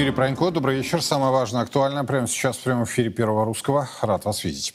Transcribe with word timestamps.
Юрий 0.00 0.12
Пронько. 0.12 0.50
Добрый 0.50 0.78
вечер. 0.78 1.02
Самое 1.02 1.30
важное, 1.30 1.60
актуальное 1.60 2.04
прямо 2.04 2.26
сейчас 2.26 2.56
в 2.56 2.62
прямом 2.62 2.84
эфире 2.84 3.10
Первого 3.10 3.44
Русского. 3.44 3.86
Рад 4.00 4.24
вас 4.24 4.44
видеть. 4.44 4.72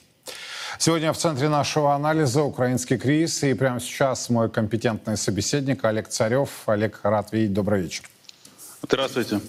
Сегодня 0.77 1.11
в 1.13 1.17
центре 1.17 1.49
нашего 1.49 1.95
анализа 1.95 2.43
украинский 2.43 2.99
кризис. 2.99 3.41
И 3.41 3.55
прямо 3.55 3.79
сейчас 3.79 4.29
мой 4.29 4.51
компетентный 4.51 5.17
собеседник 5.17 5.84
Олег 5.84 6.09
Царев. 6.09 6.49
Олег, 6.67 6.99
рад 7.01 7.31
видеть. 7.31 7.53
Добрый 7.53 7.81
вечер. 7.81 8.07
Здравствуйте. 8.84 9.41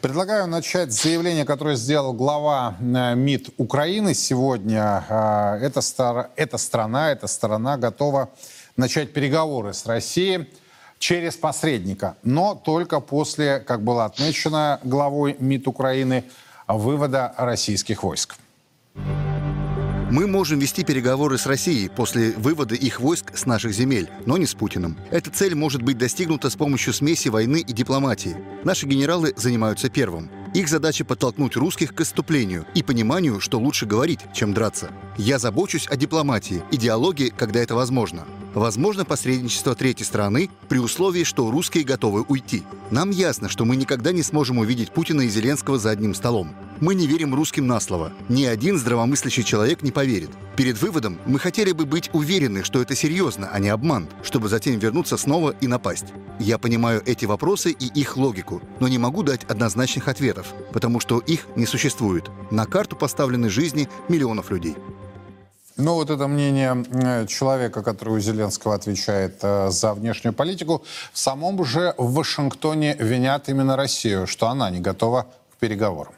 Предлагаю 0.00 0.46
начать 0.46 0.94
с 0.94 1.02
заявления, 1.02 1.44
которое 1.44 1.76
сделал 1.76 2.14
глава 2.14 2.78
э, 2.80 3.14
МИД 3.14 3.50
Украины 3.58 4.14
сегодня. 4.14 5.04
Э, 5.10 5.58
эта, 5.60 5.82
стар... 5.82 6.30
эта 6.36 6.56
страна, 6.56 7.12
эта 7.12 7.26
сторона 7.26 7.76
готова 7.76 8.30
начать 8.78 9.12
переговоры 9.12 9.74
с 9.74 9.84
Россией 9.84 10.48
через 10.98 11.36
посредника, 11.36 12.16
но 12.22 12.54
только 12.54 13.00
после, 13.00 13.60
как 13.60 13.82
было 13.82 14.04
отмечено 14.04 14.80
главой 14.82 15.36
МИД 15.38 15.68
Украины, 15.68 16.24
вывода 16.66 17.34
российских 17.36 18.02
войск. 18.02 18.36
Мы 20.10 20.26
можем 20.26 20.58
вести 20.58 20.84
переговоры 20.84 21.36
с 21.36 21.44
Россией 21.44 21.90
после 21.90 22.32
вывода 22.32 22.74
их 22.74 22.98
войск 22.98 23.36
с 23.36 23.44
наших 23.44 23.72
земель, 23.72 24.08
но 24.24 24.38
не 24.38 24.46
с 24.46 24.54
Путиным. 24.54 24.96
Эта 25.10 25.30
цель 25.30 25.54
может 25.54 25.82
быть 25.82 25.98
достигнута 25.98 26.48
с 26.48 26.56
помощью 26.56 26.94
смеси 26.94 27.28
войны 27.28 27.58
и 27.58 27.72
дипломатии. 27.74 28.34
Наши 28.64 28.86
генералы 28.86 29.34
занимаются 29.36 29.90
первым. 29.90 30.30
Их 30.54 30.68
задача 30.68 31.04
подтолкнуть 31.04 31.56
русских 31.56 31.94
к 31.94 32.00
отступлению 32.00 32.66
и 32.74 32.82
пониманию, 32.82 33.40
что 33.40 33.58
лучше 33.58 33.86
говорить, 33.86 34.20
чем 34.34 34.54
драться. 34.54 34.90
Я 35.16 35.38
забочусь 35.38 35.86
о 35.88 35.96
дипломатии 35.96 36.62
и 36.70 36.76
диалоге, 36.76 37.30
когда 37.36 37.60
это 37.60 37.74
возможно. 37.74 38.26
Возможно 38.54 39.04
посредничество 39.04 39.74
третьей 39.74 40.06
страны 40.06 40.50
при 40.68 40.78
условии, 40.78 41.24
что 41.24 41.50
русские 41.50 41.84
готовы 41.84 42.22
уйти. 42.22 42.64
Нам 42.90 43.10
ясно, 43.10 43.48
что 43.48 43.64
мы 43.64 43.76
никогда 43.76 44.10
не 44.10 44.22
сможем 44.22 44.58
увидеть 44.58 44.90
Путина 44.90 45.22
и 45.22 45.28
Зеленского 45.28 45.78
за 45.78 45.90
одним 45.90 46.14
столом. 46.14 46.54
Мы 46.80 46.94
не 46.94 47.06
верим 47.06 47.34
русским 47.34 47.66
на 47.66 47.78
слово. 47.80 48.12
Ни 48.28 48.44
один 48.44 48.78
здравомыслящий 48.78 49.44
человек 49.44 49.82
не 49.82 49.90
поверит. 49.90 50.30
Перед 50.56 50.80
выводом 50.80 51.18
мы 51.26 51.38
хотели 51.38 51.72
бы 51.72 51.84
быть 51.84 52.10
уверены, 52.12 52.64
что 52.64 52.80
это 52.80 52.94
серьезно, 52.94 53.48
а 53.52 53.58
не 53.58 53.68
обман, 53.68 54.08
чтобы 54.22 54.48
затем 54.48 54.78
вернуться 54.78 55.16
снова 55.16 55.54
и 55.60 55.66
напасть. 55.66 56.06
Я 56.38 56.58
понимаю 56.58 57.02
эти 57.04 57.24
вопросы 57.26 57.72
и 57.72 57.86
их 57.86 58.16
логику, 58.16 58.62
но 58.80 58.88
не 58.88 58.98
могу 58.98 59.22
дать 59.22 59.44
однозначных 59.44 60.08
ответов, 60.08 60.47
потому 60.72 61.00
что 61.00 61.18
их 61.18 61.46
не 61.56 61.66
существует. 61.66 62.30
На 62.50 62.66
карту 62.66 62.96
поставлены 62.96 63.48
жизни 63.48 63.88
миллионов 64.08 64.50
людей. 64.50 64.76
Ну, 65.78 65.94
вот 65.94 66.10
это 66.10 66.26
мнение 66.26 66.84
э, 66.90 67.26
человека, 67.26 67.82
который 67.82 68.14
у 68.14 68.18
Зеленского 68.18 68.74
отвечает 68.74 69.38
э, 69.42 69.70
за 69.70 69.94
внешнюю 69.94 70.34
политику. 70.34 70.82
В 71.12 71.18
самом 71.18 71.64
же 71.64 71.94
Вашингтоне 71.98 72.96
винят 72.98 73.48
именно 73.48 73.76
Россию, 73.76 74.26
что 74.26 74.48
она 74.48 74.70
не 74.70 74.80
готова 74.80 75.26
к 75.52 75.56
переговорам. 75.60 76.17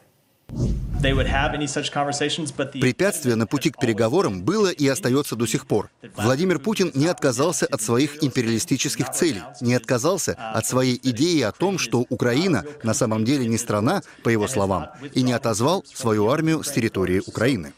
Препятствие 2.79 3.35
на 3.35 3.47
пути 3.47 3.71
к 3.71 3.79
переговорам 3.79 4.43
было 4.43 4.67
и 4.67 4.87
остается 4.87 5.35
до 5.35 5.47
сих 5.47 5.65
пор. 5.65 5.89
Владимир 6.15 6.59
Путин 6.59 6.91
не 6.93 7.07
отказался 7.07 7.65
от 7.65 7.81
своих 7.81 8.23
империалистических 8.23 9.09
целей, 9.09 9.41
не 9.61 9.73
отказался 9.73 10.33
от 10.33 10.65
своей 10.67 10.99
идеи 11.01 11.41
о 11.41 11.51
том, 11.51 11.79
что 11.79 12.05
Украина 12.09 12.63
на 12.83 12.93
самом 12.93 13.25
деле 13.25 13.47
не 13.47 13.57
страна, 13.57 14.03
по 14.23 14.29
его 14.29 14.47
словам, 14.47 14.89
и 15.15 15.23
не 15.23 15.33
отозвал 15.33 15.83
свою 15.91 16.29
армию 16.29 16.63
с 16.63 16.71
территории 16.71 17.21
Украины. 17.25 17.73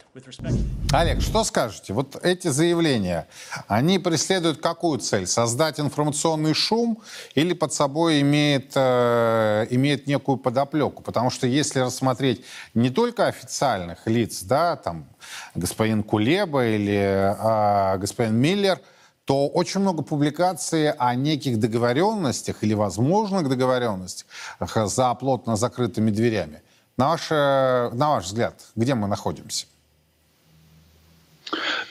Олег, 0.91 1.21
что 1.21 1.43
скажете? 1.43 1.93
Вот 1.93 2.19
эти 2.23 2.49
заявления, 2.49 3.27
они 3.67 3.97
преследуют 3.97 4.59
какую 4.59 4.99
цель? 4.99 5.25
Создать 5.25 5.79
информационный 5.79 6.53
шум 6.53 7.01
или 7.33 7.53
под 7.53 7.73
собой 7.73 8.21
имеет, 8.21 8.73
э, 8.75 9.65
имеет 9.71 10.05
некую 10.05 10.37
подоплеку? 10.37 11.01
Потому 11.01 11.31
что 11.31 11.47
если 11.47 11.79
рассмотреть 11.79 12.43
не 12.73 12.89
только 12.89 13.27
официальных 13.27 14.07
лиц, 14.07 14.43
да, 14.43 14.75
там 14.75 15.07
господин 15.55 16.03
Кулеба 16.03 16.65
или 16.65 16.93
э, 16.95 17.97
господин 17.97 18.35
Миллер, 18.35 18.79
то 19.25 19.47
очень 19.47 19.79
много 19.79 20.03
публикаций 20.03 20.91
о 20.91 21.15
неких 21.15 21.59
договоренностях 21.59 22.63
или 22.63 22.73
возможных 22.73 23.47
договоренностях 23.47 24.27
за 24.59 25.13
плотно 25.13 25.55
закрытыми 25.55 26.11
дверями. 26.11 26.61
На 26.97 27.09
ваш, 27.09 27.29
на 27.29 28.09
ваш 28.09 28.25
взгляд, 28.25 28.53
где 28.75 28.95
мы 28.95 29.07
находимся? 29.07 29.65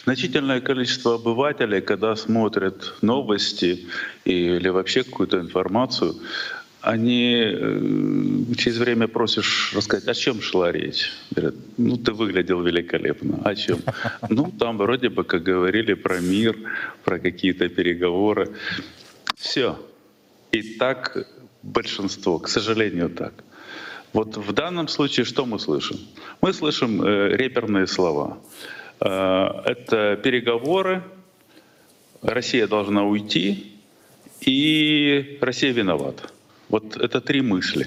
Значительное 0.05 0.61
количество 0.61 1.15
обывателей, 1.15 1.81
когда 1.81 2.17
смотрят 2.17 2.95
новости 3.03 3.87
или 4.25 4.69
вообще 4.69 5.05
какую-то 5.05 5.39
информацию, 5.39 6.15
они 6.83 7.35
э, 7.37 8.55
через 8.57 8.79
время 8.79 9.07
просишь 9.07 9.73
рассказать, 9.75 10.09
о 10.09 10.15
чем 10.15 10.43
шла 10.43 10.73
речь. 10.73 11.13
Говорят, 11.31 11.55
ну 11.79 11.97
ты 11.97 12.13
выглядел 12.13 12.61
великолепно. 12.61 13.41
О 13.45 13.55
чем? 13.55 13.79
Ну 14.29 14.53
там 14.59 14.79
вроде 14.79 15.09
бы 15.09 15.25
как 15.25 15.43
говорили 15.45 15.95
про 15.95 16.21
мир, 16.21 16.57
про 17.05 17.19
какие-то 17.19 17.69
переговоры. 17.69 18.49
Все. 19.37 19.79
И 20.51 20.77
так 20.77 21.27
большинство, 21.63 22.39
к 22.39 22.49
сожалению, 22.49 23.11
так. 23.11 23.33
Вот 24.13 24.37
в 24.37 24.53
данном 24.53 24.89
случае 24.89 25.25
что 25.25 25.47
мы 25.47 25.59
слышим? 25.59 25.99
Мы 26.41 26.53
слышим 26.53 27.01
э, 27.03 27.37
реперные 27.37 27.87
слова. 27.87 28.39
Э, 29.01 29.63
это 29.65 30.17
переговоры, 30.17 31.03
Россия 32.23 32.67
должна 32.67 33.05
уйти, 33.05 33.73
и 34.41 35.39
Россия 35.41 35.73
виновата. 35.73 36.25
Вот 36.73 36.97
это 36.97 37.21
три 37.21 37.41
мысли. 37.41 37.87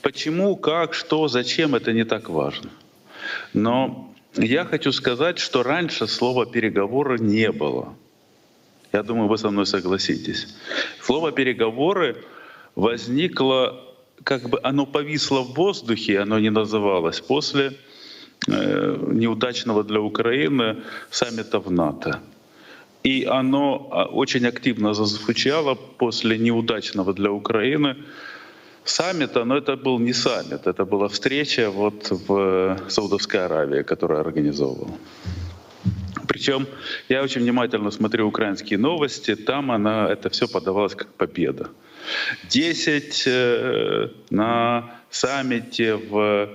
Почему, 0.00 0.56
как, 0.56 0.94
что, 0.94 1.28
зачем, 1.28 1.76
это 1.76 1.92
не 1.92 2.04
так 2.04 2.28
важно. 2.28 2.70
Но 3.52 4.12
я 4.34 4.64
хочу 4.64 4.90
сказать, 4.90 5.38
что 5.38 5.62
раньше 5.62 6.08
слова 6.08 6.46
«переговоры» 6.46 7.20
не 7.20 7.52
было. 7.52 7.94
Я 8.92 9.04
думаю, 9.04 9.28
вы 9.28 9.38
со 9.38 9.50
мной 9.50 9.66
согласитесь. 9.66 10.48
Слово 11.00 11.30
«переговоры» 11.30 12.16
возникло, 12.74 13.80
как 14.24 14.48
бы 14.48 14.58
оно 14.64 14.84
повисло 14.84 15.42
в 15.42 15.54
воздухе, 15.54 16.18
оно 16.18 16.40
не 16.40 16.50
называлось, 16.50 17.20
после 17.20 17.76
Э, 18.48 18.96
неудачного 19.08 19.84
для 19.84 20.00
Украины 20.00 20.82
саммита 21.10 21.60
в 21.60 21.70
НАТО. 21.70 22.20
И 23.02 23.24
оно 23.24 23.88
а, 23.90 24.04
очень 24.04 24.46
активно 24.46 24.94
зазвучало 24.94 25.74
после 25.74 26.38
неудачного 26.38 27.12
для 27.12 27.30
Украины 27.30 27.96
саммита, 28.84 29.44
но 29.44 29.56
это 29.56 29.76
был 29.76 29.98
не 29.98 30.12
саммит, 30.12 30.66
это 30.66 30.84
была 30.84 31.08
встреча 31.08 31.70
вот 31.70 32.10
в 32.10 32.78
Саудовской 32.88 33.44
Аравии, 33.44 33.82
которая 33.82 34.20
организовывала. 34.20 34.96
Причем 36.28 36.66
я 37.08 37.22
очень 37.22 37.42
внимательно 37.42 37.90
смотрю 37.90 38.28
украинские 38.28 38.78
новости, 38.78 39.36
там 39.36 39.70
она, 39.70 40.08
это 40.08 40.30
все 40.30 40.48
подавалось 40.48 40.94
как 40.94 41.08
победа. 41.08 41.68
Десять 42.48 43.24
э, 43.26 44.08
на 44.30 44.94
саммите 45.10 45.94
в 45.94 46.48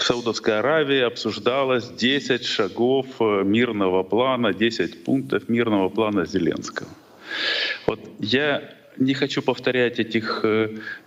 Саудовской 0.00 0.58
Аравии 0.58 1.00
обсуждалось 1.00 1.88
10 1.88 2.44
шагов 2.44 3.06
э, 3.20 3.42
мирного 3.44 4.02
плана, 4.02 4.52
10 4.52 5.04
пунктов 5.04 5.48
мирного 5.48 5.88
плана 5.88 6.26
Зеленского. 6.26 6.88
Вот 7.86 8.00
я 8.18 8.62
не 8.96 9.14
хочу 9.14 9.42
повторять 9.42 9.98
этих 9.98 10.44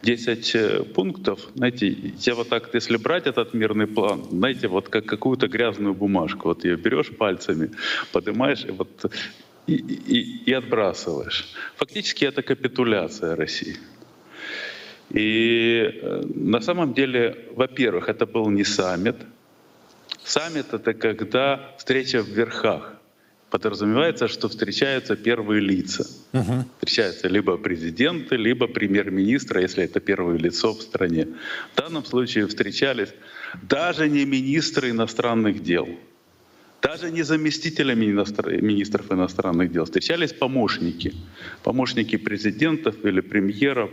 10 0.02 0.56
э, 0.56 0.84
пунктов. 0.84 1.40
Знаете, 1.56 1.96
я 2.20 2.36
вот 2.36 2.50
так, 2.50 2.74
если 2.74 2.98
брать 2.98 3.28
этот 3.28 3.54
мирный 3.54 3.88
план, 3.88 4.24
знаете, 4.32 4.68
вот 4.68 4.90
как 4.90 5.06
какую-то 5.06 5.48
грязную 5.48 5.94
бумажку, 5.94 6.48
вот 6.50 6.66
ее 6.66 6.76
берешь 6.76 7.16
пальцами, 7.16 7.72
поднимаешь 8.12 8.66
и 8.66 8.72
вот 8.72 9.12
и, 9.68 9.76
и, 9.76 10.50
и 10.50 10.54
отбрасываешь. 10.54 11.54
Фактически 11.76 12.26
это 12.26 12.42
капитуляция 12.42 13.36
России. 13.36 13.78
И 15.10 16.00
э, 16.02 16.24
на 16.36 16.60
самом 16.62 16.94
деле, 16.94 17.46
во-первых, 17.56 18.10
это 18.10 18.26
был 18.26 18.50
не 18.50 18.64
саммит. 18.64 19.16
Саммит— 20.24 20.66
это 20.74 20.94
когда 20.94 21.72
встреча 21.78 22.22
в 22.22 22.28
верхах. 22.28 22.94
Подразумевается, 23.50 24.28
что 24.28 24.50
встречаются 24.50 25.16
первые 25.16 25.62
лица. 25.62 26.06
Угу. 26.34 26.66
Встречаются 26.80 27.30
либо 27.30 27.58
президенты, 27.58 28.36
либо 28.36 28.68
премьер-министр, 28.68 29.60
если 29.60 29.86
это 29.86 30.02
первое 30.02 30.38
лицо 30.38 30.74
в 30.74 30.82
стране. 30.82 31.28
В 31.74 31.78
данном 31.78 32.04
случае 32.04 32.46
встречались 32.48 33.14
даже 33.64 34.10
не 34.10 34.26
министры 34.26 34.90
иностранных 34.90 35.64
дел, 35.64 35.88
даже 36.82 37.10
не 37.10 37.24
заместителями 37.24 38.06
министров 38.06 39.12
иностранных 39.14 39.72
дел. 39.72 39.86
Встречались 39.86 40.34
помощники, 40.34 41.14
помощники 41.64 42.18
президентов 42.18 43.06
или 43.06 43.22
премьеров 43.22 43.92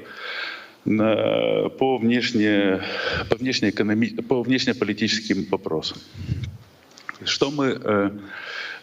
по, 0.85 1.99
внешне, 1.99 2.83
по, 3.31 3.37
внешнеэкономи, 3.37 4.23
по 4.23 4.43
внешнеполитическим 4.43 5.47
вопросам. 5.51 5.99
Что 7.25 7.51
мы... 7.51 7.79
Э, 7.83 8.11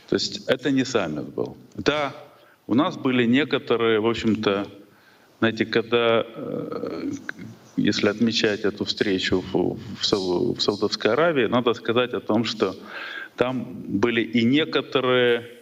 то 0.09 0.15
есть 0.15 0.47
это 0.47 0.71
не 0.71 0.83
саммит 0.83 1.29
был. 1.29 1.57
Да, 1.75 2.13
у 2.67 2.73
нас 2.73 2.97
были 2.97 3.25
некоторые, 3.25 3.99
в 3.99 4.07
общем-то, 4.07 4.67
знаете, 5.39 5.65
когда 5.65 6.25
э, 6.27 7.11
если 7.77 8.09
отмечать 8.09 8.61
эту 8.61 8.85
встречу 8.85 9.43
в, 9.53 9.77
в, 9.77 10.55
в 10.55 10.61
Саудовской 10.61 11.11
Аравии, 11.11 11.45
надо 11.45 11.73
сказать 11.73 12.13
о 12.13 12.19
том, 12.19 12.43
что 12.45 12.75
там 13.35 13.83
были 13.87 14.21
и 14.21 14.43
некоторые 14.43 15.60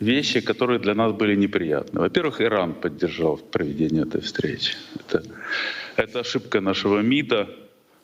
вещи, 0.00 0.40
которые 0.40 0.78
для 0.78 0.94
нас 0.94 1.12
были 1.12 1.36
неприятны. 1.36 2.00
Во-первых, 2.00 2.40
Иран 2.40 2.74
поддержал 2.74 3.36
проведение 3.36 4.02
этой 4.02 4.22
встречи. 4.22 4.74
Это, 4.96 5.22
это 5.96 6.20
ошибка 6.20 6.60
нашего 6.60 7.00
МИДа, 7.00 7.48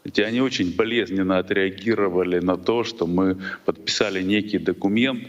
где 0.04 0.24
они 0.24 0.40
очень 0.40 0.76
болезненно 0.76 1.38
отреагировали 1.38 2.38
на 2.38 2.56
то, 2.56 2.84
что 2.84 3.06
мы 3.06 3.38
подписали 3.64 4.22
некий 4.22 4.58
документ, 4.58 5.26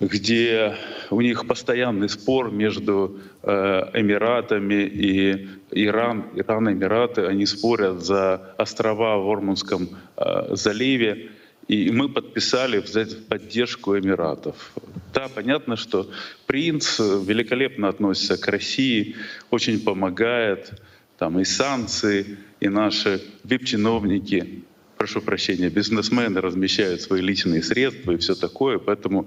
где 0.00 0.74
у 1.10 1.20
них 1.20 1.46
постоянный 1.46 2.08
спор 2.08 2.50
между 2.50 3.20
э, 3.42 3.48
Эмиратами 3.94 4.84
и 4.84 5.48
Иран. 5.70 6.24
Иран 6.34 6.68
и 6.68 6.72
Эмираты, 6.72 7.26
они 7.26 7.46
спорят 7.46 8.02
за 8.02 8.54
острова 8.58 9.18
в 9.18 9.30
Ормунском 9.30 9.88
э, 10.16 10.54
заливе. 10.56 11.30
И 11.68 11.90
мы 11.90 12.08
подписали 12.08 12.78
взять 12.78 13.26
поддержку 13.26 13.98
Эмиратов. 13.98 14.72
Да, 15.14 15.28
понятно, 15.28 15.76
что 15.76 16.10
принц 16.46 16.98
великолепно 16.98 17.88
относится 17.88 18.36
к 18.36 18.46
России, 18.48 19.16
очень 19.50 19.80
помогает. 19.80 20.72
Там 21.16 21.38
и 21.38 21.44
санкции, 21.44 22.38
и 22.60 22.68
наши 22.68 23.22
вип-чиновники 23.44 24.64
прошу 24.96 25.20
прощения, 25.20 25.68
бизнесмены 25.68 26.40
размещают 26.40 27.00
свои 27.00 27.20
личные 27.20 27.62
средства 27.62 28.12
и 28.12 28.16
все 28.16 28.34
такое, 28.34 28.78
поэтому 28.78 29.26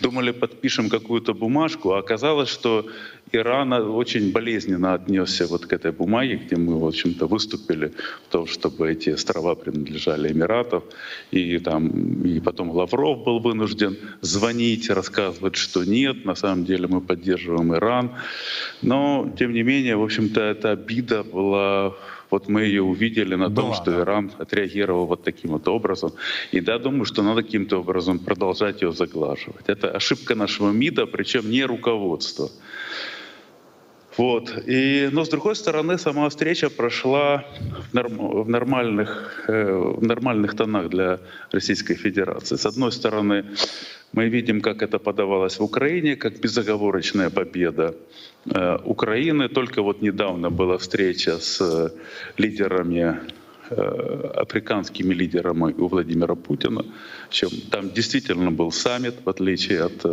думали, 0.00 0.30
подпишем 0.30 0.88
какую-то 0.88 1.34
бумажку, 1.34 1.92
а 1.92 1.98
оказалось, 1.98 2.48
что 2.48 2.86
Иран 3.32 3.72
очень 3.72 4.32
болезненно 4.32 4.94
отнесся 4.94 5.46
вот 5.46 5.66
к 5.66 5.72
этой 5.72 5.92
бумаге, 5.92 6.36
где 6.36 6.56
мы, 6.56 6.78
в 6.80 6.86
общем-то, 6.86 7.26
выступили 7.26 7.92
в 8.28 8.32
том, 8.32 8.46
чтобы 8.46 8.90
эти 8.90 9.10
острова 9.10 9.54
принадлежали 9.54 10.32
Эмиратов, 10.32 10.84
и 11.30 11.58
там, 11.58 12.22
и 12.24 12.40
потом 12.40 12.70
Лавров 12.70 13.24
был 13.24 13.40
вынужден 13.40 13.98
звонить, 14.20 14.90
рассказывать, 14.90 15.56
что 15.56 15.84
нет, 15.84 16.24
на 16.24 16.34
самом 16.34 16.64
деле 16.64 16.86
мы 16.86 17.00
поддерживаем 17.00 17.74
Иран, 17.74 18.12
но, 18.82 19.30
тем 19.38 19.52
не 19.52 19.62
менее, 19.62 19.96
в 19.96 20.02
общем-то, 20.02 20.40
эта 20.40 20.70
обида 20.70 21.22
была 21.22 21.94
вот 22.30 22.48
мы 22.48 22.62
ее 22.62 22.82
увидели 22.82 23.34
на 23.34 23.50
том, 23.50 23.74
что 23.74 23.90
да. 23.90 24.00
Иран 24.00 24.30
отреагировал 24.38 25.06
вот 25.06 25.22
таким 25.22 25.52
вот 25.52 25.68
образом. 25.68 26.12
И 26.52 26.60
да, 26.60 26.78
думаю, 26.78 27.04
что 27.04 27.22
надо 27.22 27.42
каким-то 27.42 27.78
образом 27.78 28.18
продолжать 28.18 28.82
ее 28.82 28.92
заглаживать. 28.92 29.68
Это 29.68 29.90
ошибка 29.90 30.34
нашего 30.34 30.70
МИДа, 30.70 31.06
причем 31.06 31.50
не 31.50 31.64
руководства. 31.64 32.50
Вот. 34.18 34.52
И, 34.66 35.08
но 35.12 35.24
с 35.24 35.28
другой 35.28 35.54
стороны, 35.54 35.96
сама 35.96 36.28
встреча 36.28 36.70
прошла 36.70 37.44
в, 37.90 37.94
норм, 37.94 38.42
в, 38.42 38.48
нормальных, 38.48 39.44
э, 39.46 39.72
в 39.72 40.02
нормальных 40.02 40.56
тонах 40.56 40.88
для 40.88 41.20
Российской 41.52 41.94
Федерации. 41.94 42.56
С 42.56 42.66
одной 42.66 42.90
стороны, 42.90 43.44
мы 44.12 44.28
видим, 44.28 44.60
как 44.60 44.82
это 44.82 44.98
подавалось 44.98 45.60
в 45.60 45.62
Украине, 45.62 46.16
как 46.16 46.40
безоговорочная 46.40 47.30
победа 47.30 47.94
э, 48.44 48.78
Украины. 48.84 49.48
Только 49.48 49.82
вот 49.82 50.02
недавно 50.02 50.50
была 50.50 50.78
встреча 50.78 51.38
с 51.38 51.60
э, 51.60 51.90
лидерами 52.38 53.20
африканскими 53.70 55.14
лидерами 55.14 55.72
у 55.72 55.88
Владимира 55.88 56.34
Путина. 56.34 56.84
Чем 57.30 57.50
там 57.70 57.90
действительно 57.90 58.50
был 58.50 58.72
саммит, 58.72 59.14
в 59.24 59.28
отличие 59.28 59.84
от, 59.84 60.04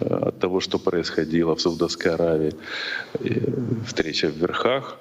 от 0.00 0.38
того, 0.38 0.60
что 0.60 0.78
происходило 0.78 1.54
в 1.54 1.60
Саудовской 1.60 2.12
Аравии. 2.14 2.52
Встреча 3.86 4.28
в 4.28 4.36
верхах 4.36 4.98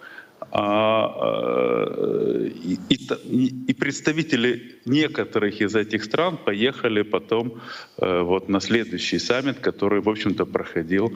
и, 2.69 2.79
и, 2.89 3.47
и 3.67 3.73
представители 3.73 4.79
некоторых 4.85 5.61
из 5.61 5.75
этих 5.75 6.03
стран 6.03 6.37
поехали 6.37 7.03
потом 7.03 7.61
э, 7.97 8.21
вот 8.21 8.49
на 8.49 8.59
следующий 8.59 9.19
саммит, 9.19 9.59
который, 9.59 10.01
в 10.01 10.09
общем-то, 10.09 10.45
проходил, 10.45 11.15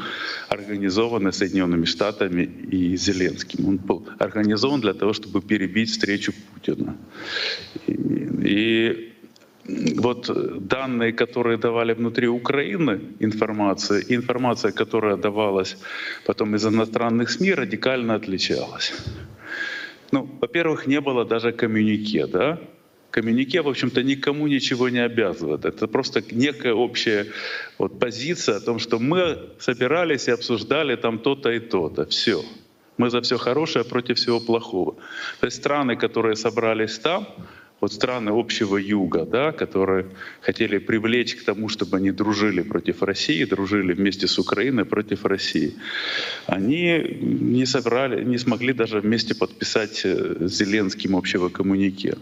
организованный 0.49 1.33
Соединенными 1.33 1.85
Штатами 1.85 2.43
и 2.43 2.95
Зеленским. 2.95 3.67
Он 3.67 3.77
был 3.77 4.07
организован 4.19 4.81
для 4.81 4.93
того, 4.93 5.13
чтобы 5.13 5.41
перебить 5.41 5.89
встречу 5.89 6.33
Путина. 6.53 6.95
И, 7.87 7.93
и 7.93 9.12
вот 9.65 10.29
данные, 10.67 11.13
которые 11.13 11.57
давали 11.57 11.93
внутри 11.93 12.27
Украины, 12.27 12.99
информация, 13.19 14.03
информация, 14.09 14.71
которая 14.71 15.15
давалась 15.15 15.77
потом 16.25 16.55
из 16.55 16.65
иностранных 16.65 17.29
СМИ, 17.29 17.53
радикально 17.53 18.15
отличалась. 18.15 18.93
Ну, 20.11 20.29
во-первых, 20.41 20.87
не 20.87 21.01
было 21.01 21.25
даже 21.25 21.51
коммюнике, 21.51 22.27
да? 22.27 22.59
Коммюнике, 23.09 23.61
в 23.61 23.67
общем-то, 23.67 24.03
никому 24.03 24.47
ничего 24.47 24.89
не 24.89 24.99
обязывает. 24.99 25.65
Это 25.65 25.87
просто 25.87 26.21
некая 26.31 26.73
общая 26.73 27.27
вот 27.77 27.99
позиция 27.99 28.57
о 28.57 28.59
том, 28.59 28.79
что 28.79 28.99
мы 28.99 29.37
собирались 29.59 30.27
и 30.27 30.31
обсуждали 30.31 30.95
там 30.95 31.19
то-то 31.19 31.51
и 31.51 31.59
то-то. 31.59 32.05
Все. 32.05 32.43
Мы 32.97 33.09
за 33.09 33.21
все 33.21 33.37
хорошее 33.37 33.85
против 33.85 34.17
всего 34.17 34.39
плохого. 34.39 34.95
То 35.39 35.47
есть 35.47 35.57
страны, 35.57 35.95
которые 35.95 36.35
собрались 36.35 36.99
там, 36.99 37.27
вот 37.83 37.91
страны 37.91 38.29
общего 38.29 38.77
юга, 38.77 39.25
да, 39.25 39.51
которые 39.51 40.05
хотели 40.41 40.77
привлечь 40.77 41.35
к 41.35 41.43
тому, 41.43 41.67
чтобы 41.67 41.97
они 41.97 42.11
дружили 42.11 42.61
против 42.61 43.03
России, 43.03 43.43
дружили 43.43 43.91
вместе 43.93 44.25
с 44.25 44.39
Украиной 44.39 44.85
против 44.85 45.25
России, 45.25 45.73
они 46.47 47.17
не 47.21 47.65
собрали, 47.65 48.23
не 48.23 48.37
смогли 48.37 48.71
даже 48.71 49.01
вместе 49.01 49.35
подписать 49.35 50.01
э, 50.05 50.47
Зеленским 50.47 51.15
общего 51.15 51.49
коммунике. 51.49 52.15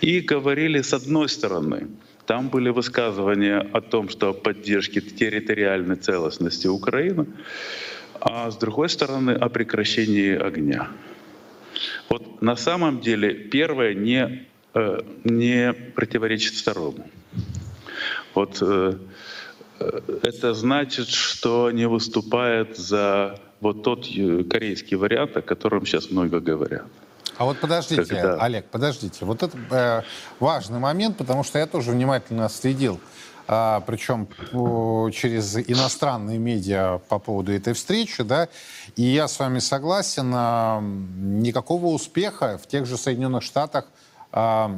И 0.00 0.18
говорили 0.18 0.82
с 0.82 0.92
одной 0.92 1.28
стороны, 1.28 1.86
там 2.26 2.48
были 2.48 2.70
высказывания 2.70 3.58
о 3.60 3.80
том, 3.80 4.08
что 4.08 4.30
о 4.30 4.32
поддержке 4.32 5.00
территориальной 5.00 5.96
целостности 5.96 6.66
Украины, 6.66 7.26
а 8.20 8.50
с 8.50 8.56
другой 8.56 8.88
стороны 8.88 9.30
о 9.30 9.48
прекращении 9.48 10.34
огня. 10.34 10.88
Вот 12.08 12.42
на 12.42 12.56
самом 12.56 13.00
деле 13.00 13.34
первое 13.34 13.94
не 13.94 14.46
не 15.24 15.72
противоречит 15.72 16.54
второму. 16.54 17.08
Вот 18.34 18.58
э, 18.60 18.98
э, 19.80 20.00
это 20.22 20.54
значит, 20.54 21.08
что 21.08 21.66
они 21.66 21.86
выступают 21.86 22.76
за 22.76 23.38
вот 23.60 23.82
тот 23.82 24.06
корейский 24.50 24.96
вариант, 24.96 25.36
о 25.36 25.42
котором 25.42 25.86
сейчас 25.86 26.10
много 26.10 26.40
говорят. 26.40 26.84
А 27.38 27.44
вот 27.44 27.58
подождите, 27.58 28.04
Когда... 28.04 28.36
Олег, 28.36 28.66
подождите. 28.66 29.24
Вот 29.24 29.42
это 29.42 29.58
э, 29.70 30.02
важный 30.40 30.78
момент, 30.78 31.16
потому 31.18 31.44
что 31.44 31.58
я 31.58 31.66
тоже 31.66 31.90
внимательно 31.90 32.48
следил, 32.48 33.00
а, 33.48 33.80
причем 33.86 34.26
по, 34.26 35.10
через 35.12 35.56
иностранные 35.56 36.38
медиа 36.38 36.98
по 37.08 37.18
поводу 37.18 37.52
этой 37.52 37.74
встречи, 37.74 38.22
да, 38.22 38.48
и 38.96 39.02
я 39.02 39.28
с 39.28 39.38
вами 39.38 39.58
согласен, 39.60 40.32
а, 40.34 40.80
никакого 40.80 41.86
успеха 41.86 42.58
в 42.62 42.66
тех 42.66 42.86
же 42.86 42.96
Соединенных 42.96 43.42
Штатах 43.42 43.84
э, 43.84 44.05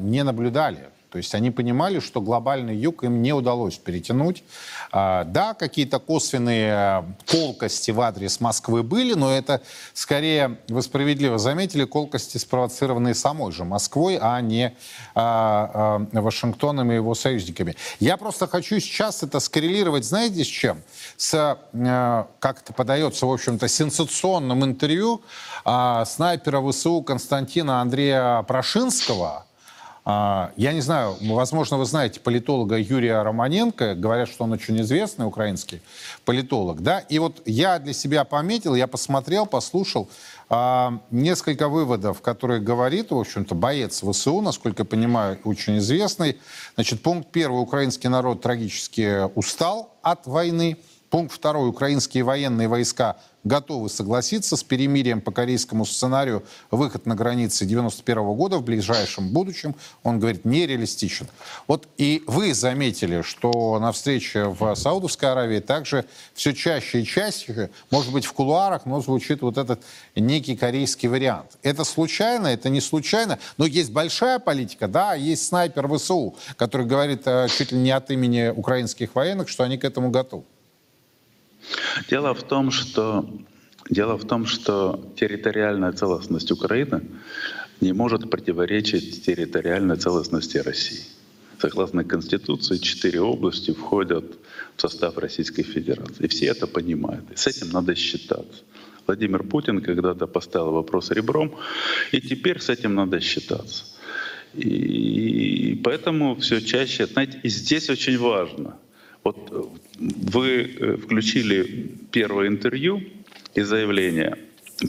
не 0.00 0.23
наблюдали. 0.23 0.88
То 1.11 1.17
есть 1.17 1.35
они 1.35 1.50
понимали, 1.50 2.00
что 2.00 2.21
глобальный 2.21 2.77
юг 2.77 3.03
им 3.03 3.23
не 3.23 3.33
удалось 3.33 3.79
перетянуть. 3.79 4.45
А, 4.93 5.25
да, 5.25 5.55
какие-то 5.55 5.99
косвенные 5.99 7.05
колкости 7.27 7.91
в 7.91 8.00
адрес 8.00 8.41
Москвы 8.41 8.83
были, 8.83 9.15
но 9.15 9.33
это 9.33 9.62
скорее, 9.95 10.59
вы 10.69 10.83
справедливо 10.83 11.38
заметили, 11.38 11.85
колкости, 11.85 12.37
спровоцированные 12.37 13.15
самой 13.15 13.53
же 13.53 13.65
Москвой, 13.65 14.19
а 14.21 14.41
не 14.41 14.77
а, 15.15 15.99
а, 16.12 16.21
Вашингтоном 16.21 16.93
и 16.93 16.97
его 16.97 17.15
союзниками. 17.15 17.75
Я 18.00 18.19
просто 18.19 18.47
хочу 18.47 18.79
сейчас 18.79 19.23
это 19.23 19.41
скоррелировать, 19.41 20.05
знаете, 20.05 20.45
с 20.45 20.49
чем? 20.49 20.83
С, 21.17 21.35
а, 21.35 22.29
как 22.38 22.61
это 22.61 22.75
подается, 22.75 23.25
в 23.25 23.33
общем-то, 23.33 23.67
сенсационным 23.67 24.62
интервью 24.62 25.23
а, 25.65 26.05
снайпера 26.05 26.61
ВСУ 26.71 27.00
Константина 27.00 27.81
Андрея 27.81 28.43
Прошинского– 28.43 29.47
я 30.05 30.73
не 30.73 30.81
знаю, 30.81 31.17
возможно, 31.21 31.76
вы 31.76 31.85
знаете 31.85 32.21
политолога 32.21 32.76
Юрия 32.78 33.23
Романенко. 33.23 33.95
Говорят, 33.95 34.28
что 34.28 34.45
он 34.45 34.52
очень 34.52 34.81
известный 34.81 35.26
украинский 35.26 35.83
политолог. 36.25 36.83
Да? 36.83 37.00
И 37.00 37.19
вот 37.19 37.43
я 37.45 37.78
для 37.78 37.93
себя 37.93 38.25
пометил, 38.25 38.75
я 38.75 38.87
посмотрел, 38.87 39.45
послушал 39.45 40.09
а, 40.50 41.00
несколько 41.11 41.69
выводов, 41.69 42.23
которые 42.23 42.61
говорит, 42.61 43.11
в 43.11 43.19
общем-то, 43.19 43.55
боец 43.55 44.02
ВСУ, 44.02 44.40
насколько 44.40 44.83
я 44.83 44.87
понимаю, 44.87 45.38
очень 45.45 45.78
известный. 45.78 46.38
Значит, 46.75 47.02
пункт 47.02 47.31
первый. 47.31 47.61
Украинский 47.61 48.09
народ 48.09 48.40
трагически 48.40 49.28
устал 49.35 49.95
от 50.02 50.26
войны. 50.26 50.78
Пункт 51.11 51.35
второй. 51.35 51.69
Украинские 51.69 52.23
военные 52.23 52.69
войска 52.69 53.17
готовы 53.45 53.88
согласиться 53.88 54.57
с 54.57 54.62
перемирием 54.62 55.23
по 55.23 55.33
корейскому 55.33 55.87
сценарию. 55.87 56.45
Выход 56.71 57.07
на 57.07 57.15
границе 57.15 57.65
91 57.65 58.35
года 58.35 58.59
в 58.59 58.62
ближайшем 58.62 59.31
будущем, 59.31 59.75
он 60.03 60.21
говорит, 60.21 60.45
нереалистичен. 60.45 61.27
Вот 61.67 61.88
и 61.97 62.23
вы 62.27 62.53
заметили, 62.53 63.23
что 63.23 63.79
на 63.79 63.93
встрече 63.93 64.49
в 64.49 64.75
Саудовской 64.75 65.31
Аравии 65.31 65.61
также 65.61 66.05
все 66.35 66.53
чаще 66.53 67.00
и 67.00 67.05
чаще, 67.05 67.71
может 67.91 68.12
быть, 68.12 68.27
в 68.27 68.33
кулуарах, 68.35 68.85
но 68.85 69.00
звучит 69.00 69.41
вот 69.41 69.57
этот 69.57 69.83
некий 70.15 70.57
корейский 70.57 71.09
вариант. 71.09 71.57
Это 71.62 71.85
случайно, 71.85 72.49
это 72.49 72.69
не 72.69 72.83
случайно, 72.83 73.38
но 73.57 73.65
есть 73.65 73.93
большая 73.93 74.38
политика, 74.41 74.88
да, 74.88 75.15
есть 75.15 75.47
снайпер 75.47 75.88
ВСУ, 75.97 76.37
который 76.57 76.87
говорит 76.87 77.23
э, 77.25 77.49
чуть 77.49 77.73
ли 77.73 77.79
не 77.79 77.93
от 77.93 78.11
имени 78.11 78.49
украинских 78.49 79.15
военных, 79.15 79.49
что 79.49 79.65
они 79.65 79.79
к 79.79 79.85
этому 79.85 80.11
готовы. 80.11 80.45
Дело 82.09 82.35
в 82.35 82.43
том, 82.43 82.71
что 82.71 83.29
Дело 83.91 84.19
в 84.19 84.27
том, 84.27 84.45
что 84.47 85.01
территориальная 85.17 85.93
целостность 85.93 86.51
Украины 86.51 87.03
не 87.81 87.93
может 87.93 88.31
противоречить 88.31 89.25
территориальной 89.25 89.97
целостности 89.97 90.59
России. 90.59 91.05
Согласно 91.59 92.05
Конституции, 92.05 92.77
четыре 92.77 93.21
области 93.21 93.73
входят 93.73 94.25
в 94.77 94.81
состав 94.81 95.17
Российской 95.17 95.63
Федерации. 95.63 96.25
И 96.25 96.29
все 96.29 96.47
это 96.47 96.67
понимают. 96.67 97.25
И 97.33 97.37
с 97.37 97.47
этим 97.47 97.71
надо 97.71 97.95
считаться. 97.95 98.63
Владимир 99.07 99.43
Путин 99.43 99.81
когда-то 99.81 100.27
поставил 100.27 100.73
вопрос 100.73 101.11
ребром, 101.11 101.55
и 102.13 102.21
теперь 102.21 102.61
с 102.61 102.69
этим 102.69 102.95
надо 102.95 103.21
считаться. 103.21 103.85
И 104.55 105.81
поэтому 105.83 106.37
все 106.37 106.61
чаще, 106.61 107.07
знаете, 107.07 107.41
и 107.43 107.49
здесь 107.49 107.89
очень 107.89 108.19
важно— 108.19 108.77
вот 109.25 109.49
э, 109.51 109.63
вы 110.33 110.47
э, 110.63 110.97
включили 110.97 111.91
первое 112.11 112.49
интервью 112.49 113.03
и 113.55 113.63
заявление. 113.63 114.39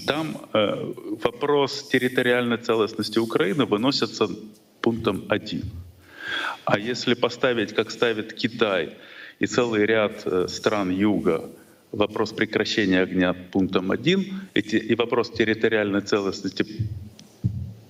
Там 0.05 0.37
э, 0.53 0.93
вопрос 1.23 1.89
территориальной 1.89 2.57
целостности 2.57 3.19
Украины 3.19 3.65
выносится 3.65 4.29
пунктом 4.81 5.25
один. 5.29 5.63
А 6.65 6.77
если 6.77 7.15
поставить, 7.15 7.73
как 7.73 7.91
ставит 7.91 8.33
Китай 8.33 8.97
и 9.39 9.47
целый 9.47 9.85
ряд 9.85 10.25
стран 10.47 10.91
Юга, 10.91 11.49
вопрос 11.91 12.31
прекращения 12.33 13.01
огня 13.01 13.33
пунктом 13.33 13.91
один 13.91 14.41
эти, 14.53 14.75
и 14.75 14.95
вопрос 14.95 15.31
территориальной 15.31 16.01
целостности 16.01 16.65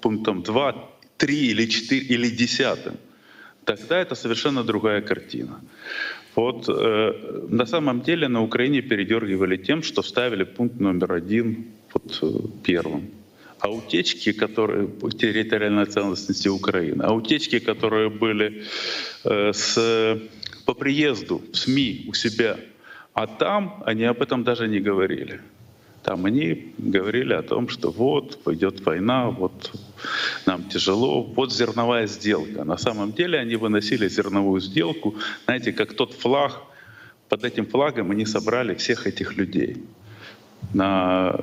пунктом 0.02 0.42
два, 0.42 0.90
три 1.18 1.48
или 1.48 1.66
четыре 1.66 2.06
или 2.06 2.30
десятым, 2.30 2.96
тогда 3.66 4.00
это 4.00 4.16
совершенно 4.16 4.64
другая 4.64 5.02
картина. 5.02 5.60
Вот 6.40 6.70
э, 6.70 7.14
на 7.50 7.66
самом 7.66 8.00
деле 8.02 8.30
на 8.30 8.42
Украине 8.42 8.82
передергивали 8.82 9.58
тем, 9.58 9.84
что 9.84 10.02
вставили 10.02 10.46
пункт 10.46 10.80
номер 10.80 11.12
один 11.12 11.66
вот, 11.94 12.20
э, 12.22 12.28
первым. 12.64 13.10
А 13.60 13.70
утечки, 13.70 14.32
которые 14.32 14.88
территориальной 15.20 15.86
целостности 15.86 16.48
Украины, 16.48 17.04
а 17.04 17.12
утечки, 17.12 17.60
которые 17.60 18.10
были 18.10 18.64
э, 19.26 19.52
с, 19.52 20.18
по 20.66 20.74
приезду 20.74 21.42
в 21.52 21.58
СМИ 21.58 22.06
у 22.08 22.14
себя, 22.14 22.56
а 23.14 23.28
там 23.28 23.84
они 23.86 24.06
об 24.06 24.22
этом 24.22 24.44
даже 24.44 24.70
не 24.70 24.80
говорили. 24.80 25.42
Там 26.10 26.26
они 26.26 26.74
говорили 26.80 27.34
о 27.34 27.44
том, 27.44 27.70
что 27.70 27.92
вот 27.92 28.44
пойдет 28.44 28.84
война, 28.84 29.30
вот 29.30 29.72
нам 30.48 30.64
тяжело, 30.64 31.22
вот 31.22 31.54
зерновая 31.54 32.08
сделка. 32.08 32.64
На 32.64 32.78
самом 32.78 33.12
деле 33.12 33.38
они 33.38 33.58
выносили 33.58 34.10
зерновую 34.10 34.60
сделку, 34.60 35.14
знаете, 35.46 35.72
как 35.72 35.94
тот 35.94 36.14
флаг, 36.14 36.64
под 37.30 37.44
этим 37.44 37.68
флагом 37.68 38.10
они 38.10 38.26
собрали 38.26 38.74
всех 38.74 39.06
этих 39.06 39.38
людей 39.38 39.84
на 40.74 41.40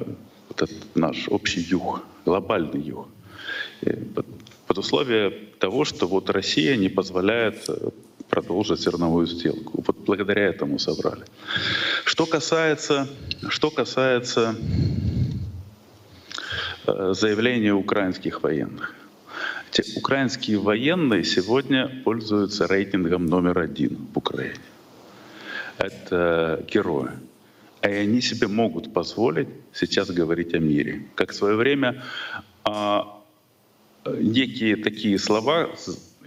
вот 0.49 0.63
этот 0.63 0.97
наш 0.97 1.29
общий 1.29 1.61
юг, 1.61 2.03
глобальный 2.25 2.81
юг. 2.81 3.07
Под, 4.67 4.79
условие 4.79 5.31
того, 5.61 5.85
что 5.85 6.09
вот 6.09 6.29
Россия 6.29 6.75
не 6.77 6.89
позволяет 6.89 7.69
э, 7.69 7.91
продолжить 8.37 8.81
зерновую 8.81 9.27
сделку. 9.27 9.83
Вот 9.87 9.97
благодаря 10.05 10.43
этому 10.43 10.79
собрали. 10.79 11.25
Что 12.05 12.27
касается, 12.27 13.09
что 13.49 13.71
касается 13.71 14.55
э, 16.87 17.15
заявления 17.15 17.73
украинских 17.73 18.43
военных. 18.43 18.95
Те 19.71 19.83
украинские 19.97 20.59
военные 20.59 21.25
сегодня 21.25 21.89
пользуются 22.05 22.67
рейтингом 22.67 23.25
номер 23.25 23.59
один 23.59 23.97
в 24.13 24.19
Украине. 24.19 24.61
Это 25.79 26.63
герои. 26.75 27.13
И 27.83 27.89
они 27.89 28.21
себе 28.21 28.49
могут 28.49 28.93
позволить 28.93 29.49
сейчас 29.73 30.11
говорить 30.11 30.55
о 30.55 30.59
мире. 30.59 31.07
Как 31.15 31.31
в 31.31 31.35
свое 31.35 31.57
время 31.57 32.03
а, 32.65 33.19
некие 34.05 34.77
такие 34.77 35.19
слова 35.19 35.71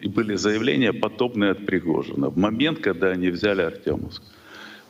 и 0.02 0.08
были 0.08 0.36
заявления, 0.36 0.94
подобные 0.94 1.52
от 1.52 1.66
Пригожина. 1.66 2.30
В 2.30 2.38
момент, 2.38 2.80
когда 2.80 3.08
они 3.10 3.30
взяли 3.30 3.62
Артемовск, 3.62 4.22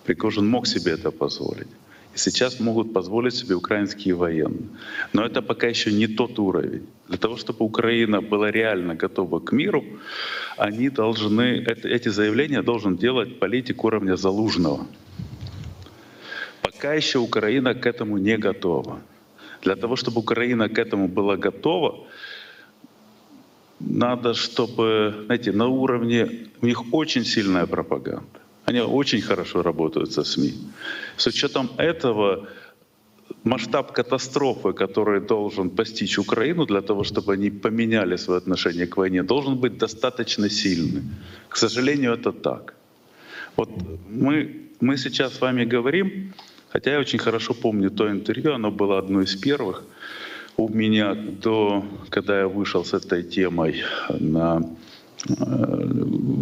Пригожин 0.05 0.47
мог 0.47 0.67
себе 0.67 0.93
это 0.93 1.11
позволить. 1.11 1.67
И 2.15 2.17
сейчас 2.17 2.59
могут 2.59 2.93
позволить 2.93 3.35
себе 3.35 3.55
украинские 3.55 4.15
военные. 4.15 4.69
Но 5.13 5.23
это 5.23 5.41
пока 5.41 5.67
еще 5.67 5.91
не 5.91 6.07
тот 6.07 6.39
уровень. 6.39 6.87
Для 7.07 7.17
того, 7.17 7.37
чтобы 7.37 7.65
Украина 7.65 8.21
была 8.21 8.51
реально 8.51 8.95
готова 8.95 9.39
к 9.39 9.51
миру, 9.51 9.83
они 10.57 10.89
должны, 10.89 11.63
эти 11.83 12.09
заявления 12.09 12.61
должен 12.61 12.97
делать 12.97 13.39
политик 13.39 13.83
уровня 13.83 14.15
Залужного. 14.15 14.87
Пока 16.61 16.93
еще 16.93 17.19
Украина 17.19 17.75
к 17.75 17.85
этому 17.85 18.17
не 18.17 18.37
готова. 18.37 19.01
Для 19.61 19.75
того, 19.75 19.95
чтобы 19.95 20.19
Украина 20.19 20.69
к 20.69 20.79
этому 20.79 21.07
была 21.07 21.35
готова, 21.35 22.07
надо, 23.79 24.33
чтобы, 24.33 25.13
знаете, 25.25 25.51
на 25.51 25.67
уровне, 25.67 26.27
у 26.61 26.65
них 26.65 26.93
очень 26.93 27.25
сильная 27.25 27.65
пропаганда. 27.65 28.39
Они 28.65 28.81
очень 28.81 29.21
хорошо 29.21 29.61
работают 29.61 30.11
со 30.11 30.23
СМИ. 30.23 30.53
С 31.17 31.27
учетом 31.27 31.69
этого 31.77 32.47
масштаб 33.43 33.91
катастрофы, 33.91 34.73
который 34.73 35.21
должен 35.21 35.69
постичь 35.69 36.19
Украину 36.19 36.65
для 36.65 36.81
того, 36.81 37.03
чтобы 37.03 37.33
они 37.33 37.49
поменяли 37.49 38.17
свое 38.17 38.37
отношение 38.37 38.85
к 38.85 38.97
войне, 38.97 39.23
должен 39.23 39.55
быть 39.55 39.77
достаточно 39.77 40.49
сильный. 40.49 41.03
К 41.47 41.57
сожалению, 41.57 42.13
это 42.13 42.31
так. 42.31 42.75
Вот 43.55 43.69
мы, 44.09 44.67
мы 44.81 44.97
сейчас 44.97 45.33
с 45.33 45.41
вами 45.41 45.65
говорим, 45.65 46.33
хотя 46.69 46.91
я 46.91 46.99
очень 46.99 47.19
хорошо 47.19 47.53
помню 47.53 47.89
то 47.89 48.07
интервью, 48.07 48.53
оно 48.53 48.71
было 48.71 48.99
одно 48.99 49.21
из 49.21 49.35
первых— 49.35 49.83
у 50.59 50.67
меня 50.67 51.15
до, 51.15 51.85
когда 52.09 52.39
я 52.39 52.47
вышел 52.47 52.83
с 52.83 52.93
этой 52.93 53.23
темой 53.23 53.81
на 54.09 54.61
э, 55.29 55.33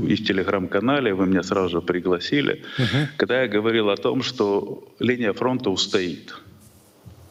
и 0.09 0.15
в 0.15 0.25
телеграм-канале, 0.25 1.13
вы 1.13 1.27
меня 1.27 1.43
сразу 1.43 1.69
же 1.69 1.81
пригласили, 1.81 2.63
угу. 2.79 3.07
когда 3.17 3.43
я 3.43 3.47
говорил 3.47 3.89
о 3.89 3.95
том, 3.95 4.23
что 4.23 4.83
линия 4.99 5.33
фронта 5.33 5.69
устоит. 5.69 6.33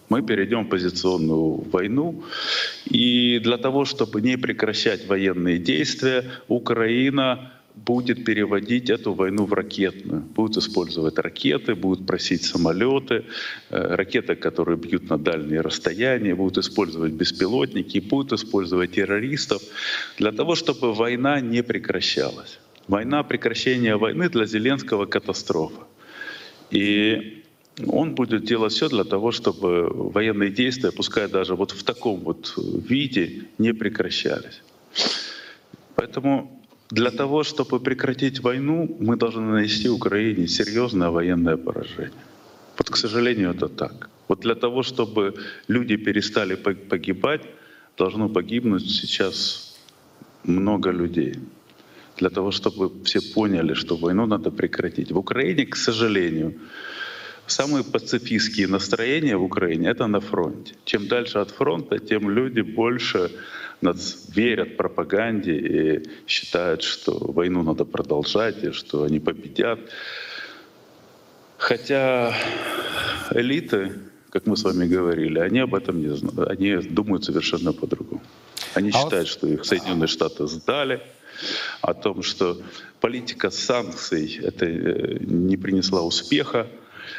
Мы 0.08 0.22
перейдем 0.22 0.64
в 0.64 0.68
позиционную 0.68 1.68
войну. 1.72 2.22
И 2.84 3.40
для 3.42 3.56
того, 3.56 3.84
чтобы 3.84 4.20
не 4.20 4.38
прекращать 4.38 5.08
военные 5.08 5.58
действия, 5.58 6.22
Украина 6.46 7.52
будет 7.76 8.24
переводить 8.24 8.90
эту 8.90 9.12
войну 9.12 9.44
в 9.44 9.52
ракетную. 9.52 10.22
Будут 10.22 10.56
использовать 10.56 11.18
ракеты, 11.18 11.74
будут 11.74 12.06
просить 12.06 12.42
самолеты, 12.42 13.24
э, 13.70 13.94
ракеты, 13.94 14.34
которые 14.34 14.78
бьют 14.78 15.10
на 15.10 15.18
дальние 15.18 15.60
расстояния, 15.60 16.34
будут 16.34 16.58
использовать 16.58 17.12
беспилотники, 17.12 18.00
будут 18.00 18.32
использовать 18.32 18.92
террористов 18.92 19.62
для 20.18 20.32
того, 20.32 20.54
чтобы 20.54 20.94
война 20.94 21.40
не 21.40 21.62
прекращалась. 21.62 22.58
Война, 22.88 23.22
прекращение 23.22 23.96
войны 23.96 24.28
для 24.30 24.46
Зеленского 24.46 25.06
катастрофа. 25.06 25.86
И 26.70 27.44
он 27.86 28.14
будет 28.14 28.44
делать 28.44 28.72
все 28.72 28.88
для 28.88 29.04
того, 29.04 29.32
чтобы 29.32 29.88
военные 29.90 30.50
действия, 30.50 30.92
пускай 30.92 31.28
даже 31.28 31.54
вот 31.54 31.72
в 31.72 31.82
таком 31.82 32.20
вот 32.20 32.54
виде, 32.56 33.44
не 33.58 33.74
прекращались. 33.74 34.62
Поэтому 35.94 36.55
для 36.90 37.10
того, 37.10 37.42
чтобы 37.42 37.80
прекратить 37.80 38.40
войну, 38.40 38.96
мы 39.00 39.16
должны 39.16 39.42
нанести 39.42 39.88
Украине 39.88 40.46
серьезное 40.46 41.10
военное 41.10 41.56
поражение. 41.56 42.12
Вот, 42.78 42.90
к 42.90 42.96
сожалению, 42.96 43.50
это 43.50 43.68
так. 43.68 44.08
Вот 44.28 44.40
для 44.40 44.54
того, 44.54 44.82
чтобы 44.82 45.34
люди 45.68 45.96
перестали 45.96 46.54
погибать, 46.54 47.42
должно 47.96 48.28
погибнуть 48.28 48.90
сейчас 48.90 49.76
много 50.44 50.92
людей. 50.92 51.34
Для 52.18 52.30
того, 52.30 52.50
чтобы 52.50 52.90
все 53.04 53.20
поняли, 53.34 53.74
что 53.74 53.96
войну 53.96 54.26
надо 54.26 54.50
прекратить. 54.50 55.12
В 55.12 55.18
Украине, 55.18 55.66
к 55.66 55.76
сожалению, 55.76 56.54
самые 57.46 57.84
пацифистские 57.84 58.68
настроения 58.68 59.36
в 59.36 59.42
Украине— 59.42 59.88
это 59.90 60.06
на 60.06 60.20
фронте. 60.20 60.74
Чем 60.84 61.08
дальше 61.08 61.38
от 61.38 61.50
фронта, 61.50 61.98
тем 61.98 62.30
люди 62.30 62.60
больше 62.62 63.30
верят 63.80 64.76
пропаганде 64.76 65.52
и 65.52 66.08
считают, 66.26 66.82
что 66.82 67.12
войну 67.32 67.62
надо 67.62 67.84
продолжать 67.84 68.64
и 68.64 68.72
что 68.72 69.04
они 69.04 69.20
победят. 69.20 69.78
Хотя 71.58 72.34
элиты, 73.30 73.92
как 74.30 74.46
мы 74.46 74.56
с 74.56 74.64
вами 74.64 74.86
говорили, 74.86 75.38
они 75.38 75.60
об 75.60 75.74
этом 75.74 76.00
не 76.00 76.08
знают. 76.08 76.50
Они 76.50 76.76
думают 76.76 77.24
совершенно 77.24 77.72
по-другому. 77.72 78.22
Они 78.74 78.90
а 78.90 78.92
считают, 78.92 79.28
вот... 79.28 79.28
что 79.28 79.46
их 79.46 79.64
Соединенные 79.64 80.08
Штаты 80.08 80.46
сдали, 80.46 81.00
о 81.82 81.94
том, 81.94 82.22
что 82.22 82.60
политика 83.00 83.50
санкций 83.50 84.40
это 84.42 84.66
э, 84.66 85.18
не 85.20 85.56
принесла 85.56 86.02
успеха, 86.02 86.66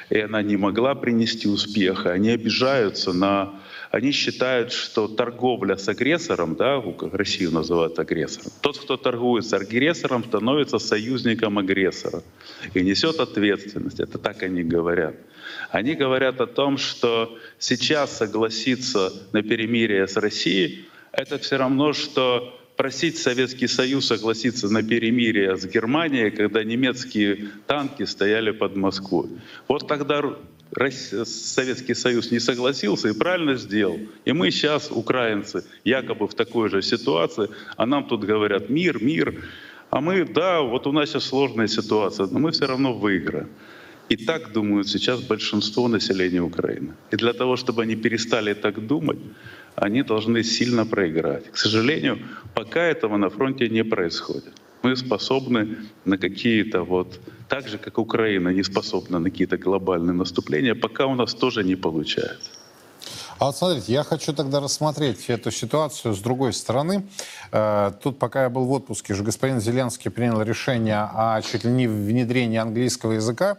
и 0.10 0.20
она 0.20 0.42
не 0.42 0.58
могла 0.58 0.96
принести 0.96 1.48
успеха. 1.48 2.12
Они 2.12 2.30
обижаются 2.30 3.14
на... 3.14 3.60
Они 3.92 4.12
считают, 4.12 4.72
что 4.72 5.08
торговля 5.08 5.78
с 5.78 5.88
агрессором, 5.88 6.56
да, 6.56 6.82
Россию 7.12 7.52
называют 7.52 8.00
агрессором, 8.00 8.52
тот, 8.62 8.78
кто 8.78 8.98
торгует 8.98 9.46
с 9.46 9.54
агрессором, 9.54 10.24
становится 10.24 10.80
союзником 10.80 11.58
агрессора 11.58 12.24
и 12.74 12.82
несет 12.82 13.20
ответственность. 13.20 14.00
Это 14.00 14.18
так 14.18 14.44
они 14.44 14.64
говорят. 14.64 15.16
Они 15.72 15.96
говорят 15.96 16.42
о 16.42 16.48
том, 16.48 16.78
что 16.78 17.38
сейчас 17.60 18.18
согласиться 18.18 19.14
на 19.32 19.42
перемирие 19.42 20.08
с 20.08 20.18
Россией— 20.18 20.86
это 21.12 21.38
все 21.40 21.58
равно, 21.58 21.94
что 21.94 22.54
просить 22.76 23.18
Советский 23.18 23.68
Союз 23.68 24.08
согласиться 24.08 24.70
на 24.70 24.84
перемирие 24.84 25.58
с 25.58 25.66
Германией, 25.66 26.30
когда 26.30 26.64
немецкие 26.64 27.50
танки 27.66 28.04
стояли 28.04 28.52
под 28.52 28.76
Москвой. 28.76 29.30
Вот 29.68 29.88
тогда 29.88 30.22
Советский 30.74 31.94
Союз 31.94 32.32
не 32.32 32.40
согласился 32.40 33.10
и 33.10 33.14
правильно 33.14 33.56
сделал. 33.56 34.00
И 34.26 34.34
мы 34.34 34.52
сейчас, 34.52 34.92
украинцы, 34.92 35.64
якобы 35.84 36.28
в 36.28 36.34
такой 36.34 36.70
же 36.70 36.82
ситуации, 36.82 37.50
а 37.76 37.86
нам 37.86 38.08
тут 38.08 38.24
говорят 38.24 38.70
мир, 38.70 39.02
мир. 39.02 39.44
А 39.90 40.02
мы, 40.02 40.26
да, 40.26 40.62
вот 40.62 40.88
у 40.88 40.92
нас 40.92 41.10
сейчас 41.10 41.26
сложная 41.26 41.68
ситуация, 41.68 42.28
но 42.28 42.40
мы 42.40 42.52
все 42.52 42.66
равно 42.66 42.94
выиграем. 42.94 43.50
И 44.10 44.16
так 44.16 44.54
думают 44.54 44.88
сейчас 44.88 45.22
большинство 45.22 45.88
населения 45.88 46.42
Украины. 46.42 46.94
И 47.12 47.18
для 47.18 47.34
того, 47.34 47.58
чтобы 47.58 47.84
они 47.84 47.96
перестали 47.96 48.54
так 48.54 48.88
думать, 48.88 49.20
они 49.76 50.02
должны 50.02 50.44
сильно 50.44 50.86
проиграть. 50.86 51.52
К 51.52 51.58
сожалению, 51.58 52.20
пока 52.54 52.82
этого 52.82 53.18
на 53.18 53.30
фронте 53.30 53.70
не 53.70 53.84
происходит. 53.84 54.54
Мы 54.82 54.96
способны 54.96 55.78
на 56.06 56.18
какие-то 56.18 56.84
вот, 56.84 57.20
так 57.48 57.68
же 57.68 57.78
как 57.78 57.98
Украина 57.98 58.50
не 58.50 58.64
способна 58.64 59.20
на 59.20 59.30
какие-то 59.30 59.58
глобальные 59.58 60.14
наступления, 60.14 60.76
пока 60.76 61.06
у 61.06 61.16
нас 61.16 61.34
тоже 61.34 61.64
не 61.64 61.76
получается. 61.76 62.57
А 63.40 63.46
вот 63.46 63.56
смотрите, 63.56 63.94
я 63.94 64.04
хочу 64.04 64.34
тогда 64.34 64.60
рассмотреть 64.60 65.30
эту 65.30 65.52
ситуацию 65.52 66.16
с 66.16 66.20
другой 66.20 66.54
стороны. 66.54 67.08
Э, 67.52 67.92
тут, 68.02 68.18
пока 68.18 68.44
я 68.44 68.50
был 68.50 68.66
в 68.66 68.72
отпуске, 68.72 69.14
же 69.14 69.24
господин 69.24 69.62
Зеленский 69.62 70.10
принял 70.10 70.42
решение 70.42 71.08
о 71.14 71.40
чуть 71.44 71.64
ли 71.64 71.70
не 71.70 71.88
внедрении 71.88 72.58
английского 72.58 73.12
языка 73.12 73.58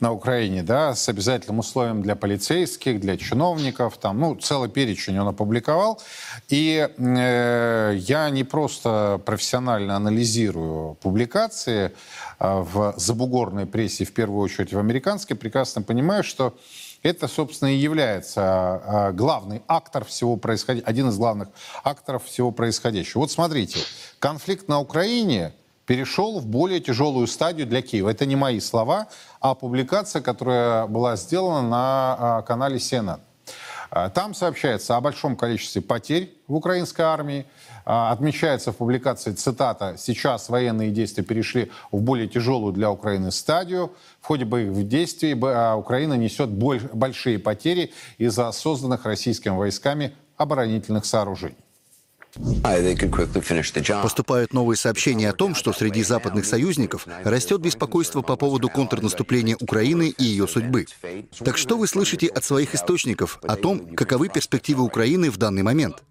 на 0.00 0.12
Украине, 0.12 0.62
да, 0.62 0.94
с 0.94 1.06
обязательным 1.10 1.58
условием 1.58 2.00
для 2.00 2.16
полицейских, 2.16 2.98
для 2.98 3.18
чиновников, 3.18 3.98
там, 3.98 4.20
ну, 4.20 4.36
целый 4.36 4.70
перечень 4.70 5.18
он 5.18 5.28
опубликовал. 5.28 6.00
И 6.48 6.88
э, 6.96 7.94
я 7.98 8.30
не 8.30 8.44
просто 8.44 9.20
профессионально 9.26 9.96
анализирую 9.96 10.94
публикации 10.94 11.92
э, 12.38 12.64
в 12.72 12.94
забугорной 12.96 13.66
прессе, 13.66 14.06
в 14.06 14.14
первую 14.14 14.40
очередь 14.40 14.72
в 14.72 14.78
американской, 14.78 15.36
прекрасно 15.36 15.82
понимаю, 15.82 16.24
что 16.24 16.54
это, 17.02 17.28
собственно, 17.28 17.68
и 17.74 17.76
является 17.76 18.42
а, 18.42 19.12
главный 19.12 19.62
актор 19.66 20.04
всего 20.04 20.36
происходящего, 20.36 20.88
один 20.88 21.08
из 21.08 21.16
главных 21.16 21.48
акторов 21.82 22.24
всего 22.24 22.50
происходящего. 22.50 23.20
Вот 23.20 23.30
смотрите, 23.30 23.80
конфликт 24.18 24.68
на 24.68 24.80
Украине 24.80 25.52
перешел 25.86 26.38
в 26.38 26.46
более 26.46 26.80
тяжелую 26.80 27.26
стадию 27.26 27.66
для 27.66 27.82
Киева. 27.82 28.10
Это 28.10 28.26
не 28.26 28.36
мои 28.36 28.60
слова, 28.60 29.08
а 29.40 29.54
публикация, 29.54 30.22
которая 30.22 30.86
была 30.86 31.16
сделана 31.16 31.68
на 31.68 32.16
а, 32.18 32.42
канале 32.42 32.76
CNN. 32.76 33.20
А, 33.90 34.08
там 34.08 34.34
сообщается 34.34 34.96
о 34.96 35.00
большом 35.00 35.36
количестве 35.36 35.82
потерь 35.82 36.32
в 36.46 36.54
украинской 36.54 37.02
армии, 37.02 37.44
а, 37.44 37.69
отмечается 37.84 38.72
в 38.72 38.76
публикации 38.76 39.32
цитата 39.32 39.94
«Сейчас 39.98 40.48
военные 40.48 40.90
действия 40.90 41.24
перешли 41.24 41.70
в 41.90 42.00
более 42.00 42.28
тяжелую 42.28 42.72
для 42.72 42.90
Украины 42.90 43.30
стадию. 43.30 43.92
В 44.20 44.26
ходе 44.26 44.44
боевых 44.44 44.86
действий 44.88 45.38
а, 45.42 45.76
Украина 45.76 46.14
несет 46.14 46.50
большие 46.50 47.38
потери 47.38 47.92
из-за 48.18 48.52
созданных 48.52 49.04
российскими 49.04 49.56
войсками 49.56 50.14
оборонительных 50.36 51.04
сооружений». 51.04 51.56
Поступают 54.02 54.52
новые 54.52 54.76
сообщения 54.76 55.30
о 55.30 55.32
том, 55.32 55.54
что 55.54 55.72
среди 55.72 56.02
западных 56.02 56.44
союзников 56.44 57.06
растет 57.24 57.60
беспокойство 57.60 58.22
по 58.22 58.36
поводу 58.36 58.68
контрнаступления 58.68 59.56
Украины 59.60 60.14
и 60.16 60.24
ее 60.24 60.46
судьбы. 60.46 60.86
Так 61.44 61.58
что 61.58 61.76
вы 61.76 61.88
слышите 61.88 62.28
от 62.28 62.44
своих 62.44 62.74
источников 62.74 63.38
о 63.42 63.56
том, 63.56 63.94
каковы 63.94 64.28
перспективы 64.28 64.84
Украины 64.84 65.30
в 65.30 65.38
данный 65.38 65.62
момент? 65.62 66.02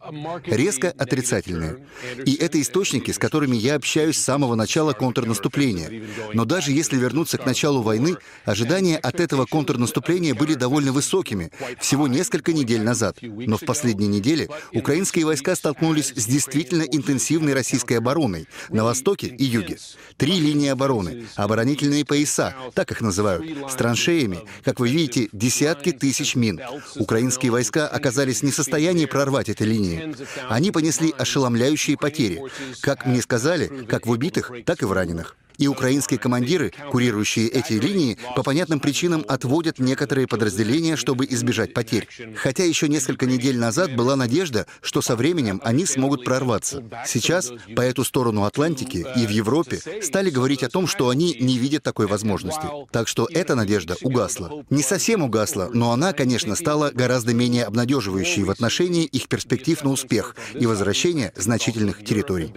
Резко 0.45 0.93
отрицательные. 0.97 1.77
И 2.25 2.36
это 2.36 2.60
источники, 2.60 3.12
с 3.12 3.17
которыми 3.17 3.55
я 3.55 3.75
общаюсь 3.75 4.17
с 4.17 4.23
самого 4.23 4.55
начала 4.55 4.93
контрнаступления. 4.93 6.03
Но 6.34 6.45
даже 6.45 6.71
если 6.71 6.97
вернуться 6.97 7.38
к 7.38 7.45
началу 7.45 7.82
войны, 7.82 8.17
ожидания 8.45 8.97
от 8.97 9.19
этого 9.19 9.45
контрнаступления 9.45 10.36
были 10.36 10.55
довольно 10.55 10.91
высокими, 10.91 11.51
всего 11.79 12.08
несколько 12.08 12.51
недель 12.51 12.82
назад. 12.82 13.17
Но 13.21 13.58
в 13.58 13.62
последние 13.62 14.10
недели 14.10 14.49
украинские 14.73 15.25
войска 15.25 15.55
столкнулись 15.55 16.09
с 16.15 16.26
действительно 16.26 16.84
интенсивной 16.84 17.54
российской 17.54 17.93
обороной 17.93 18.48
на 18.69 18.84
востоке 18.84 19.28
и 19.28 19.43
юге. 19.43 19.78
Три 20.17 20.39
линии 20.39 20.69
обороны, 20.69 21.26
оборонительные 21.36 22.06
пояса, 22.06 22.56
так 22.74 22.91
их 22.91 23.02
называют, 23.02 23.45
с 23.69 23.76
траншеями, 23.76 24.39
как 24.63 24.80
вы 24.80 24.89
видите, 24.89 25.30
десятки 25.32 25.91
тысяч 25.91 26.36
мин. 26.36 26.60
Украинские 26.95 27.52
войска 27.52 27.88
оказались 27.88 28.43
не 28.43 28.52
в 28.52 28.56
состоянии 28.56 29.06
прорвать 29.06 29.50
эти 29.50 29.63
линии. 29.63 30.15
Они 30.50 30.72
понесли 30.72 31.13
ошеломляющие 31.17 31.98
потери, 31.98 32.41
как 32.82 33.06
мне 33.06 33.22
сказали, 33.22 33.86
как 33.86 34.06
в 34.06 34.10
убитых, 34.10 34.52
так 34.65 34.82
и 34.82 34.86
в 34.86 34.91
раненых. 34.91 35.36
И 35.60 35.67
украинские 35.67 36.19
командиры, 36.19 36.72
курирующие 36.89 37.48
эти 37.50 37.74
линии, 37.74 38.17
по 38.36 38.43
понятным 38.43 38.80
причинам 38.80 39.26
отводят 39.28 39.78
некоторые 39.78 40.26
подразделения, 40.26 40.95
чтобы 40.95 41.26
избежать 41.26 41.74
потерь. 41.74 42.08
Хотя 42.36 42.63
еще 42.63 42.88
несколько 42.88 43.26
недель 43.26 43.58
назад 43.58 43.93
была 43.95 44.15
надежда, 44.15 44.65
что 44.82 45.02
со 45.02 45.17
временем 45.17 45.62
они 45.65 45.86
смогут 45.86 46.24
прорваться. 46.24 46.84
Сейчас 47.06 47.52
по 47.76 47.82
эту 47.82 48.06
сторону 48.06 48.45
Атлантики 48.45 49.06
и 49.17 49.28
в 49.28 49.30
Европе 49.30 49.80
стали 50.02 50.30
говорить 50.30 50.63
о 50.63 50.69
том, 50.69 50.88
что 50.88 51.10
они 51.10 51.36
не 51.39 51.58
видят 51.58 51.84
такой 51.84 52.08
возможности. 52.08 52.67
Так 52.91 53.10
что 53.10 53.28
эта 53.30 53.56
надежда 53.56 53.98
угасла. 54.02 54.63
Не 54.69 54.82
совсем 54.82 55.24
угасла, 55.24 55.69
но 55.74 55.91
она, 55.91 56.13
конечно, 56.13 56.56
стала 56.56 56.91
гораздо 56.91 57.34
менее 57.34 57.65
обнадеживающей 57.65 58.43
в 58.43 58.50
отношении 58.50 59.04
их 59.04 59.28
перспектив 59.28 59.84
на 59.84 59.91
успех 59.91 60.38
и 60.54 60.65
возвращение 60.65 61.34
значительных 61.36 62.06
территорий. 62.06 62.54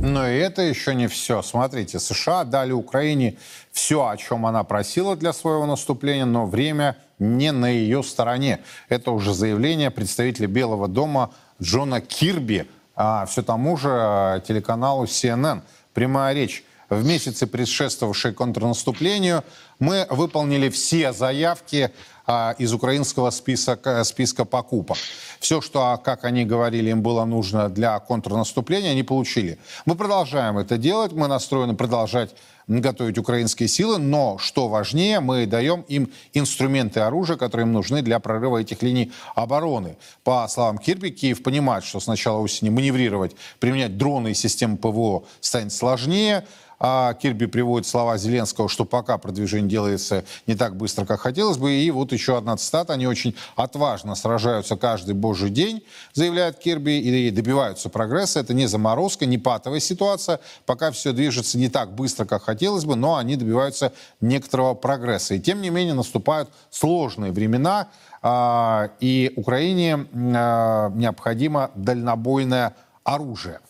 Но 0.00 0.28
и 0.28 0.36
это 0.36 0.62
еще 0.62 0.94
не 0.94 1.08
все. 1.08 1.42
Смотрите, 1.64 1.98
США 1.98 2.44
дали 2.44 2.72
Украине 2.72 3.38
все, 3.72 4.06
о 4.06 4.18
чем 4.18 4.44
она 4.44 4.64
просила 4.64 5.16
для 5.16 5.32
своего 5.32 5.64
наступления, 5.64 6.26
но 6.26 6.44
время 6.44 6.98
не 7.18 7.52
на 7.52 7.70
ее 7.70 8.02
стороне. 8.02 8.60
Это 8.90 9.12
уже 9.12 9.32
заявление 9.32 9.90
представителя 9.90 10.46
Белого 10.46 10.88
дома 10.88 11.30
Джона 11.62 12.02
Кирби, 12.02 12.66
а 12.94 13.24
все 13.24 13.42
тому 13.42 13.78
же 13.78 13.88
а, 13.90 14.40
телеканалу 14.40 15.04
CNN. 15.04 15.62
Прямая 15.94 16.34
речь. 16.34 16.64
В 16.90 17.02
месяце, 17.02 17.46
предшествовавшей 17.46 18.34
контрнаступлению, 18.34 19.42
мы 19.78 20.06
выполнили 20.10 20.68
все 20.68 21.14
заявки 21.14 21.92
а, 22.26 22.54
из 22.58 22.72
украинского 22.72 23.30
списка, 23.30 24.02
списка 24.04 24.44
покупок. 24.44 24.96
Все, 25.40 25.60
что, 25.60 25.92
а, 25.92 25.96
как 25.96 26.24
они 26.24 26.44
говорили, 26.44 26.90
им 26.90 27.02
было 27.02 27.24
нужно 27.24 27.68
для 27.68 27.98
контрнаступления, 28.00 28.92
они 28.92 29.02
получили. 29.02 29.58
Мы 29.84 29.94
продолжаем 29.94 30.58
это 30.58 30.78
делать, 30.78 31.12
мы 31.12 31.28
настроены 31.28 31.74
продолжать 31.74 32.34
готовить 32.66 33.18
украинские 33.18 33.68
силы, 33.68 33.98
но, 33.98 34.38
что 34.38 34.68
важнее, 34.68 35.20
мы 35.20 35.46
даем 35.46 35.82
им 35.82 36.10
инструменты 36.32 37.00
оружия, 37.00 37.36
которые 37.36 37.66
им 37.66 37.72
нужны 37.72 38.02
для 38.02 38.18
прорыва 38.20 38.58
этих 38.58 38.82
линий 38.82 39.12
обороны. 39.34 39.98
По 40.22 40.46
словам 40.48 40.78
Кирби, 40.78 41.10
Киев 41.10 41.42
понимает, 41.42 41.84
что 41.84 42.00
с 42.00 42.06
начала 42.06 42.38
осени 42.38 42.70
маневрировать, 42.70 43.36
применять 43.60 43.98
дроны 43.98 44.30
и 44.30 44.34
системы 44.34 44.78
ПВО 44.78 45.24
станет 45.40 45.72
сложнее, 45.72 46.46
а 46.78 47.14
Кирби 47.14 47.46
приводит 47.46 47.86
слова 47.86 48.16
Зеленского, 48.18 48.68
что 48.68 48.84
пока 48.84 49.18
продвижение 49.18 49.70
делается 49.70 50.24
не 50.46 50.54
так 50.54 50.76
быстро, 50.76 51.04
как 51.04 51.20
хотелось 51.20 51.56
бы. 51.56 51.72
И 51.72 51.90
вот 51.90 52.12
еще 52.12 52.36
одна 52.36 52.56
цитата. 52.56 52.92
Они 52.92 53.06
очень 53.06 53.34
отважно 53.56 54.14
сражаются 54.14 54.76
каждый 54.76 55.14
божий 55.14 55.50
день, 55.50 55.82
заявляет 56.12 56.58
Кирби, 56.58 56.92
и 56.92 57.30
добиваются 57.30 57.88
прогресса. 57.88 58.40
Это 58.40 58.54
не 58.54 58.66
заморозка, 58.66 59.26
не 59.26 59.38
патовая 59.38 59.80
ситуация. 59.80 60.40
Пока 60.66 60.90
все 60.90 61.12
движется 61.12 61.58
не 61.58 61.68
так 61.68 61.94
быстро, 61.94 62.24
как 62.24 62.42
хотелось 62.42 62.84
бы, 62.84 62.96
но 62.96 63.16
они 63.16 63.36
добиваются 63.36 63.92
некоторого 64.20 64.74
прогресса. 64.74 65.34
И 65.34 65.40
тем 65.40 65.60
не 65.62 65.70
менее 65.70 65.94
наступают 65.94 66.50
сложные 66.70 67.32
времена, 67.32 67.88
а, 68.22 68.90
и 69.00 69.32
Украине 69.36 70.06
а, 70.14 70.90
необходимо 70.90 71.70
дальнобойное 71.74 72.74
оружие. 73.04 73.60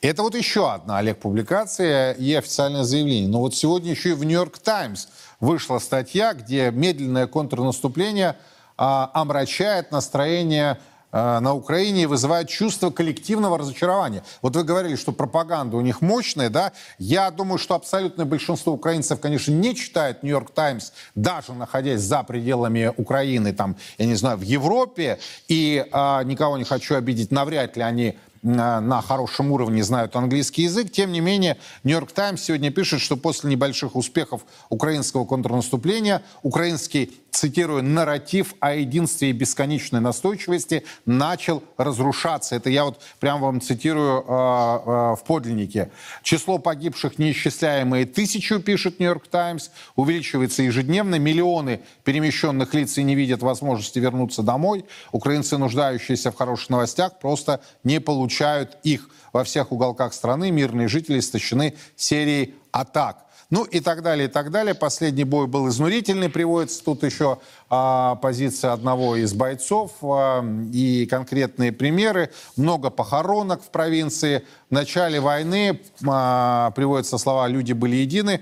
Это 0.00 0.22
вот 0.22 0.34
еще 0.34 0.72
одна, 0.72 0.96
Олег, 0.96 1.18
публикация 1.18 2.12
и 2.12 2.32
официальное 2.32 2.84
заявление. 2.84 3.28
Но 3.28 3.40
вот 3.40 3.54
сегодня 3.54 3.90
еще 3.90 4.10
и 4.10 4.14
в 4.14 4.24
«Нью-Йорк 4.24 4.58
Таймс» 4.58 5.08
вышла 5.40 5.78
статья, 5.78 6.32
где 6.32 6.70
медленное 6.70 7.26
контрнаступление 7.26 8.36
а, 8.78 9.10
омрачает 9.12 9.92
настроение 9.92 10.78
а, 11.12 11.40
на 11.40 11.52
Украине 11.54 12.06
вызывает 12.06 12.48
чувство 12.48 12.90
коллективного 12.90 13.58
разочарования. 13.58 14.24
Вот 14.40 14.56
вы 14.56 14.64
говорили, 14.64 14.96
что 14.96 15.12
пропаганда 15.12 15.76
у 15.76 15.82
них 15.82 16.00
мощная, 16.00 16.48
да? 16.48 16.72
Я 16.98 17.30
думаю, 17.30 17.58
что 17.58 17.74
абсолютное 17.74 18.24
большинство 18.24 18.72
украинцев, 18.72 19.20
конечно, 19.20 19.52
не 19.52 19.74
читает 19.74 20.22
«Нью-Йорк 20.22 20.50
Таймс», 20.52 20.92
даже 21.14 21.52
находясь 21.52 22.00
за 22.00 22.22
пределами 22.22 22.90
Украины, 22.96 23.52
там, 23.52 23.76
я 23.98 24.06
не 24.06 24.14
знаю, 24.14 24.38
в 24.38 24.42
Европе, 24.42 25.18
и 25.48 25.86
а, 25.92 26.22
никого 26.24 26.56
не 26.56 26.64
хочу 26.64 26.94
обидеть, 26.94 27.30
навряд 27.30 27.76
ли 27.76 27.82
они 27.82 28.18
на 28.42 29.02
хорошем 29.02 29.52
уровне 29.52 29.84
знают 29.84 30.16
английский 30.16 30.62
язык. 30.62 30.90
Тем 30.90 31.12
не 31.12 31.20
менее, 31.20 31.58
Нью-Йорк 31.84 32.12
Таймс 32.12 32.42
сегодня 32.42 32.70
пишет, 32.70 33.00
что 33.00 33.16
после 33.16 33.50
небольших 33.50 33.96
успехов 33.96 34.42
украинского 34.68 35.24
контрнаступления 35.24 36.22
украинский 36.42 37.12
цитирую, 37.30 37.82
нарратив 37.82 38.54
о 38.60 38.74
единстве 38.74 39.30
и 39.30 39.32
бесконечной 39.32 40.00
настойчивости 40.00 40.84
начал 41.06 41.62
разрушаться. 41.76 42.56
Это 42.56 42.70
я 42.70 42.84
вот 42.84 43.00
прям 43.18 43.40
вам 43.40 43.60
цитирую 43.60 44.20
э, 44.20 44.22
э, 44.22 45.16
в 45.16 45.22
подлиннике. 45.26 45.90
Число 46.22 46.58
погибших 46.58 47.18
неисчисляемые 47.18 48.06
тысячу, 48.06 48.60
пишет 48.60 49.00
Нью-Йорк 49.00 49.28
Таймс, 49.28 49.70
увеличивается 49.96 50.62
ежедневно. 50.62 51.18
Миллионы 51.18 51.80
перемещенных 52.04 52.74
лиц 52.74 52.98
и 52.98 53.02
не 53.02 53.14
видят 53.14 53.42
возможности 53.42 53.98
вернуться 53.98 54.42
домой. 54.42 54.84
Украинцы, 55.12 55.58
нуждающиеся 55.58 56.32
в 56.32 56.36
хороших 56.36 56.70
новостях, 56.70 57.18
просто 57.18 57.60
не 57.84 58.00
получают 58.00 58.78
их. 58.82 59.08
Во 59.32 59.44
всех 59.44 59.70
уголках 59.72 60.12
страны 60.12 60.50
мирные 60.50 60.88
жители 60.88 61.20
истощены 61.20 61.74
серией 61.96 62.54
атак. 62.72 63.26
Ну 63.50 63.64
и 63.64 63.80
так 63.80 64.02
далее, 64.02 64.28
и 64.28 64.30
так 64.30 64.52
далее. 64.52 64.74
Последний 64.74 65.24
бой 65.24 65.48
был 65.48 65.68
изнурительный. 65.68 66.28
Приводится 66.28 66.84
тут 66.84 67.02
еще 67.02 67.38
а, 67.68 68.14
позиция 68.16 68.72
одного 68.72 69.16
из 69.16 69.34
бойцов 69.34 69.90
а, 70.02 70.44
и 70.72 71.06
конкретные 71.06 71.72
примеры. 71.72 72.30
Много 72.56 72.90
похоронок 72.90 73.60
в 73.62 73.70
провинции. 73.70 74.44
В 74.70 74.72
начале 74.72 75.20
войны 75.20 75.80
а, 76.06 76.70
приводятся 76.76 77.18
слова 77.18 77.48
«люди 77.48 77.72
были 77.72 77.96
едины». 77.96 78.40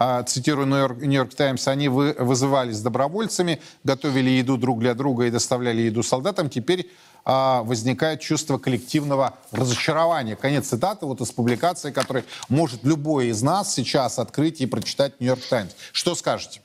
А, 0.00 0.22
цитирую 0.22 0.66
Нью-Йорк 0.68 1.34
Таймс, 1.34 1.66
они 1.66 1.88
вы, 1.88 2.14
вызывались 2.18 2.80
добровольцами, 2.80 3.60
готовили 3.82 4.30
еду 4.30 4.56
друг 4.56 4.78
для 4.78 4.94
друга 4.94 5.26
и 5.26 5.30
доставляли 5.30 5.82
еду 5.82 6.04
солдатам. 6.04 6.48
Теперь 6.48 6.88
а, 7.24 7.62
возникает 7.62 8.20
чувство 8.20 8.58
коллективного 8.58 9.34
разочарования. 9.52 10.36
Конец 10.36 10.68
цитаты 10.68 11.06
вот 11.06 11.20
из 11.20 11.30
публикации, 11.30 11.90
который 11.90 12.24
может 12.48 12.84
любой 12.84 13.28
из 13.28 13.42
нас 13.42 13.74
сейчас 13.74 14.18
открыть 14.18 14.60
и 14.60 14.66
прочитать 14.66 15.20
Нью-Йорк 15.20 15.42
Таймс. 15.48 15.72
Что 15.92 16.14
скажете? 16.14 16.60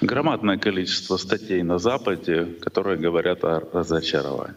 Громадное 0.00 0.58
количество 0.58 1.16
статей 1.16 1.62
на 1.62 1.78
Западе, 1.78 2.44
которые 2.60 2.98
говорят 2.98 3.44
о 3.44 3.60
разочаровании. 3.72 4.54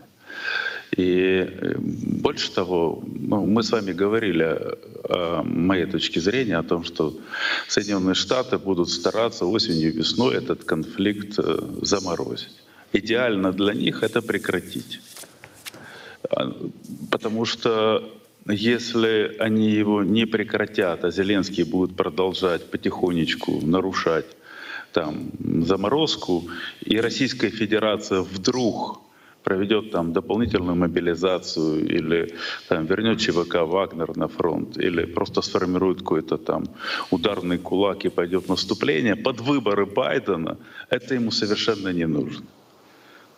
И 0.98 1.46
э, 1.48 1.76
больше 1.78 2.52
того, 2.52 3.02
ну, 3.06 3.46
мы 3.46 3.64
с 3.64 3.72
вами 3.72 3.92
говорили 3.92 4.58
о 5.08 5.44
моей 5.44 5.86
точке 5.86 6.20
зрения 6.20 6.58
о 6.58 6.64
том, 6.64 6.84
что 6.84 7.16
Соединенные 7.68 8.16
Штаты 8.16 8.58
будут 8.58 8.90
стараться 8.90 9.46
осенью 9.46 9.90
и 9.90 9.98
весной 9.98 10.36
этот 10.36 10.64
конфликт 10.64 11.40
э, 11.40 11.60
заморозить 11.82 12.56
идеально 12.94 13.52
для 13.52 13.74
них 13.74 14.04
это 14.04 14.22
прекратить. 14.22 15.02
А, 16.30 16.52
потому 17.12 17.46
что 17.46 18.04
если 18.46 19.36
они 19.40 19.70
его 19.70 20.04
не 20.04 20.26
прекратят, 20.26 21.04
а 21.06 21.12
Зеленский 21.12 21.64
будет 21.64 21.96
продолжать 21.96 22.72
потихонечку 22.72 23.60
нарушать 23.62 24.26
там 24.92 25.32
заморозку, 25.66 26.50
и 26.82 27.00
Российская 27.00 27.50
Федерация 27.50 28.22
вдруг 28.22 29.02
проведет 29.44 29.92
там 29.92 30.14
дополнительную 30.14 30.76
мобилизацию 30.76 31.86
или 31.88 32.34
там, 32.68 32.86
вернет 32.86 33.20
ЧВК 33.20 33.56
Вагнер 33.62 34.18
на 34.18 34.28
фронт 34.28 34.78
или 34.78 35.06
просто 35.06 35.42
сформирует 35.42 36.00
какой-то 36.00 36.38
там 36.38 36.66
ударный 37.12 37.58
кулак 37.58 38.06
и 38.06 38.10
пойдет 38.10 38.50
наступление, 38.50 39.16
под 39.16 39.42
выборы 39.42 39.86
Байдена 39.86 40.58
это 40.90 41.16
ему 41.16 41.32
совершенно 41.32 41.90
не 41.90 42.06
нужно. 42.06 42.46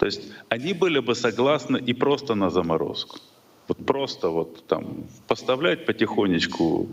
То 0.01 0.07
есть 0.07 0.21
они 0.49 0.73
были 0.73 0.97
бы 0.99 1.13
согласны 1.13 1.77
и 1.77 1.93
просто 1.93 2.33
на 2.33 2.49
заморозку. 2.49 3.19
Вот 3.67 3.85
просто 3.85 4.29
вот 4.29 4.65
там 4.65 5.05
поставлять 5.27 5.85
потихонечку 5.85 6.89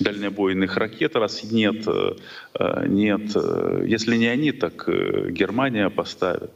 дальнобойных 0.00 0.76
ракет, 0.76 1.14
раз 1.14 1.44
нет, 1.44 1.86
э, 1.86 2.86
нет, 2.88 3.30
э, 3.36 3.84
если 3.86 4.16
не 4.16 4.26
они, 4.26 4.50
так 4.50 4.88
э, 4.88 5.30
Германия 5.30 5.88
поставит, 5.88 6.50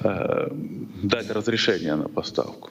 дать 0.00 1.30
разрешение 1.30 1.96
на 1.96 2.08
поставку. 2.08 2.70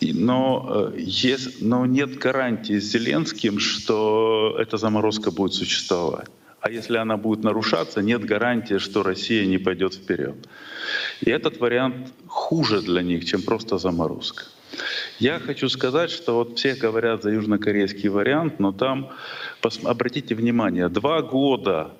Но, 0.00 0.92
есть, 0.96 1.62
но 1.62 1.86
нет 1.86 2.18
гарантии 2.18 2.78
с 2.78 2.92
Зеленским, 2.92 3.58
что 3.58 4.56
эта 4.58 4.76
заморозка 4.76 5.30
будет 5.30 5.54
существовать. 5.54 6.28
А 6.62 6.70
если 6.70 6.96
она 6.96 7.16
будет 7.16 7.42
нарушаться, 7.42 8.02
нет 8.02 8.24
гарантии, 8.24 8.78
что 8.78 9.02
Россия 9.02 9.46
не 9.46 9.58
пойдет 9.58 9.94
вперед. 9.94 10.36
И 11.22 11.30
этот 11.30 11.60
вариант 11.60 12.12
хуже 12.26 12.82
для 12.82 13.02
них, 13.02 13.24
чем 13.24 13.42
просто 13.42 13.78
заморозка. 13.78 14.44
Я 15.18 15.38
хочу 15.38 15.68
сказать, 15.68 16.10
что 16.10 16.34
вот 16.34 16.58
все 16.58 16.74
говорят 16.74 17.22
за 17.22 17.30
южнокорейский 17.30 18.08
вариант, 18.08 18.58
но 18.58 18.72
там, 18.72 19.10
обратите 19.84 20.34
внимание, 20.34 20.88
два 20.88 21.22
года 21.22 21.90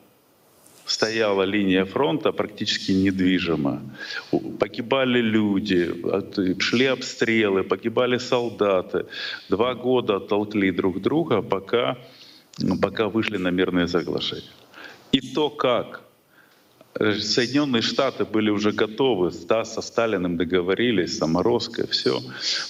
стояла 0.84 1.44
линия 1.44 1.84
фронта 1.84 2.32
практически 2.32 2.92
недвижима. 2.92 3.80
Погибали 4.58 5.20
люди, 5.20 5.94
шли 6.58 6.86
обстрелы, 6.86 7.62
погибали 7.62 8.18
солдаты. 8.18 9.06
Два 9.48 9.74
года 9.74 10.18
толкли 10.18 10.70
друг 10.70 11.00
друга, 11.00 11.42
пока, 11.42 11.96
пока 12.80 13.08
вышли 13.08 13.36
на 13.36 13.50
мирные 13.50 13.86
соглашения. 13.86 14.50
И 15.12 15.20
то, 15.20 15.50
как 15.50 16.02
Соединенные 16.94 17.82
Штаты 17.82 18.24
были 18.24 18.50
уже 18.50 18.72
готовы, 18.72 19.32
да, 19.48 19.64
со 19.64 19.80
Сталиным 19.80 20.36
договорились, 20.36 21.16
Саморозко, 21.16 21.86
все. 21.86 22.20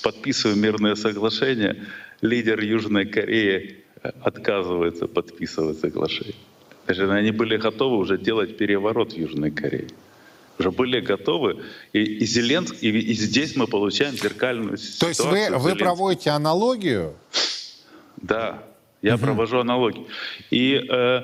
Подписывая 0.03 0.55
мирное 0.55 0.95
соглашение, 0.95 1.85
лидер 2.21 2.61
Южной 2.61 3.07
Кореи 3.07 3.79
э, 4.03 4.11
отказывается 4.23 5.09
подписывать 5.09 5.81
соглашение. 5.81 6.37
Даже 6.87 7.11
они 7.11 7.33
были 7.33 7.57
готовы 7.57 7.97
уже 7.97 8.17
делать 8.17 8.57
переворот 8.57 9.13
в 9.13 9.17
Южной 9.17 9.51
Корее. 9.51 9.89
Уже 10.59 10.71
были 10.71 11.01
готовы. 11.01 11.63
И, 11.93 12.03
и 12.03 12.25
Зеленский, 12.25 12.91
и, 12.91 12.99
и 12.99 13.15
здесь 13.15 13.57
мы 13.57 13.67
получаем 13.67 14.15
зеркальную 14.17 14.77
ситуацию. 14.77 15.25
То 15.25 15.35
есть 15.37 15.51
вы, 15.51 15.59
вы 15.59 15.75
проводите 15.77 16.31
аналогию? 16.31 17.15
Да, 18.17 18.63
я 19.01 19.17
угу. 19.17 19.25
провожу 19.25 19.59
аналогию. 19.59 20.07
И 20.51 20.75
э, 20.75 21.23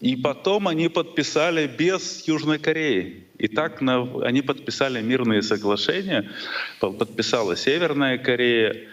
и 0.00 0.14
потом 0.14 0.68
они 0.68 0.88
подписали 0.88 1.66
без 1.66 2.26
Южной 2.26 2.58
Кореи. 2.58 3.24
И 3.38 3.48
так 3.48 3.80
на, 3.80 4.02
они 4.24 4.42
подписали 4.42 5.02
мирные 5.02 5.42
соглашения. 5.42 6.30
Подписала 6.80 7.56
Северная 7.56 8.18
Корея, 8.18 8.88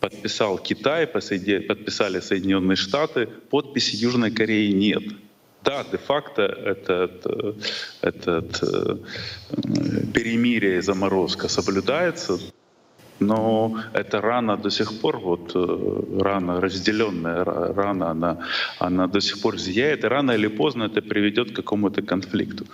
подписал 0.00 0.58
Китай, 0.58 1.06
подписали 1.06 2.20
Соединенные 2.20 2.76
Штаты. 2.76 3.26
Подписи 3.26 3.96
Южной 3.96 4.30
Кореи 4.30 4.72
нет. 4.72 5.02
Да, 5.62 5.84
де-факто 5.90 6.42
этот, 6.42 7.26
этот 8.00 8.62
э, 8.62 8.96
перемирие 10.14 10.80
заморозка 10.80 11.48
соблюдается, 11.48 12.38
но 13.20 13.76
эта 13.92 14.20
рана 14.20 14.56
до 14.56 14.70
сих 14.70 15.00
пор, 15.00 15.18
вот 15.18 15.52
э, 15.54 16.20
рана, 16.20 16.60
разделенная 16.60 17.44
рана, 17.44 18.10
она, 18.10 18.38
она 18.78 19.06
до 19.06 19.20
сих 19.20 19.40
пор 19.40 19.58
зияет, 19.58 20.04
и 20.04 20.08
рано 20.08 20.32
или 20.32 20.48
поздно 20.48 20.84
это 20.84 21.02
приведет 21.02 21.52
к 21.52 21.56
какому-то 21.56 22.02
конфликту. 22.02 22.64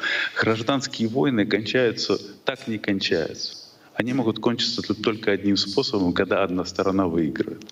Гражданские 0.40 1.08
войны 1.08 1.46
кончаются, 1.46 2.18
так 2.44 2.68
не 2.68 2.78
кончаются. 2.78 3.56
Они 3.94 4.12
могут 4.12 4.38
кончиться 4.38 4.82
только 4.94 5.32
одним 5.32 5.56
способом, 5.56 6.12
когда 6.12 6.44
одна 6.44 6.64
сторона 6.64 7.06
выиграет. 7.06 7.64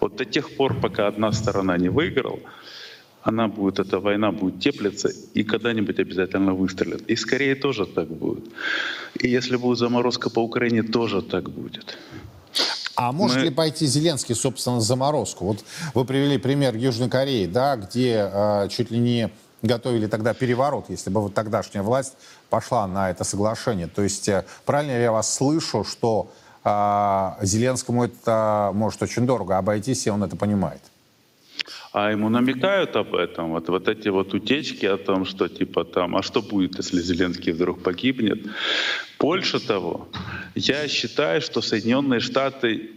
Вот 0.00 0.16
до 0.16 0.24
тех 0.24 0.50
пор, 0.56 0.74
пока 0.74 1.06
одна 1.06 1.32
сторона 1.32 1.78
не 1.78 1.88
выиграла, 1.88 2.40
она 3.22 3.48
будет, 3.48 3.78
эта 3.78 4.00
война 4.00 4.32
будет 4.32 4.60
теплиться 4.60 5.08
и 5.34 5.44
когда-нибудь 5.44 5.98
обязательно 5.98 6.54
выстрелит. 6.54 7.08
И 7.08 7.16
скорее 7.16 7.54
тоже 7.54 7.86
так 7.86 8.08
будет. 8.08 8.44
И 9.14 9.28
если 9.28 9.56
будет 9.56 9.78
заморозка 9.78 10.30
по 10.30 10.40
Украине, 10.40 10.82
тоже 10.82 11.22
так 11.22 11.50
будет. 11.50 11.96
А 12.94 13.12
может 13.12 13.38
Мы... 13.38 13.44
ли 13.44 13.50
пойти 13.50 13.86
Зеленский, 13.86 14.34
собственно, 14.34 14.80
заморозку? 14.80 15.46
Вот 15.46 15.64
вы 15.94 16.04
привели 16.04 16.36
пример 16.38 16.76
Южной 16.76 17.08
Кореи, 17.08 17.46
да, 17.46 17.76
где 17.76 18.28
э, 18.32 18.68
чуть 18.70 18.90
ли 18.90 18.98
не 18.98 19.30
готовили 19.62 20.08
тогда 20.08 20.34
переворот, 20.34 20.86
если 20.88 21.08
бы 21.10 21.22
вот 21.22 21.34
тогдашняя 21.34 21.82
власть 21.82 22.14
пошла 22.50 22.86
на 22.86 23.10
это 23.10 23.24
соглашение. 23.24 23.86
То 23.86 24.02
есть 24.02 24.28
э, 24.28 24.44
правильно 24.66 24.92
я 24.92 25.12
вас 25.12 25.32
слышу, 25.32 25.84
что 25.84 26.30
э, 26.64 27.30
Зеленскому 27.42 28.04
это 28.04 28.72
может 28.74 29.02
очень 29.02 29.26
дорого 29.26 29.56
обойтись, 29.58 30.06
и 30.06 30.10
он 30.10 30.24
это 30.24 30.36
понимает? 30.36 30.82
А 31.92 32.10
ему 32.10 32.30
намекают 32.30 32.96
об 32.96 33.14
этом, 33.14 33.50
вот, 33.50 33.68
вот 33.68 33.86
эти 33.86 34.08
вот 34.08 34.32
утечки 34.32 34.86
о 34.86 34.96
том, 34.96 35.26
что 35.26 35.48
типа 35.48 35.84
там, 35.84 36.16
а 36.16 36.22
что 36.22 36.40
будет, 36.40 36.78
если 36.78 37.00
Зеленский 37.00 37.52
вдруг 37.52 37.82
погибнет. 37.82 38.46
Больше 39.18 39.60
того, 39.60 40.08
я 40.54 40.88
считаю, 40.88 41.42
что 41.42 41.60
Соединенные 41.60 42.20
Штаты 42.20 42.92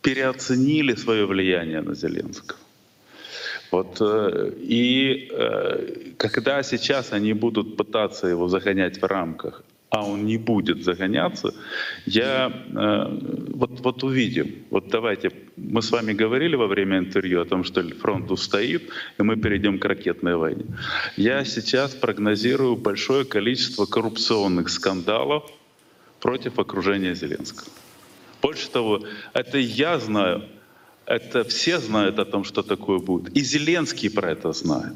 переоценили 0.00 0.94
свое 0.94 1.26
влияние 1.26 1.82
на 1.82 1.94
Зеленского. 1.94 2.58
Вот, 3.72 4.00
э, 4.00 4.52
и 4.58 5.28
э, 5.30 6.12
когда 6.16 6.62
сейчас 6.62 7.12
они 7.12 7.32
будут 7.32 7.76
пытаться 7.76 8.28
его 8.28 8.48
загонять 8.48 9.02
в 9.02 9.04
рамках, 9.04 9.62
а 9.90 10.06
он 10.06 10.24
не 10.24 10.38
будет 10.38 10.84
загоняться, 10.84 11.52
я 12.06 12.48
э, 12.48 13.18
вот, 13.54 13.80
вот 13.80 14.04
увидим. 14.04 14.64
Вот 14.70 14.88
давайте, 14.88 15.32
мы 15.56 15.82
с 15.82 15.90
вами 15.90 16.12
говорили 16.12 16.54
во 16.54 16.68
время 16.68 16.98
интервью 16.98 17.42
о 17.42 17.44
том, 17.44 17.64
что 17.64 17.82
фронт 17.96 18.30
устоит, 18.30 18.90
и 19.18 19.22
мы 19.22 19.36
перейдем 19.36 19.78
к 19.78 19.84
ракетной 19.84 20.36
войне. 20.36 20.64
Я 21.16 21.44
сейчас 21.44 21.94
прогнозирую 21.94 22.76
большое 22.76 23.24
количество 23.24 23.84
коррупционных 23.84 24.68
скандалов 24.68 25.50
против 26.20 26.58
окружения 26.58 27.14
Зеленского. 27.14 27.68
Больше 28.40 28.70
того, 28.70 29.02
это 29.32 29.58
я 29.58 29.98
знаю, 29.98 30.44
это 31.04 31.42
все 31.42 31.78
знают 31.78 32.18
о 32.20 32.24
том, 32.24 32.44
что 32.44 32.62
такое 32.62 33.00
будет. 33.00 33.36
И 33.36 33.40
Зеленский 33.40 34.08
про 34.08 34.30
это 34.30 34.52
знает. 34.52 34.94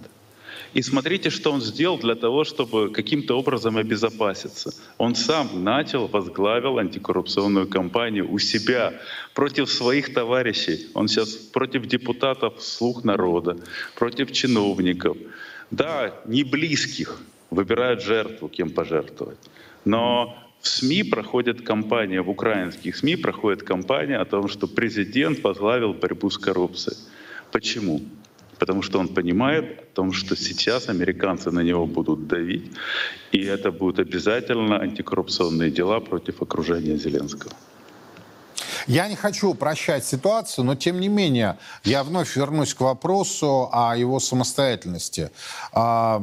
И 0.75 0.83
смотрите, 0.83 1.31
что 1.31 1.53
он 1.53 1.61
сделал 1.61 1.99
для 1.99 2.17
того, 2.17 2.43
чтобы 2.45 2.91
каким-то 2.91 3.39
образом 3.39 3.77
обезопаситься. 3.77 4.75
Он 4.99 5.15
сам 5.15 5.63
начал, 5.63 6.09
возглавил 6.09 6.79
антикоррупционную 6.79 7.69
кампанию 7.69 8.31
у 8.31 8.41
себя 8.41 8.93
против 9.35 9.71
своих 9.71 10.13
товарищей. 10.13 10.89
Он 10.95 11.07
сейчас 11.07 11.31
против 11.31 11.87
депутатов 11.87 12.61
«Слух 12.61 13.05
народа», 13.05 13.57
против 13.95 14.33
чиновников. 14.33 15.17
Да, 15.71 16.13
не 16.27 16.43
близких, 16.43 17.21
выбирают 17.51 18.03
жертву, 18.03 18.49
кем 18.49 18.71
пожертвовать. 18.71 19.39
Но 19.85 20.37
в 20.61 20.69
СМИ 20.69 21.05
проходит 21.05 21.63
кампания, 21.63 22.21
в 22.21 22.31
украинских 22.31 22.97
СМИ 22.97 23.17
проходит 23.17 23.63
кампания 23.63 24.17
о 24.17 24.25
том, 24.25 24.49
что 24.49 24.67
президент 24.67 25.45
возглавил 25.45 25.93
борьбу 25.93 26.31
с 26.31 26.39
коррупцией. 26.39 26.97
Почему? 27.53 28.01
Потому 28.59 28.83
что 28.83 28.99
он 28.99 29.09
понимает 29.09 29.65
о 29.81 29.95
том, 29.95 30.13
что 30.13 30.37
сейчас 30.37 30.89
американцы 30.89 31.51
на 31.51 31.61
него 31.61 31.87
будут 31.87 32.27
давить, 32.27 32.71
и 33.33 33.45
это 33.45 33.71
будут 33.73 33.99
обязательно 33.99 34.81
антикоррупционные 34.81 35.71
дела 35.71 36.01
против 36.01 36.43
окружения 36.43 36.97
Зеленского. 36.97 37.53
Я 38.87 39.09
не 39.09 39.17
хочу 39.17 39.51
упрощать 39.51 40.05
ситуацию, 40.05 40.65
но 40.65 40.75
тем 40.75 41.01
не 41.01 41.09
менее 41.09 41.59
я 41.85 42.05
вновь 42.05 42.37
вернусь 42.37 42.75
к 42.75 42.81
вопросу 42.81 43.69
о 43.73 43.97
его 43.97 44.21
самостоятельности. 44.21 45.31
А, 45.73 46.23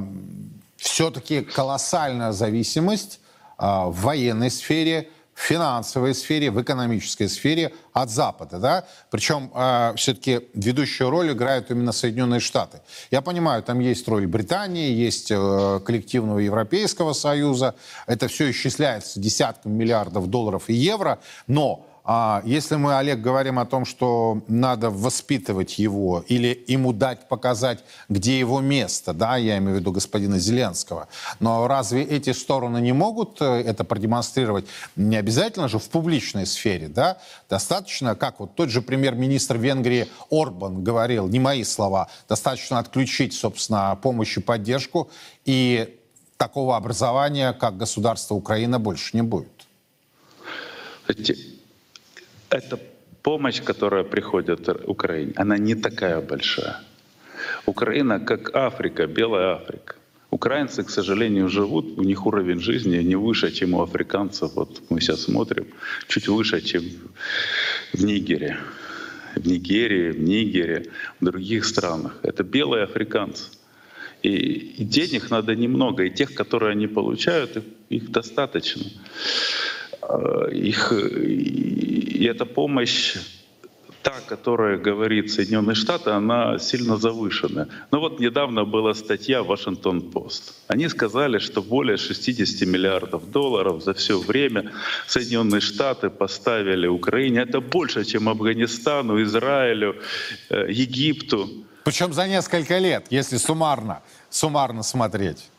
все-таки 0.77 1.41
колоссальная 1.41 2.31
зависимость 2.31 3.19
а, 3.57 3.87
в 3.87 4.01
военной 4.01 4.51
сфере, 4.51 5.09
в 5.33 5.41
финансовой 5.41 6.13
сфере, 6.13 6.51
в 6.51 6.61
экономической 6.61 7.27
сфере 7.27 7.73
от 7.93 8.09
Запада. 8.09 8.59
Да? 8.59 8.85
Причем 9.09 9.51
э, 9.53 9.93
все-таки 9.95 10.47
ведущую 10.53 11.09
роль 11.09 11.31
играют 11.31 11.71
именно 11.71 11.91
Соединенные 11.91 12.39
Штаты. 12.39 12.81
Я 13.11 13.21
понимаю, 13.21 13.63
там 13.63 13.79
есть 13.79 14.07
роль 14.07 14.27
Британии, 14.27 14.91
есть 14.91 15.31
э, 15.31 15.79
коллективного 15.85 16.39
Европейского 16.39 17.13
Союза. 17.13 17.75
Это 18.07 18.27
все 18.27 18.51
исчисляется 18.51 19.19
десятками 19.19 19.73
миллиардов 19.73 20.27
долларов 20.27 20.63
и 20.67 20.73
евро. 20.73 21.19
Но 21.47 21.85
а 22.03 22.41
если 22.45 22.75
мы, 22.75 22.97
Олег, 22.97 23.21
говорим 23.21 23.59
о 23.59 23.65
том, 23.65 23.85
что 23.85 24.41
надо 24.47 24.89
воспитывать 24.89 25.77
его 25.77 26.23
или 26.27 26.63
ему 26.67 26.93
дать 26.93 27.27
показать, 27.27 27.83
где 28.09 28.39
его 28.39 28.59
место, 28.59 29.13
да, 29.13 29.37
я 29.37 29.57
имею 29.59 29.77
в 29.77 29.79
виду 29.79 29.91
господина 29.91 30.39
Зеленского, 30.39 31.07
но 31.39 31.67
разве 31.67 32.03
эти 32.03 32.31
стороны 32.31 32.79
не 32.79 32.93
могут 32.93 33.41
э, 33.41 33.45
это 33.45 33.83
продемонстрировать? 33.83 34.65
Не 34.95 35.17
обязательно 35.17 35.67
же 35.67 35.77
в 35.77 35.89
публичной 35.89 36.45
сфере, 36.45 36.87
да? 36.87 37.19
Достаточно, 37.49 38.15
как 38.15 38.39
вот 38.39 38.55
тот 38.55 38.69
же 38.69 38.81
премьер-министр 38.81 39.57
Венгрии 39.57 40.07
Орбан 40.31 40.83
говорил, 40.83 41.27
не 41.27 41.39
мои 41.39 41.63
слова, 41.63 42.07
достаточно 42.27 42.79
отключить, 42.79 43.33
собственно, 43.33 43.97
помощь 44.01 44.37
и 44.37 44.41
поддержку, 44.41 45.09
и 45.45 45.99
такого 46.37 46.75
образования, 46.75 47.53
как 47.53 47.77
государство 47.77 48.33
Украина, 48.33 48.79
больше 48.79 49.15
не 49.15 49.21
будет 49.21 49.67
эта 52.51 52.77
помощь, 53.23 53.61
которая 53.61 54.03
приходит 54.03 54.69
Украине, 54.87 55.33
она 55.35 55.57
не 55.57 55.75
такая 55.75 56.21
большая. 56.21 56.81
Украина 57.65 58.19
как 58.19 58.55
Африка, 58.55 59.07
белая 59.07 59.55
Африка. 59.55 59.95
Украинцы, 60.29 60.83
к 60.83 60.89
сожалению, 60.89 61.49
живут, 61.49 61.97
у 61.97 62.03
них 62.03 62.25
уровень 62.25 62.59
жизни 62.59 62.97
не 62.97 63.15
выше, 63.15 63.51
чем 63.51 63.73
у 63.73 63.81
африканцев. 63.81 64.53
Вот 64.55 64.81
мы 64.89 65.01
сейчас 65.01 65.23
смотрим, 65.23 65.67
чуть 66.07 66.27
выше, 66.27 66.61
чем 66.61 66.83
в 67.93 68.03
Нигере. 68.03 68.57
В 69.35 69.47
Нигерии, 69.47 70.11
в 70.11 70.21
Нигере, 70.21 70.85
в 71.19 71.25
других 71.25 71.65
странах. 71.65 72.17
Это 72.23 72.43
белые 72.43 72.83
африканцы. 72.83 73.49
И, 74.23 74.29
и 74.29 74.83
денег 74.83 75.31
надо 75.31 75.55
немного, 75.55 76.03
и 76.03 76.09
тех, 76.09 76.33
которые 76.33 76.71
они 76.71 76.87
получают, 76.87 77.57
их, 77.57 77.63
их 77.89 78.11
достаточно. 78.11 78.83
А, 80.11 80.49
их, 80.49 80.91
и 80.91 82.25
эта 82.25 82.45
помощь 82.45 83.15
та, 84.03 84.13
которая 84.27 84.77
говорит 84.77 85.31
Соединенные 85.31 85.75
Штаты, 85.75 86.09
она 86.09 86.59
сильно 86.59 86.97
завышена. 86.97 87.67
Но 87.91 87.99
вот 87.99 88.19
недавно 88.19 88.65
была 88.65 88.93
статья 88.93 89.43
«Вашингтон-Пост». 89.43 90.53
Они 90.67 90.89
сказали, 90.89 91.37
что 91.37 91.61
более 91.61 91.97
60 91.97 92.67
миллиардов 92.67 93.29
долларов 93.31 93.83
за 93.83 93.93
все 93.93 94.19
время 94.19 94.71
Соединенные 95.07 95.61
Штаты 95.61 96.09
поставили 96.09 96.87
Украине. 96.87 97.41
Это 97.41 97.61
больше, 97.61 98.03
чем 98.03 98.27
Афганистану, 98.27 99.21
Израилю, 99.21 99.95
э, 100.49 100.65
Египту. 100.71 101.49
Причем 101.83 102.13
за 102.13 102.27
несколько 102.27 102.79
лет, 102.79 103.05
если 103.11 103.37
суммарно, 103.37 104.01
суммарно 104.29 104.83
смотреть. 104.83 105.49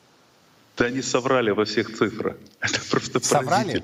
Да 0.76 0.86
они 0.86 1.02
соврали 1.02 1.50
во 1.50 1.64
всех 1.64 1.94
цифрах. 1.96 2.36
Это 2.60 2.80
просто 2.90 3.20
соврали? 3.20 3.82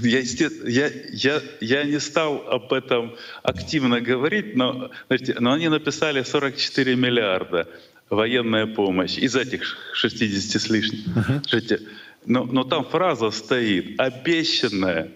Я, 0.00 0.20
я, 0.20 0.90
я, 1.12 1.42
я 1.60 1.84
не 1.84 2.00
стал 2.00 2.44
об 2.48 2.72
этом 2.72 3.14
активно 3.42 4.00
говорить, 4.00 4.56
но, 4.56 4.90
знаете, 5.08 5.36
но 5.38 5.52
они 5.52 5.68
написали 5.68 6.22
44 6.22 6.96
миллиарда 6.96 7.68
военная 8.10 8.66
помощь 8.66 9.16
из 9.16 9.36
этих 9.36 9.76
60 9.94 10.60
с 10.60 10.68
лишним. 10.68 11.00
Uh-huh. 11.14 11.88
Но, 12.26 12.44
но 12.44 12.64
там 12.64 12.84
фраза 12.84 13.30
стоит 13.30 13.98
«обещанная 13.98 15.10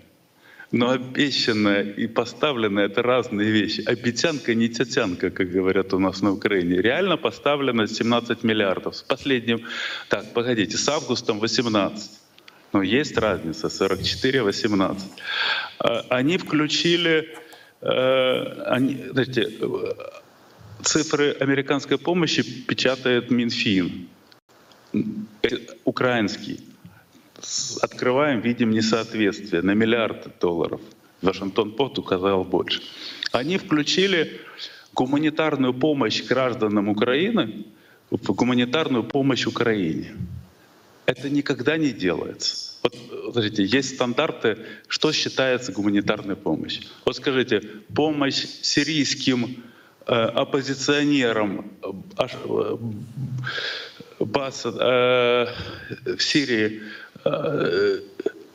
но 0.72 0.90
обещанное 0.90 1.83
и 1.83 2.07
поставленное— 2.07 2.87
это 2.87 3.02
разные 3.02 3.50
вещи. 3.50 3.83
Обещанка 3.87 4.55
не 4.55 4.68
тятянка, 4.68 5.31
как 5.31 5.50
говорят 5.50 5.94
у 5.94 5.98
нас 5.98 6.22
на 6.22 6.33
Украине. 6.33 6.83
Реально 6.83 7.16
поставлено 7.16 7.87
17 7.87 8.42
миллиардов. 8.42 8.96
С 8.96 9.02
последним... 9.02 9.61
Так, 10.09 10.33
погодите, 10.33 10.76
с 10.76 10.88
августом 10.88 11.38
18. 11.38 12.11
Но 12.72 12.83
есть 12.83 13.16
разница, 13.16 13.68
44-18. 13.68 14.98
А, 15.79 16.05
они 16.11 16.38
включили... 16.38 17.29
Э, 17.81 18.62
они, 18.66 19.05
знаете, 19.12 19.52
цифры 20.83 21.37
американской 21.40 21.98
помощи 21.98 22.42
печатает 22.42 23.31
Минфин, 23.31 24.09
э, 24.92 25.48
украинский 25.85 26.61
открываем, 27.81 28.40
видим 28.40 28.70
несоответствие 28.70 29.62
на 29.62 29.72
миллиард 29.72 30.38
долларов. 30.40 30.81
Вашингтон-Пост 31.22 31.99
указал 31.99 32.44
больше. 32.44 32.83
Они 33.33 33.59
включили 33.59 34.40
гуманитарную 34.92 35.75
помощь 35.75 36.22
гражданам 36.25 36.88
Украины 36.88 37.64
в 38.11 38.33
гуманитарную 38.33 39.05
помощь 39.05 39.46
Украине. 39.46 40.16
Это 41.07 41.31
никогда 41.31 41.77
не 41.77 41.92
делается. 41.92 42.77
Вот, 42.83 42.94
смотрите, 43.33 43.64
есть 43.64 43.94
стандарты, 43.94 44.59
что 44.88 45.12
считается 45.12 45.72
гуманитарной 45.72 46.37
помощью. 46.37 46.85
Вот 47.05 47.16
скажите, 47.16 47.61
помощь 47.94 48.44
сирийским 48.62 49.64
э, 50.07 50.12
оппозиционерам 50.12 51.70
э, 51.83 51.92
э, 52.44 52.77
Баса, 54.18 54.68
э, 54.68 56.14
в 56.16 56.22
Сирии 56.22 56.83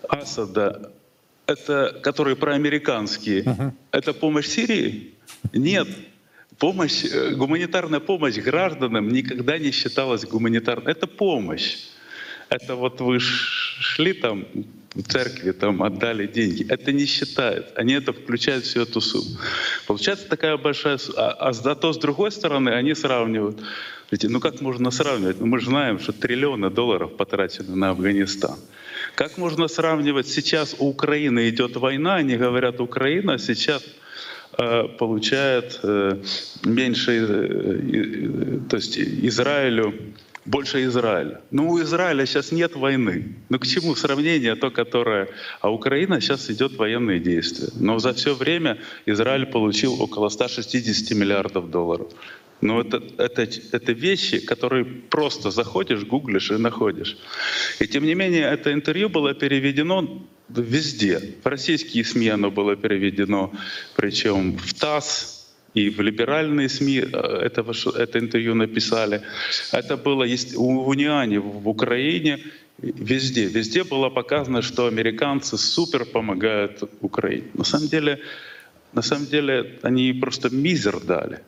Асада, 0.07 0.91
это, 1.45 1.99
которые 2.03 2.35
проамериканские, 2.35 3.43
uh-huh. 3.43 3.71
это 3.91 4.13
помощь 4.13 4.47
Сирии? 4.47 5.13
Нет. 5.53 5.87
Помощь, 6.57 7.05
э, 7.05 7.31
гуманитарная 7.35 7.99
помощь 7.99 8.35
гражданам 8.35 9.09
никогда 9.09 9.57
не 9.57 9.71
считалась 9.71 10.25
гуманитарной. 10.25 10.91
Это 10.91 11.07
помощь. 11.07 11.77
Это 12.49 12.75
вот 12.75 13.01
вы 13.01 13.19
шли 13.19 14.13
там 14.13 14.45
церкви 15.07 15.51
там 15.51 15.81
отдали 15.83 16.27
деньги. 16.27 16.65
Это 16.69 16.91
не 16.91 17.05
считает. 17.05 17.71
Они 17.75 17.93
это 17.93 18.11
включают 18.11 18.65
всю 18.65 18.81
эту 18.81 19.01
сумму. 19.01 19.37
Получается 19.87 20.27
такая 20.27 20.57
большая... 20.57 20.99
А, 21.15 21.31
а 21.31 21.53
зато 21.53 21.93
с 21.93 21.97
другой 21.97 22.31
стороны 22.31 22.69
они 22.69 22.93
сравнивают. 22.95 23.61
Ведь, 24.11 24.23
ну 24.23 24.41
как 24.41 24.59
можно 24.61 24.91
сравнивать? 24.91 25.39
Ну, 25.39 25.45
мы 25.45 25.59
же 25.59 25.67
знаем, 25.67 25.99
что 25.99 26.11
триллионы 26.11 26.69
долларов 26.69 27.15
потрачены 27.15 27.75
на 27.75 27.91
Афганистан. 27.91 28.57
Как 29.15 29.37
можно 29.37 29.69
сравнивать? 29.69 30.27
Сейчас 30.27 30.75
у 30.77 30.89
Украины 30.89 31.49
идет 31.49 31.77
война, 31.77 32.15
они 32.15 32.35
говорят, 32.35 32.81
Украина 32.81 33.37
сейчас 33.39 33.83
э, 34.57 34.83
получает 34.99 35.79
э, 35.83 36.21
меньше, 36.65 37.11
э, 37.11 38.59
то 38.69 38.75
есть 38.75 38.97
Израилю 38.99 39.93
больше 40.45 40.83
Израиля. 40.85 41.41
Ну, 41.51 41.69
у 41.69 41.81
Израиля 41.81 42.25
сейчас 42.25 42.51
нет 42.51 42.75
войны. 42.75 43.35
Ну, 43.49 43.59
к 43.59 43.67
чему 43.67 43.95
сравнение 43.95 44.55
то, 44.55 44.71
которое... 44.71 45.27
А 45.59 45.71
Украина 45.71 46.19
сейчас 46.19 46.49
идет 46.49 46.77
военные 46.77 47.19
действия. 47.19 47.69
Но 47.75 47.99
за 47.99 48.13
все 48.13 48.33
время 48.33 48.77
Израиль 49.05 49.45
получил 49.45 50.01
около 50.01 50.29
160 50.29 51.17
миллиардов 51.17 51.69
долларов. 51.69 52.07
Но 52.61 52.81
это, 52.81 53.01
это, 53.17 53.47
это 53.71 53.91
вещи, 53.91 54.39
которые 54.39 54.85
просто 54.85 55.51
заходишь, 55.51 56.05
гуглишь 56.05 56.51
и 56.51 56.57
находишь. 56.57 57.17
И 57.79 57.87
тем 57.87 58.03
не 58.03 58.15
менее, 58.15 58.43
это 58.43 58.71
интервью 58.71 59.09
было 59.09 59.33
переведено 59.33 60.23
везде. 60.49 61.35
В 61.43 61.47
российские 61.47 62.03
СМИ 62.03 62.29
оно 62.29 62.51
было 62.51 62.75
переведено, 62.75 63.51
причем 63.95 64.57
в 64.57 64.73
ТАСС, 64.73 65.40
и 65.73 65.89
в 65.89 66.01
либеральные 66.01 66.69
СМИ 66.69 66.99
э, 66.99 67.05
это, 67.45 67.63
это 67.97 68.19
интервью 68.19 68.55
написали. 68.55 69.21
Это 69.71 69.97
было 69.97 70.25
в 70.25 70.89
Униане 70.89 71.39
в 71.39 71.67
Украине, 71.69 72.39
везде. 72.81 73.45
Везде 73.45 73.83
было 73.83 74.09
показано, 74.09 74.61
что 74.61 74.87
американцы 74.87 75.57
супер 75.57 76.05
помогают 76.05 76.83
Украине. 77.01 77.47
На 77.53 77.63
самом 77.63 77.87
деле, 77.87 78.19
на 78.93 79.01
самом 79.01 79.27
деле 79.27 79.79
они 79.83 80.13
просто 80.13 80.49
мизер 80.49 80.99
дали. 80.99 81.39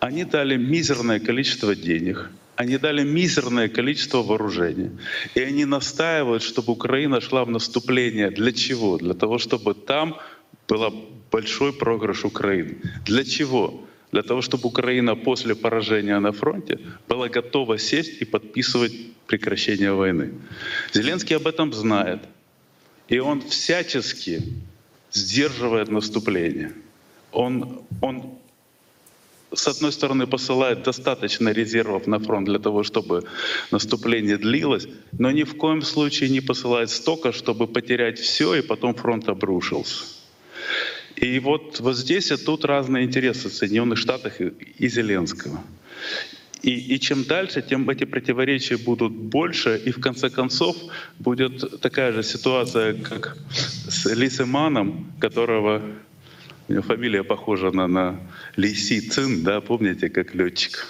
Они 0.00 0.24
дали 0.24 0.56
мизерное 0.56 1.18
количество 1.18 1.74
денег, 1.74 2.30
они 2.56 2.76
дали 2.78 3.04
мизерное 3.04 3.68
количество 3.68 4.22
вооружения. 4.22 4.90
И 5.34 5.40
они 5.40 5.64
настаивают, 5.64 6.42
чтобы 6.42 6.72
Украина 6.72 7.20
шла 7.20 7.44
в 7.44 7.50
наступление. 7.50 8.30
Для 8.30 8.52
чего? 8.52 8.98
Для 8.98 9.14
того, 9.14 9.38
чтобы 9.38 9.74
там 9.74 10.18
был 10.68 10.84
большой 11.34 11.72
проигрыш 11.72 12.24
Украины. 12.24 12.76
Для 13.06 13.24
чего? 13.24 13.80
Для 14.12 14.22
того, 14.22 14.40
чтобы 14.40 14.68
Украина 14.68 15.16
после 15.16 15.54
поражения 15.54 16.20
на 16.20 16.30
фронте 16.30 16.78
была 17.08 17.28
готова 17.28 17.76
сесть 17.78 18.22
и 18.22 18.24
подписывать 18.24 18.92
прекращение 19.26 19.92
войны. 19.92 20.30
Зеленский 20.92 21.36
об 21.36 21.46
этом 21.48 21.72
знает. 21.72 22.20
И 23.08 23.18
он 23.18 23.40
всячески 23.40 24.42
сдерживает 25.10 25.88
наступление. 25.90 26.72
Он, 27.32 27.82
он 28.00 28.22
с 29.52 29.66
одной 29.66 29.90
стороны, 29.90 30.26
посылает 30.26 30.84
достаточно 30.84 31.52
резервов 31.52 32.06
на 32.06 32.18
фронт 32.20 32.46
для 32.46 32.60
того, 32.60 32.84
чтобы 32.84 33.24
наступление 33.72 34.36
длилось, 34.36 34.86
но 35.18 35.32
ни 35.32 35.42
в 35.42 35.56
коем 35.56 35.82
случае 35.82 36.30
не 36.30 36.40
посылает 36.40 36.90
столько, 36.90 37.32
чтобы 37.32 37.66
потерять 37.66 38.20
все, 38.20 38.54
и 38.54 38.62
потом 38.62 38.94
фронт 38.94 39.28
обрушился. 39.28 40.13
И 41.24 41.38
вот, 41.38 41.80
вот 41.80 41.96
здесь 41.96 42.30
и 42.30 42.36
тут 42.36 42.64
разные 42.64 43.04
интересы 43.04 43.48
Соединенных 43.48 43.98
Штатов 43.98 44.40
и, 44.40 44.88
Зеленского. 44.88 45.58
И, 46.62 46.94
и 46.94 47.00
чем 47.00 47.24
дальше, 47.24 47.62
тем 47.62 47.88
эти 47.88 48.04
противоречия 48.04 48.76
будут 48.76 49.12
больше, 49.12 49.80
и 49.86 49.90
в 49.90 50.00
конце 50.00 50.28
концов 50.28 50.76
будет 51.18 51.80
такая 51.80 52.12
же 52.12 52.22
ситуация, 52.22 52.94
как 52.94 53.36
с 53.88 54.04
Лисеманом, 54.04 55.12
которого 55.18 55.82
у 56.68 56.72
него 56.72 56.82
фамилия 56.82 57.24
похожа 57.24 57.70
на, 57.70 57.86
на 57.86 58.20
Ли 58.56 58.74
Си 58.74 59.00
Цин, 59.00 59.44
да, 59.44 59.60
помните, 59.60 60.10
как 60.10 60.34
летчик 60.34 60.86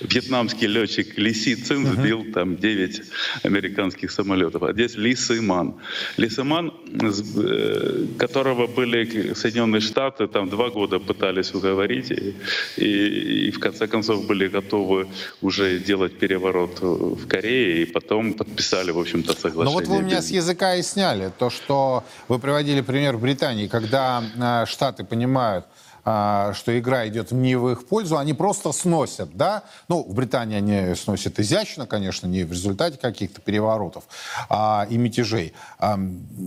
вьетнамский 0.00 0.66
летчик 0.66 1.18
Ли 1.18 1.32
Цин 1.32 1.86
сбил 1.86 2.24
там 2.32 2.56
9 2.56 3.02
американских 3.44 4.10
самолетов. 4.10 4.62
А 4.62 4.72
здесь 4.72 4.96
Ли 4.96 5.14
Сыман. 5.14 5.74
Ли 6.16 6.28
Сыман, 6.28 6.72
э, 7.02 8.06
которого 8.18 8.66
были 8.66 9.34
Соединенные 9.34 9.80
Штаты, 9.80 10.26
там 10.26 10.48
два 10.48 10.70
года 10.70 10.98
пытались 10.98 11.54
уговорить, 11.54 12.10
и, 12.10 12.34
и, 12.76 13.48
и 13.48 13.50
в 13.50 13.58
конце 13.58 13.86
концов 13.86 14.26
были 14.26 14.48
готовы 14.48 15.08
уже 15.42 15.78
делать 15.78 16.18
переворот 16.18 16.80
в 16.80 17.26
Корее, 17.26 17.82
и 17.82 17.84
потом 17.84 18.34
подписали, 18.34 18.90
в 18.90 18.98
общем-то, 18.98 19.32
соглашение. 19.32 19.64
Ну 19.64 19.70
вот 19.70 19.86
вы 19.86 19.98
у 19.98 20.02
меня 20.02 20.22
с 20.22 20.30
языка 20.30 20.74
и 20.76 20.82
сняли 20.82 21.30
то, 21.38 21.50
что 21.50 22.04
вы 22.28 22.38
приводили 22.38 22.80
пример 22.80 23.16
Британии, 23.18 23.68
когда 23.68 24.22
э, 24.36 24.66
Штаты 24.66 25.04
понимают, 25.04 25.64
что 26.02 26.78
игра 26.78 27.06
идет 27.08 27.32
не 27.32 27.56
в 27.56 27.70
их 27.70 27.86
пользу, 27.86 28.16
они 28.16 28.34
просто 28.34 28.72
сносят, 28.72 29.36
да? 29.36 29.64
Ну, 29.88 30.02
в 30.02 30.14
Британии 30.14 30.56
они 30.56 30.94
сносят 30.94 31.38
изящно, 31.40 31.86
конечно, 31.86 32.26
не 32.26 32.44
в 32.44 32.52
результате 32.52 32.98
каких-то 32.98 33.40
переворотов 33.40 34.04
а, 34.48 34.86
и 34.90 34.96
мятежей. 34.96 35.52
А, 35.78 35.98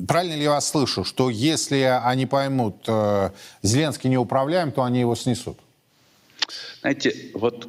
правильно 0.07 0.33
ли 0.33 0.43
я 0.43 0.51
вас 0.51 0.69
слышу, 0.69 1.03
что 1.03 1.29
если 1.29 1.99
они 2.03 2.25
поймут, 2.25 2.83
а, 2.87 3.31
Зеленский 3.61 4.09
не 4.09 4.17
управляем, 4.17 4.71
то 4.71 4.83
они 4.83 4.99
его 4.99 5.15
снесут? 5.15 5.59
Знаете, 6.81 7.15
вот 7.33 7.67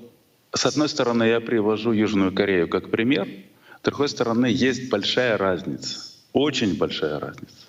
с 0.52 0.66
одной 0.66 0.88
стороны 0.88 1.24
я 1.24 1.40
привожу 1.40 1.92
Южную 1.92 2.32
Корею 2.32 2.68
как 2.68 2.90
пример, 2.90 3.28
с 3.80 3.84
другой 3.84 4.08
стороны 4.08 4.46
есть 4.46 4.88
большая 4.88 5.36
разница, 5.36 6.00
очень 6.32 6.76
большая 6.76 7.20
разница. 7.20 7.66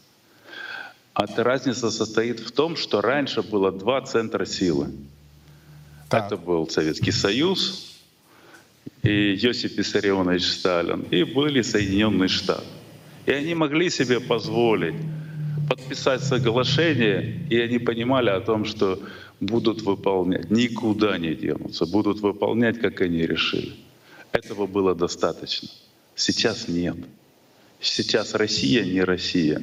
А 1.15 1.25
разница 1.43 1.91
состоит 1.91 2.41
в 2.41 2.51
том, 2.51 2.75
что 2.75 3.01
раньше 3.01 3.41
было 3.41 3.71
два 3.71 4.01
центра 4.01 4.45
силы. 4.45 4.91
Так. 6.09 6.27
Это 6.27 6.37
был 6.37 6.67
Советский 6.69 7.11
Союз 7.11 7.95
и 9.01 9.33
Йосиф 9.33 9.77
Виссарионович 9.77 10.43
Сталин, 10.43 11.03
и 11.11 11.23
были 11.23 11.61
Соединенные 11.61 12.27
Штаты. 12.27 12.65
И 13.25 13.31
они 13.31 13.55
могли 13.55 13.89
себе 13.89 14.19
позволить 14.19 14.95
подписать 15.69 16.21
соглашение, 16.21 17.39
и 17.49 17.59
они 17.59 17.79
понимали 17.79 18.29
о 18.29 18.41
том, 18.41 18.65
что 18.65 18.99
будут 19.39 19.83
выполнять, 19.83 20.51
никуда 20.51 21.17
не 21.17 21.33
денутся, 21.33 21.85
будут 21.85 22.19
выполнять, 22.19 22.79
как 22.79 22.99
они 22.99 23.25
решили. 23.25 23.73
Этого 24.33 24.67
было 24.67 24.93
достаточно. 24.93 25.69
Сейчас 26.13 26.67
нет. 26.67 26.97
Сейчас 27.79 28.33
Россия 28.33 28.83
не 28.83 29.01
Россия. 29.01 29.61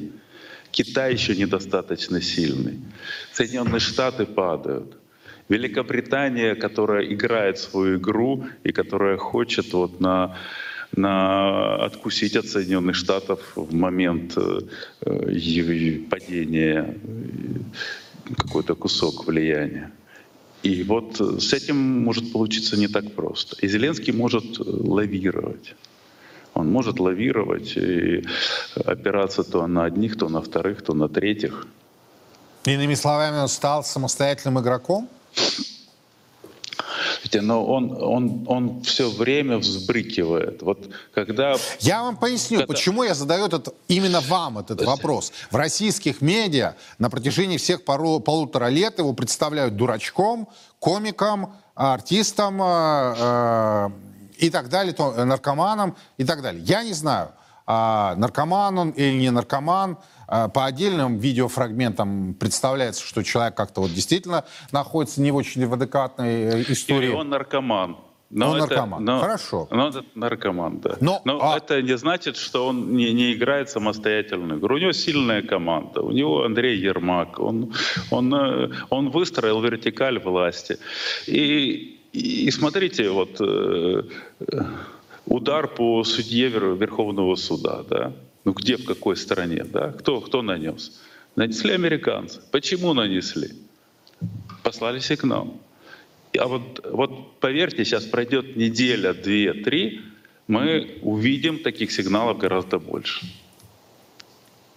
Китай 0.73 1.13
еще 1.13 1.35
недостаточно 1.35 2.19
сильный. 2.19 2.79
Соединенные 3.31 3.79
Штаты 3.79 4.25
падают. 4.25 4.97
Великобритания, 5.47 6.55
которая 6.55 7.05
играет 7.05 7.59
свою 7.59 7.97
игру 7.97 8.45
и 8.63 8.71
которая 8.71 9.17
хочет 9.17 9.71
вот 9.73 9.99
на, 9.99 10.35
на 10.95 11.75
откусить 11.85 12.35
от 12.35 12.47
Соединенных 12.47 12.95
Штатов 12.95 13.39
в 13.55 13.73
момент 13.73 14.35
э, 14.35 14.61
падения 16.09 16.97
какой-то 18.35 18.73
кусок 18.73 19.27
влияния. 19.27 19.91
И 20.63 20.83
вот 20.83 21.19
с 21.19 21.53
этим 21.53 21.75
может 21.75 22.31
получиться 22.31 22.77
не 22.77 22.87
так 22.87 23.13
просто. 23.13 23.55
И 23.61 23.67
Зеленский 23.67 24.13
может 24.13 24.57
лавировать. 24.59 25.75
Он 26.53 26.71
может 26.71 26.99
лавировать 26.99 27.75
и 27.77 28.23
опираться 28.85 29.43
то 29.43 29.65
на 29.67 29.85
одних, 29.85 30.17
то 30.17 30.29
на 30.29 30.41
вторых, 30.41 30.83
то 30.83 30.93
на 30.93 31.09
третьих. 31.09 31.67
Иными 32.65 32.93
словами, 32.95 33.37
он 33.37 33.47
стал 33.47 33.83
самостоятельным 33.83 34.59
игроком? 34.59 35.09
но 37.41 37.65
он, 37.65 37.91
он, 37.99 38.45
он 38.47 38.81
все 38.83 39.09
время 39.09 39.57
взбрыкивает. 39.57 40.61
Вот 40.61 40.89
когда... 41.13 41.55
Я 41.79 42.03
вам 42.03 42.17
поясню, 42.17 42.59
когда... 42.59 42.73
почему 42.73 43.03
я 43.03 43.13
задаю 43.13 43.45
этот, 43.45 43.73
именно 43.87 44.21
вам 44.21 44.59
этот 44.59 44.83
вопрос. 44.83 45.31
В 45.49 45.55
российских 45.55 46.21
медиа 46.21 46.75
на 46.99 47.09
протяжении 47.09 47.57
всех 47.57 47.83
пару, 47.85 48.19
полутора 48.19 48.67
лет 48.67 48.99
его 48.99 49.13
представляют 49.13 49.75
дурачком, 49.75 50.47
комиком, 50.79 51.55
артистом, 51.75 52.61
э, 52.61 53.15
э 53.17 53.89
и 54.43 54.49
так 54.49 54.69
далее, 54.69 54.93
то, 54.93 55.13
э, 55.15 55.23
наркоманом 55.23 55.95
и 56.17 56.25
так 56.25 56.41
далее. 56.41 56.61
Я 56.63 56.83
не 56.83 56.93
знаю, 56.93 57.29
а, 57.65 58.15
наркоман 58.17 58.77
он 58.77 58.89
или 58.89 59.13
не 59.13 59.31
наркоман. 59.31 59.97
А, 60.27 60.49
по 60.49 60.65
отдельным 60.65 61.17
видеофрагментам 61.17 62.33
представляется, 62.33 63.05
что 63.05 63.23
человек 63.23 63.55
как-то 63.55 63.81
вот 63.81 63.93
действительно 63.93 64.43
находится 64.71 65.21
не 65.21 65.31
в 65.31 65.35
очень 65.35 65.65
в 65.65 65.73
адекватной 65.73 66.43
э, 66.43 66.61
истории. 66.67 67.07
Или 67.07 67.15
он 67.15 67.29
наркоман. 67.29 67.97
Но 68.29 68.49
он 68.49 68.57
это, 68.57 68.67
наркоман. 68.67 69.05
Но, 69.05 69.19
Хорошо. 69.19 69.67
Но 69.71 69.89
это 69.89 70.03
наркоман, 70.15 70.79
да. 70.79 70.97
Но, 70.99 71.21
но 71.23 71.39
а... 71.39 71.57
это 71.57 71.81
не 71.81 71.95
значит, 71.97 72.35
что 72.35 72.67
он 72.67 72.95
не, 72.95 73.13
не 73.13 73.33
играет 73.33 73.69
самостоятельную 73.69 74.59
игру. 74.59 74.75
У 74.75 74.79
него 74.79 74.91
сильная 74.91 75.43
команда. 75.43 76.01
У 76.01 76.11
него 76.11 76.43
Андрей 76.43 76.77
Ермак. 76.77 77.39
Он, 77.39 77.73
он, 78.11 78.33
э, 78.33 78.71
он 78.89 79.11
выстроил 79.11 79.61
вертикаль 79.61 80.19
власти. 80.19 80.79
И 81.27 82.02
и, 82.13 82.51
смотрите, 82.51 83.09
вот 83.09 83.41
э, 83.41 84.03
удар 85.25 85.67
по 85.67 86.03
судье 86.03 86.49
Верховного 86.49 87.35
суда, 87.35 87.83
да? 87.89 88.13
Ну 88.45 88.53
где, 88.53 88.77
в 88.77 88.85
какой 88.85 89.17
стране, 89.17 89.63
да? 89.63 89.91
Кто, 89.91 90.21
кто 90.21 90.41
нанес? 90.41 91.01
Нанесли 91.35 91.73
американцы. 91.73 92.39
Почему 92.51 92.93
нанесли? 92.93 93.49
Послали 94.61 94.99
сигнал. 94.99 95.59
А 96.37 96.47
вот, 96.47 96.85
вот 96.91 97.39
поверьте, 97.39 97.83
сейчас 97.83 98.05
пройдет 98.05 98.55
неделя, 98.55 99.13
две, 99.13 99.53
три, 99.53 100.01
мы 100.47 100.99
увидим 101.01 101.59
таких 101.59 101.91
сигналов 101.91 102.37
гораздо 102.37 102.79
больше. 102.79 103.25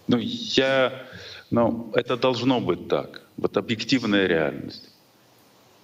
Ну, 0.07 0.17
я, 0.19 1.05
ну, 1.51 1.91
это 1.93 2.17
должно 2.17 2.61
быть 2.61 2.87
так. 2.87 3.21
Вот 3.37 3.57
объективная 3.57 4.27
реальность. 4.27 4.89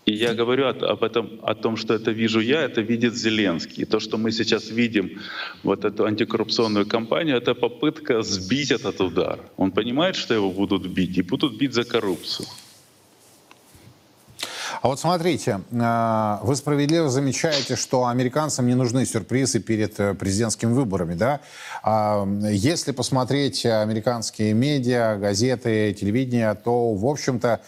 И 0.05 0.13
я 0.13 0.33
говорю 0.33 0.67
об 0.67 1.03
этом, 1.03 1.39
о 1.43 1.55
том, 1.55 1.77
что 1.77 1.93
это 1.93 2.11
вижу 2.11 2.41
я, 2.41 2.61
это 2.61 2.81
видит 2.81 3.15
Зеленский. 3.15 3.83
И 3.83 3.85
то, 3.85 3.99
что 3.99 4.17
мы 4.17 4.31
сейчас 4.31 4.69
видим, 4.69 5.21
вот 5.63 5.85
эту 5.85 6.05
антикоррупционную 6.05 6.85
кампанию, 6.85 7.37
это 7.37 7.55
попытка 7.55 8.21
сбить 8.21 8.71
этот 8.71 8.99
удар. 8.99 9.39
Он 9.55 9.71
понимает, 9.71 10.15
что 10.15 10.33
его 10.33 10.51
будут 10.51 10.87
бить, 10.87 11.17
и 11.17 11.21
будут 11.21 11.57
бить 11.57 11.73
за 11.73 11.85
коррупцию. 11.85 12.47
А 14.81 14.89
вот 14.89 14.99
смотрите, 14.99 15.61
э, 15.71 16.37
вы 16.41 16.55
справедливо 16.57 17.07
замечаете, 17.07 17.77
что 17.77 18.07
американцам 18.07 18.67
не 18.67 18.75
нужны 18.75 19.05
сюрпризы 19.05 19.61
перед 19.61 19.97
э, 19.97 20.13
президентскими 20.13 20.73
выборами, 20.73 21.13
да? 21.13 21.39
А, 21.83 22.27
если 22.51 22.91
посмотреть 22.91 23.65
американские 23.65 24.53
медиа, 24.53 25.15
газеты, 25.15 25.93
телевидение, 25.93 26.53
то, 26.55 26.93
в 26.93 27.05
общем-то, 27.05 27.61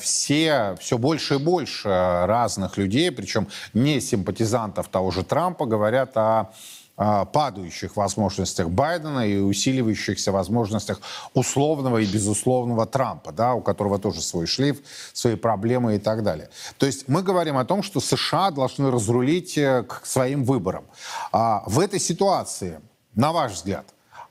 все, 0.00 0.76
все 0.78 0.98
больше 0.98 1.34
и 1.34 1.38
больше 1.38 1.88
разных 1.88 2.76
людей, 2.76 3.10
причем 3.10 3.48
не 3.74 4.00
симпатизантов 4.00 4.88
того 4.88 5.10
же 5.10 5.24
Трампа, 5.24 5.66
говорят 5.66 6.16
о 6.16 6.52
падающих 6.96 7.96
возможностях 7.96 8.70
Байдена 8.70 9.26
и 9.26 9.36
усиливающихся 9.36 10.32
возможностях 10.32 11.00
условного 11.34 11.98
и 11.98 12.06
безусловного 12.06 12.86
Трампа, 12.86 13.32
да, 13.32 13.52
у 13.52 13.60
которого 13.60 13.98
тоже 13.98 14.22
свой 14.22 14.46
шлейф, 14.46 14.78
свои 15.12 15.36
проблемы 15.36 15.96
и 15.96 15.98
так 15.98 16.22
далее. 16.22 16.48
То 16.78 16.86
есть 16.86 17.06
мы 17.06 17.22
говорим 17.22 17.58
о 17.58 17.66
том, 17.66 17.82
что 17.82 18.00
США 18.00 18.50
должны 18.50 18.90
разрулить 18.90 19.58
э, 19.58 19.82
к 19.82 20.06
своим 20.06 20.44
выборам. 20.44 20.86
А 21.32 21.64
в 21.66 21.80
этой 21.80 22.00
ситуации, 22.00 22.80
на 23.14 23.30
ваш 23.30 23.52
взгляд, 23.52 23.84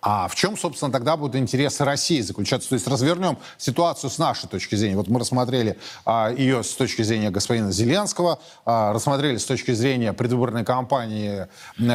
а 0.07 0.27
в 0.27 0.35
чем, 0.35 0.55
собственно, 0.55 0.91
тогда 0.91 1.17
будут 1.17 1.35
интересы 1.35 1.83
России 1.83 2.21
заключаться? 2.21 2.69
То 2.69 2.75
есть 2.75 2.87
развернем 2.87 3.39
ситуацию 3.57 4.11
с 4.11 4.19
нашей 4.19 4.47
точки 4.47 4.75
зрения. 4.75 4.95
Вот 4.97 5.07
мы 5.07 5.19
рассмотрели 5.19 5.79
а, 6.05 6.31
ее 6.31 6.63
с 6.63 6.75
точки 6.75 7.01
зрения 7.01 7.31
господина 7.31 7.71
Зеленского, 7.71 8.39
а, 8.65 8.93
рассмотрели 8.93 9.37
с 9.37 9.45
точки 9.45 9.71
зрения 9.71 10.13
предвыборной 10.13 10.63
кампании 10.63 11.47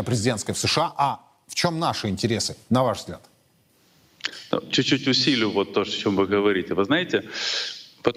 президентской 0.04 0.54
в 0.54 0.58
США. 0.58 0.92
А 0.96 1.20
в 1.46 1.54
чем 1.54 1.78
наши 1.78 2.08
интересы, 2.08 2.56
на 2.68 2.82
ваш 2.82 2.98
взгляд? 2.98 3.20
Ну, 4.50 4.60
чуть-чуть 4.72 5.06
усилю 5.06 5.50
вот 5.50 5.72
то, 5.72 5.82
о 5.82 5.84
чем 5.84 6.16
вы 6.16 6.26
говорите. 6.26 6.74
Вы 6.74 6.84
знаете, 6.86 7.22
э, 8.02 8.10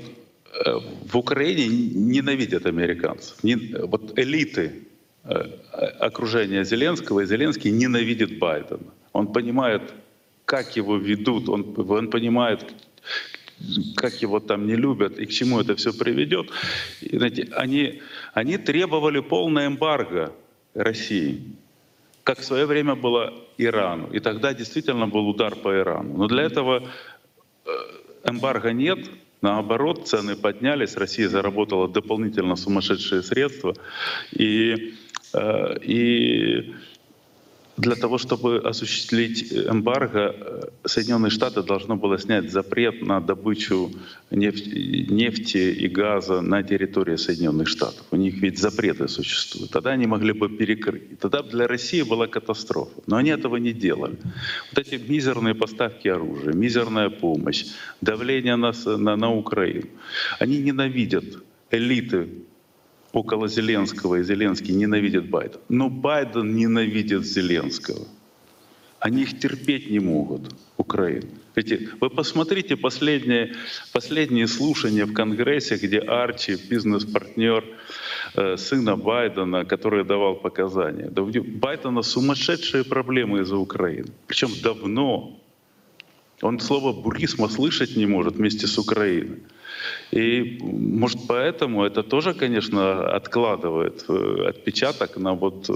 в 1.05 1.15
Украине 1.15 1.67
ненавидят 1.67 2.65
американцев. 2.65 3.37
Вот 3.43 4.17
элиты 4.17 4.87
э, 5.23 5.35
окружения 5.99 6.63
Зеленского 6.63 7.19
и 7.19 7.27
Зеленский 7.27 7.69
ненавидят 7.69 8.39
Байдена. 8.39 8.91
Он 9.13 9.31
понимает, 9.31 9.93
как 10.45 10.75
его 10.75 10.97
ведут, 10.97 11.49
он, 11.49 11.73
он 11.77 12.09
понимает, 12.09 12.65
как 13.95 14.21
его 14.21 14.39
там 14.39 14.67
не 14.67 14.75
любят 14.75 15.17
и 15.19 15.25
к 15.25 15.29
чему 15.29 15.61
это 15.61 15.75
все 15.75 15.93
приведет. 15.93 16.49
И, 17.01 17.17
знаете, 17.17 17.47
они, 17.55 18.01
они 18.33 18.57
требовали 18.57 19.19
полное 19.21 19.67
эмбарго 19.67 20.33
России, 20.73 21.55
как 22.23 22.39
в 22.39 22.43
свое 22.43 22.65
время 22.65 22.95
было 22.95 23.33
Ирану. 23.57 24.09
И 24.11 24.19
тогда 24.19 24.53
действительно 24.53 25.07
был 25.07 25.29
удар 25.29 25.55
по 25.55 25.73
Ирану. 25.75 26.17
Но 26.17 26.27
для 26.27 26.43
этого 26.43 26.83
э, 27.65 27.69
эмбарго 28.25 28.73
нет, 28.73 28.99
наоборот, 29.41 30.07
цены 30.07 30.35
поднялись, 30.35 30.97
Россия 30.97 31.29
заработала 31.29 31.87
дополнительно 31.87 32.55
сумасшедшие 32.55 33.21
средства. 33.21 33.75
И, 34.31 34.95
э, 35.33 35.79
и 35.81 36.73
для 37.77 37.95
того, 37.95 38.17
чтобы 38.17 38.57
осуществить 38.59 39.51
эмбарго, 39.51 40.35
э, 40.35 40.61
Соединенные 40.85 41.31
Штаты 41.31 41.63
должны 41.63 41.95
было 41.95 42.19
снять 42.19 42.51
запрет 42.51 43.01
на 43.01 43.19
добычу 43.19 43.91
нефти, 44.29 45.07
нефти 45.09 45.57
и 45.57 45.87
газа 45.87 46.41
на 46.41 46.61
территории 46.61 47.15
Соединенных 47.15 47.67
Штатов. 47.67 48.05
У 48.11 48.15
них 48.15 48.35
ведь 48.35 48.59
запреты 48.59 49.07
существуют. 49.07 49.71
Тогда 49.71 49.91
они 49.91 50.05
могли 50.05 50.33
бы 50.33 50.49
перекрыть. 50.49 51.19
Тогда 51.19 51.41
для 51.41 51.67
России 51.67 52.03
была 52.03 52.27
катастрофа. 52.27 53.01
Но 53.07 53.17
они 53.17 53.31
этого 53.31 53.57
не 53.57 53.73
делали. 53.73 54.17
Вот 54.71 54.87
эти 54.87 54.95
мизерные 54.95 55.55
поставки 55.55 56.07
оружия, 56.07 56.53
мизерная 56.53 57.09
помощь, 57.09 57.65
давление 58.01 58.55
на, 58.55 58.73
на, 58.85 59.15
на 59.15 59.33
Украину. 59.33 59.87
Они 60.39 60.59
ненавидят 60.59 61.25
элиты 61.71 62.27
около 63.13 63.47
Зеленского, 63.47 64.15
и 64.15 64.23
Зеленский 64.23 64.73
ненавидит 64.73 65.29
Байдена. 65.29 65.61
Но 65.69 65.89
Байден 65.89 66.55
ненавидит 66.55 67.23
Зеленского. 67.25 68.07
Они 68.99 69.21
их 69.21 69.39
терпеть 69.39 69.89
не 69.89 69.99
могут, 69.99 70.55
Украину. 70.77 71.27
Эти, 71.55 71.89
вы 72.01 72.09
посмотрите 72.09 72.75
последние, 72.75 73.53
последние 73.91 74.47
слушания 74.47 75.05
в 75.05 75.13
Конгрессе, 75.13 75.75
где 75.75 75.99
Арчи, 75.99 76.57
бизнес-партнер 76.69 77.63
э, 78.35 78.57
сына 78.57 78.95
Байдена, 78.95 79.65
который 79.65 80.03
давал 80.03 80.35
показания. 80.35 81.09
Байдена 81.09 82.01
сумасшедшие 82.01 82.83
проблемы 82.83 83.41
из-за 83.41 83.57
Украины. 83.57 84.07
Причем 84.27 84.49
давно. 84.63 85.39
Он 86.43 86.59
слово 86.59 86.91
«бурисма» 86.93 87.49
слышать 87.49 87.95
не 87.95 88.05
может 88.05 88.35
вместе 88.35 88.67
с 88.67 88.77
Украиной. 88.77 89.39
И, 90.11 90.59
может, 90.61 91.19
поэтому 91.27 91.83
это 91.83 92.03
тоже, 92.03 92.33
конечно, 92.33 93.15
откладывает 93.15 94.05
э, 94.07 94.45
отпечаток 94.49 95.17
на 95.17 95.33
вот, 95.33 95.69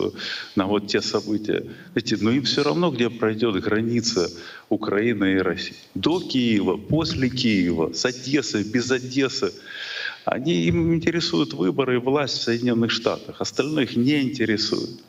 на 0.55 0.65
вот 0.65 0.87
те 0.87 1.01
события. 1.01 1.63
Знаете, 1.93 2.17
но 2.21 2.31
им 2.31 2.43
все 2.43 2.63
равно, 2.63 2.91
где 2.91 3.09
пройдет 3.09 3.55
граница 3.63 4.29
Украины 4.69 5.33
и 5.33 5.37
России. 5.37 5.75
До 5.95 6.19
Киева, 6.19 6.77
после 6.77 7.29
Киева, 7.29 7.93
с 7.93 8.05
Одессы, 8.05 8.63
без 8.63 8.91
Одессы. 8.91 9.53
Они, 10.25 10.65
им 10.65 10.93
интересуют 10.93 11.53
выборы 11.53 11.95
и 11.95 11.99
власть 11.99 12.39
в 12.39 12.43
Соединенных 12.43 12.91
Штатах. 12.91 13.41
Остальных 13.41 13.95
не 13.95 14.21
интересует. 14.21 14.99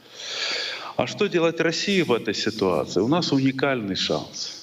А 0.97 1.07
что 1.07 1.27
делать 1.27 1.61
России 1.61 2.03
в 2.03 2.13
этой 2.13 2.35
ситуации? 2.35 3.01
У 3.01 3.09
нас 3.09 3.33
уникальный 3.33 3.97
шанс. 3.97 4.58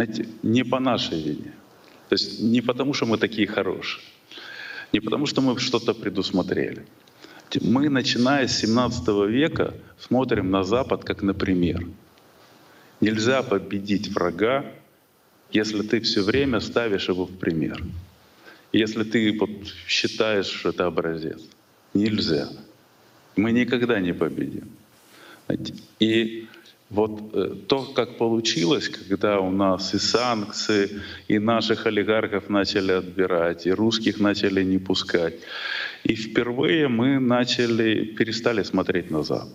Знаете, 0.00 0.26
не 0.42 0.64
по 0.64 0.80
нашей 0.80 1.22
вине. 1.22 1.52
То 2.08 2.14
есть 2.14 2.40
не 2.40 2.62
потому, 2.62 2.94
что 2.94 3.04
мы 3.04 3.18
такие 3.18 3.46
хорошие, 3.46 4.02
не 4.94 5.00
потому, 5.00 5.26
что 5.26 5.42
мы 5.42 5.58
что-то 5.58 5.92
предусмотрели. 5.92 6.86
Мы, 7.60 7.90
начиная 7.90 8.46
с 8.46 8.56
17 8.58 9.08
века, 9.28 9.74
смотрим 9.98 10.50
на 10.50 10.64
Запад 10.64 11.04
как 11.04 11.22
на 11.22 11.34
пример. 11.34 11.86
Нельзя 13.02 13.42
победить 13.42 14.08
врага, 14.08 14.64
если 15.52 15.82
ты 15.82 16.00
все 16.00 16.22
время 16.22 16.60
ставишь 16.60 17.08
его 17.08 17.26
в 17.26 17.36
пример. 17.36 17.84
Если 18.72 19.04
ты 19.04 19.38
вот 19.38 19.50
считаешь, 19.86 20.46
что 20.46 20.70
это 20.70 20.86
образец. 20.86 21.42
Нельзя. 21.92 22.48
Мы 23.36 23.52
никогда 23.52 24.00
не 24.00 24.14
победим. 24.14 24.70
И 25.98 26.48
вот 26.90 27.30
э, 27.34 27.54
то, 27.68 27.84
как 27.84 28.18
получилось, 28.18 28.88
когда 28.88 29.40
у 29.40 29.50
нас 29.50 29.94
и 29.94 29.98
санкции, 29.98 31.00
и 31.28 31.38
наших 31.38 31.86
олигархов 31.86 32.48
начали 32.50 32.92
отбирать, 32.92 33.66
и 33.66 33.70
русских 33.70 34.18
начали 34.18 34.64
не 34.64 34.78
пускать. 34.78 35.34
И 36.02 36.16
впервые 36.16 36.88
мы 36.88 37.20
начали, 37.20 38.04
перестали 38.04 38.64
смотреть 38.64 39.10
на 39.10 39.22
Запад. 39.22 39.54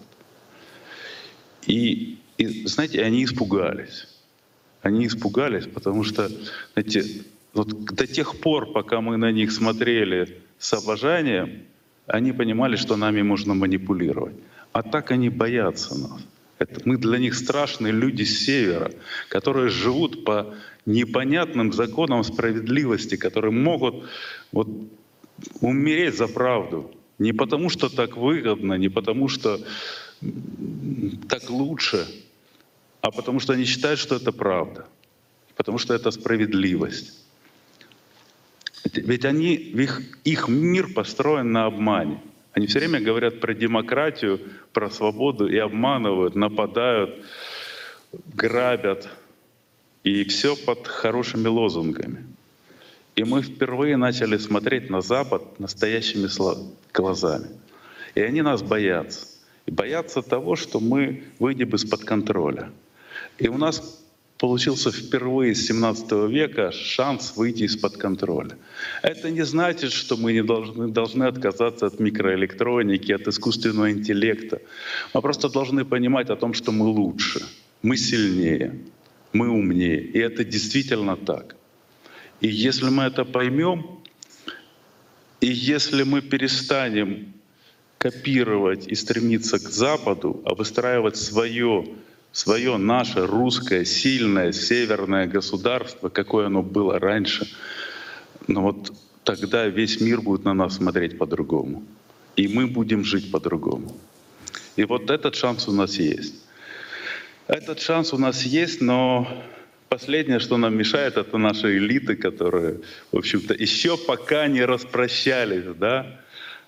И, 1.67 2.19
и 2.38 2.67
знаете, 2.67 3.03
они 3.03 3.25
испугались. 3.25 4.07
Они 4.81 5.05
испугались, 5.05 5.65
потому 5.65 6.05
что, 6.05 6.29
знаете, 6.73 7.03
вот 7.53 7.86
до 7.86 8.07
тех 8.07 8.39
пор, 8.39 8.71
пока 8.71 9.01
мы 9.01 9.17
на 9.17 9.31
них 9.31 9.51
смотрели 9.51 10.38
с 10.57 10.73
обожанием, 10.73 11.63
они 12.07 12.31
понимали, 12.31 12.77
что 12.77 12.95
нами 12.95 13.23
можно 13.23 13.55
манипулировать. 13.55 14.36
А 14.71 14.83
так 14.83 15.11
они 15.11 15.29
боятся 15.29 15.99
нас. 15.99 16.21
Это 16.58 16.82
мы 16.86 16.97
для 16.97 17.18
них 17.18 17.36
страшные 17.36 17.91
люди 17.91 18.24
с 18.24 18.45
севера, 18.45 18.91
которые 19.30 19.70
живут 19.70 20.24
по 20.24 20.56
непонятным 20.86 21.74
законам 21.74 22.24
справедливости, 22.24 23.18
которые 23.18 23.51
могут 23.51 24.06
вот, 24.51 24.68
умереть 25.62 26.16
за 26.16 26.28
правду. 26.28 26.91
Не 27.18 27.34
потому, 27.34 27.70
что 27.70 27.89
так 27.89 28.18
выгодно, 28.18 28.76
не 28.76 28.89
потому, 28.89 29.28
что 29.28 29.60
так 31.28 31.49
лучше, 31.49 32.08
а 33.01 33.12
потому 33.12 33.39
что 33.39 33.53
они 33.53 33.66
считают, 33.66 33.99
что 33.99 34.16
это 34.16 34.32
правда, 34.32 34.86
потому 35.56 35.78
что 35.78 35.93
это 35.93 36.12
справедливость. 36.12 37.14
Ведь 38.93 39.26
они, 39.26 39.56
их, 39.56 40.01
их 40.24 40.47
мир 40.47 40.93
построен 40.93 41.51
на 41.51 41.66
обмане. 41.66 42.22
Они 42.56 42.68
все 42.68 42.80
время 42.80 43.01
говорят 43.01 43.41
про 43.41 43.53
демократию, 43.53 44.39
про 44.72 44.89
свободу 44.89 45.45
и 45.45 45.58
обманывают, 45.58 46.36
нападают, 46.36 47.26
грабят. 48.34 49.10
И 50.06 50.24
все 50.24 50.56
под 50.56 50.88
хорошими 50.88 51.47
лозунгами. 51.47 52.26
И 53.18 53.26
мы 53.26 53.41
впервые 53.41 53.97
начали 53.97 54.38
смотреть 54.38 54.89
на 54.89 55.01
Запад 55.01 55.60
настоящими 55.60 56.30
глазами. 56.93 57.49
И 58.14 58.22
они 58.22 58.41
нас 58.41 58.64
боятся. 58.64 59.28
И 59.66 59.72
боятся 59.72 60.22
того, 60.22 60.56
что 60.56 60.80
мы 60.80 61.26
выйдем 61.39 61.72
из-под 61.72 62.06
контроля. 62.06 62.72
И 63.38 63.49
у 63.49 63.58
нас 63.58 64.05
получился 64.38 64.91
впервые 64.91 65.55
с 65.55 65.65
17 65.67 66.11
века 66.29 66.71
шанс 66.71 67.33
выйти 67.36 67.63
из-под 67.63 67.97
контроля. 67.97 68.57
Это 69.01 69.31
не 69.31 69.45
значит, 69.45 69.93
что 69.93 70.17
мы 70.17 70.33
не 70.33 70.43
должны, 70.43 70.89
должны 70.89 71.23
отказаться 71.23 71.86
от 71.86 71.99
микроэлектроники, 71.99 73.13
от 73.13 73.27
искусственного 73.27 73.91
интеллекта. 73.91 74.61
Мы 75.13 75.21
просто 75.21 75.49
должны 75.49 75.86
понимать 75.86 76.29
о 76.29 76.36
том, 76.36 76.53
что 76.53 76.71
мы 76.71 76.86
лучше, 76.86 77.41
мы 77.81 77.95
сильнее, 77.97 78.79
мы 79.31 79.49
умнее. 79.49 80.01
И 80.01 80.19
это 80.19 80.43
действительно 80.43 81.15
так. 81.15 81.55
И 82.41 82.47
если 82.47 82.89
мы 82.89 83.03
это 83.03 83.23
поймем, 83.23 83.99
и 85.39 85.47
если 85.47 86.03
мы 86.03 86.21
перестанем 86.21 87.33
копировать 87.97 88.88
и 88.88 88.95
стремиться 88.95 89.57
к 89.57 89.69
Западу, 89.69 90.41
а 90.45 90.53
выстраивать 90.53 91.15
свое 91.15 91.86
свое 92.36 92.75
наше 92.75 93.25
русское 93.25 93.86
сильное 93.86 94.51
северное 94.51 95.25
государство, 95.25 96.09
какое 96.09 96.47
оно 96.47 96.61
было 96.61 96.99
раньше, 96.99 97.47
но 98.47 98.61
вот 98.61 98.91
тогда 99.23 99.67
весь 99.67 100.01
мир 100.01 100.19
будет 100.19 100.43
на 100.43 100.53
нас 100.53 100.75
смотреть 100.75 101.17
по-другому. 101.17 101.86
И 102.36 102.49
мы 102.49 102.67
будем 102.67 103.05
жить 103.05 103.31
по-другому. 103.31 103.95
И 104.75 104.83
вот 104.83 105.09
этот 105.09 105.36
шанс 105.36 105.69
у 105.69 105.71
нас 105.71 105.97
есть. 105.97 106.36
Этот 107.47 107.79
шанс 107.79 108.11
у 108.11 108.17
нас 108.17 108.43
есть, 108.43 108.81
но 108.81 109.25
последнее, 109.88 110.39
что 110.39 110.57
нам 110.57 110.77
мешает, 110.77 111.15
это 111.15 111.38
наши 111.38 111.77
элиты, 111.77 112.17
которые, 112.17 112.81
в 113.13 113.17
общем-то, 113.17 113.53
еще 113.53 113.97
пока 113.97 114.47
не 114.47 114.65
распрощались, 114.65 115.73
да, 115.79 116.19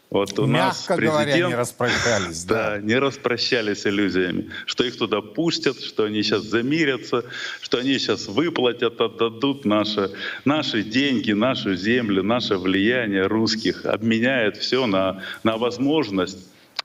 вот 0.10 0.39
у 0.39 0.45
Мягко 0.45 0.68
нас 0.68 0.86
президент, 0.86 1.12
говоря, 1.12 1.47
не 1.47 1.55
распрощались. 1.55 2.43
Да. 2.47 2.72
да, 2.72 2.82
не 2.82 2.95
распрощались 2.95 3.86
иллюзиями, 3.86 4.49
что 4.66 4.86
их 4.86 4.97
туда 4.97 5.22
пустят, 5.22 5.82
что 5.82 6.05
они 6.05 6.24
сейчас 6.24 6.43
замирятся, 6.43 7.26
что 7.62 7.80
они 7.80 7.99
сейчас 7.99 8.28
выплатят, 8.28 9.01
отдадут 9.01 9.66
наши, 9.66 10.12
наши 10.45 10.84
деньги, 10.84 11.34
нашу 11.34 11.76
землю, 11.76 12.24
наше 12.24 12.58
влияние 12.58 13.28
русских, 13.28 13.86
обменяют 13.86 14.55
все 14.55 14.88
на, 14.88 15.24
на 15.43 15.58
возможность 15.58 16.39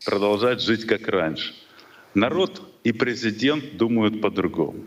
продолжать 0.05 0.61
жить 0.61 0.85
как 0.85 1.07
раньше. 1.07 1.53
Народ 2.15 2.61
и 2.83 2.93
президент 2.93 3.77
думают 3.77 4.21
по-другому. 4.21 4.85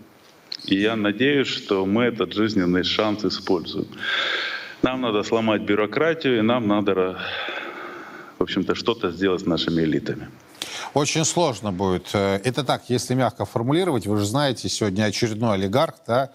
И 0.66 0.76
я 0.76 0.96
надеюсь, 0.96 1.48
что 1.48 1.86
мы 1.86 2.04
этот 2.06 2.34
жизненный 2.34 2.84
шанс 2.84 3.24
используем. 3.24 3.88
Нам 4.82 5.02
надо 5.02 5.24
сломать 5.24 5.62
бюрократию, 5.62 6.40
и 6.40 6.42
нам 6.42 6.68
надо 6.68 7.18
в 8.38 8.44
общем-то, 8.44 8.76
что-то 8.76 9.12
сделать 9.12 9.42
с 9.42 9.46
нашими 9.46 9.82
элитами. 9.82 10.30
Очень 10.94 11.26
сложно 11.26 11.72
будет. 11.72 12.10
Э, 12.14 12.40
это 12.44 12.64
так, 12.64 12.90
если 12.90 13.14
мягко 13.14 13.46
формулировать, 13.46 14.08
вы 14.08 14.18
же 14.18 14.26
знаете, 14.26 14.70
сегодня 14.70 15.04
очередной 15.04 15.56
олигарх, 15.56 15.96
да, 16.08 16.32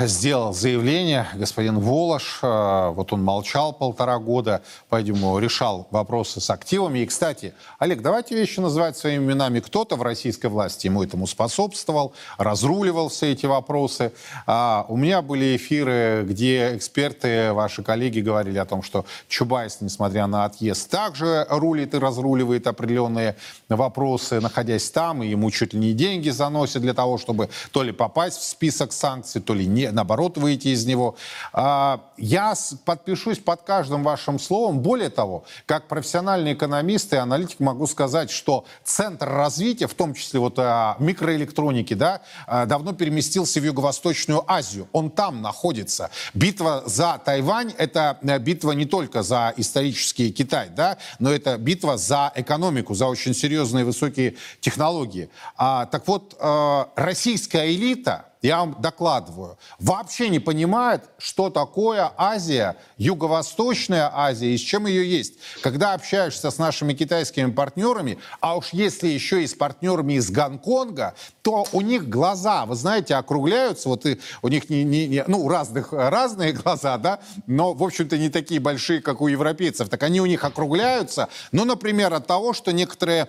сделал 0.00 0.52
заявление, 0.52 1.26
господин 1.34 1.78
Волош, 1.78 2.40
э, 2.42 2.90
вот 2.90 3.12
он 3.12 3.24
молчал 3.24 3.72
полтора 3.72 4.18
года, 4.18 4.60
по-видимому, 4.90 5.38
решал 5.38 5.88
вопросы 5.90 6.40
с 6.40 6.50
активами. 6.50 6.98
И, 6.98 7.06
кстати, 7.06 7.54
Олег, 7.78 8.02
давайте 8.02 8.34
вещи 8.34 8.60
называть 8.60 8.98
своими 8.98 9.24
именами. 9.24 9.60
Кто-то 9.60 9.96
в 9.96 10.02
российской 10.02 10.48
власти 10.48 10.88
ему 10.88 11.02
этому 11.02 11.26
способствовал, 11.26 12.12
разруливал 12.36 13.08
все 13.08 13.32
эти 13.32 13.46
вопросы. 13.46 14.12
А 14.46 14.84
у 14.88 14.96
меня 14.96 15.22
были 15.22 15.56
эфиры, 15.56 16.26
где 16.28 16.76
эксперты, 16.76 17.54
ваши 17.54 17.82
коллеги 17.82 18.20
говорили 18.20 18.58
о 18.58 18.66
том, 18.66 18.82
что 18.82 19.06
Чубайс, 19.28 19.78
несмотря 19.80 20.26
на 20.26 20.44
отъезд, 20.44 20.90
также 20.90 21.46
рулит 21.48 21.94
и 21.94 21.98
разруливает 21.98 22.66
определенные 22.66 23.36
вопросы, 23.68 24.40
находясь 24.40 24.90
там, 24.90 25.22
и 25.22 25.28
ему 25.28 25.50
чуть 25.50 25.74
ли 25.74 25.80
не 25.80 25.92
деньги 25.92 26.30
заносят 26.30 26.82
для 26.82 26.94
того, 26.94 27.18
чтобы 27.18 27.48
то 27.72 27.82
ли 27.82 27.92
попасть 27.92 28.38
в 28.38 28.44
список 28.44 28.92
санкций, 28.92 29.40
то 29.40 29.54
ли 29.54 29.66
не, 29.66 29.90
наоборот 29.90 30.38
выйти 30.38 30.68
из 30.68 30.86
него. 30.86 31.16
А, 31.52 32.00
я 32.16 32.54
подпишусь 32.84 33.38
под 33.38 33.62
каждым 33.62 34.04
вашим 34.04 34.38
словом. 34.38 34.80
Более 34.80 35.10
того, 35.10 35.44
как 35.66 35.88
профессиональный 35.88 36.52
экономист 36.52 37.12
и 37.12 37.16
аналитик 37.16 37.60
могу 37.60 37.86
сказать, 37.86 38.30
что 38.30 38.64
центр 38.84 39.28
развития, 39.28 39.88
в 39.88 39.94
том 39.94 40.14
числе 40.14 40.38
вот 40.38 40.58
а, 40.58 40.96
микроэлектроники, 41.00 41.94
да, 41.94 42.20
а, 42.46 42.66
давно 42.66 42.92
переместился 42.92 43.60
в 43.60 43.64
Юго-Восточную 43.64 44.44
Азию. 44.46 44.88
Он 44.92 45.10
там 45.10 45.42
находится. 45.42 46.10
Битва 46.34 46.82
за 46.86 47.20
Тайвань— 47.24 47.72
это 47.78 48.18
э, 48.22 48.38
битва 48.38 48.72
не 48.72 48.84
только 48.84 49.22
за 49.22 49.52
исторический 49.56 50.30
Китай, 50.30 50.68
да, 50.68 50.98
но 51.18 51.32
это 51.32 51.56
битва 51.58 51.96
за 51.96 52.32
экономику, 52.34 52.94
за 52.94 53.06
очень 53.06 53.34
серьезные 53.56 53.84
высокие 53.84 54.34
технологии. 54.60 55.30
А, 55.56 55.86
так 55.86 56.06
вот, 56.06 56.36
а, 56.38 56.90
российская 56.94 57.72
элита 57.72 58.26
я 58.46 58.60
вам 58.60 58.76
докладываю, 58.80 59.58
вообще 59.78 60.28
не 60.28 60.38
понимает, 60.38 61.04
что 61.18 61.50
такое 61.50 62.12
Азия, 62.16 62.76
Юго-Восточная 62.96 64.10
Азия 64.12 64.54
и 64.54 64.56
с 64.56 64.60
чем 64.60 64.86
ее 64.86 65.08
есть. 65.08 65.34
Когда 65.62 65.94
общаешься 65.94 66.50
с 66.50 66.58
нашими 66.58 66.94
китайскими 66.94 67.50
партнерами, 67.50 68.18
а 68.40 68.56
уж 68.56 68.68
если 68.72 69.08
еще 69.08 69.42
и 69.42 69.46
с 69.46 69.54
партнерами 69.54 70.14
из 70.14 70.30
Гонконга, 70.30 71.14
то 71.42 71.66
у 71.72 71.80
них 71.80 72.08
глаза, 72.08 72.66
вы 72.66 72.76
знаете, 72.76 73.16
округляются, 73.16 73.88
вот 73.88 74.06
и 74.06 74.20
у 74.42 74.48
них 74.48 74.70
не, 74.70 74.84
не, 74.84 75.06
не 75.06 75.24
ну, 75.26 75.48
разных, 75.48 75.92
разные 75.92 76.52
глаза, 76.52 76.96
да, 76.98 77.20
но, 77.46 77.74
в 77.74 77.82
общем-то, 77.82 78.16
не 78.16 78.30
такие 78.30 78.60
большие, 78.60 79.00
как 79.00 79.20
у 79.20 79.28
европейцев, 79.28 79.88
так 79.88 80.02
они 80.02 80.20
у 80.20 80.26
них 80.26 80.44
округляются, 80.44 81.28
ну, 81.52 81.64
например, 81.64 82.14
от 82.14 82.26
того, 82.26 82.52
что 82.52 82.72
некоторые, 82.72 83.28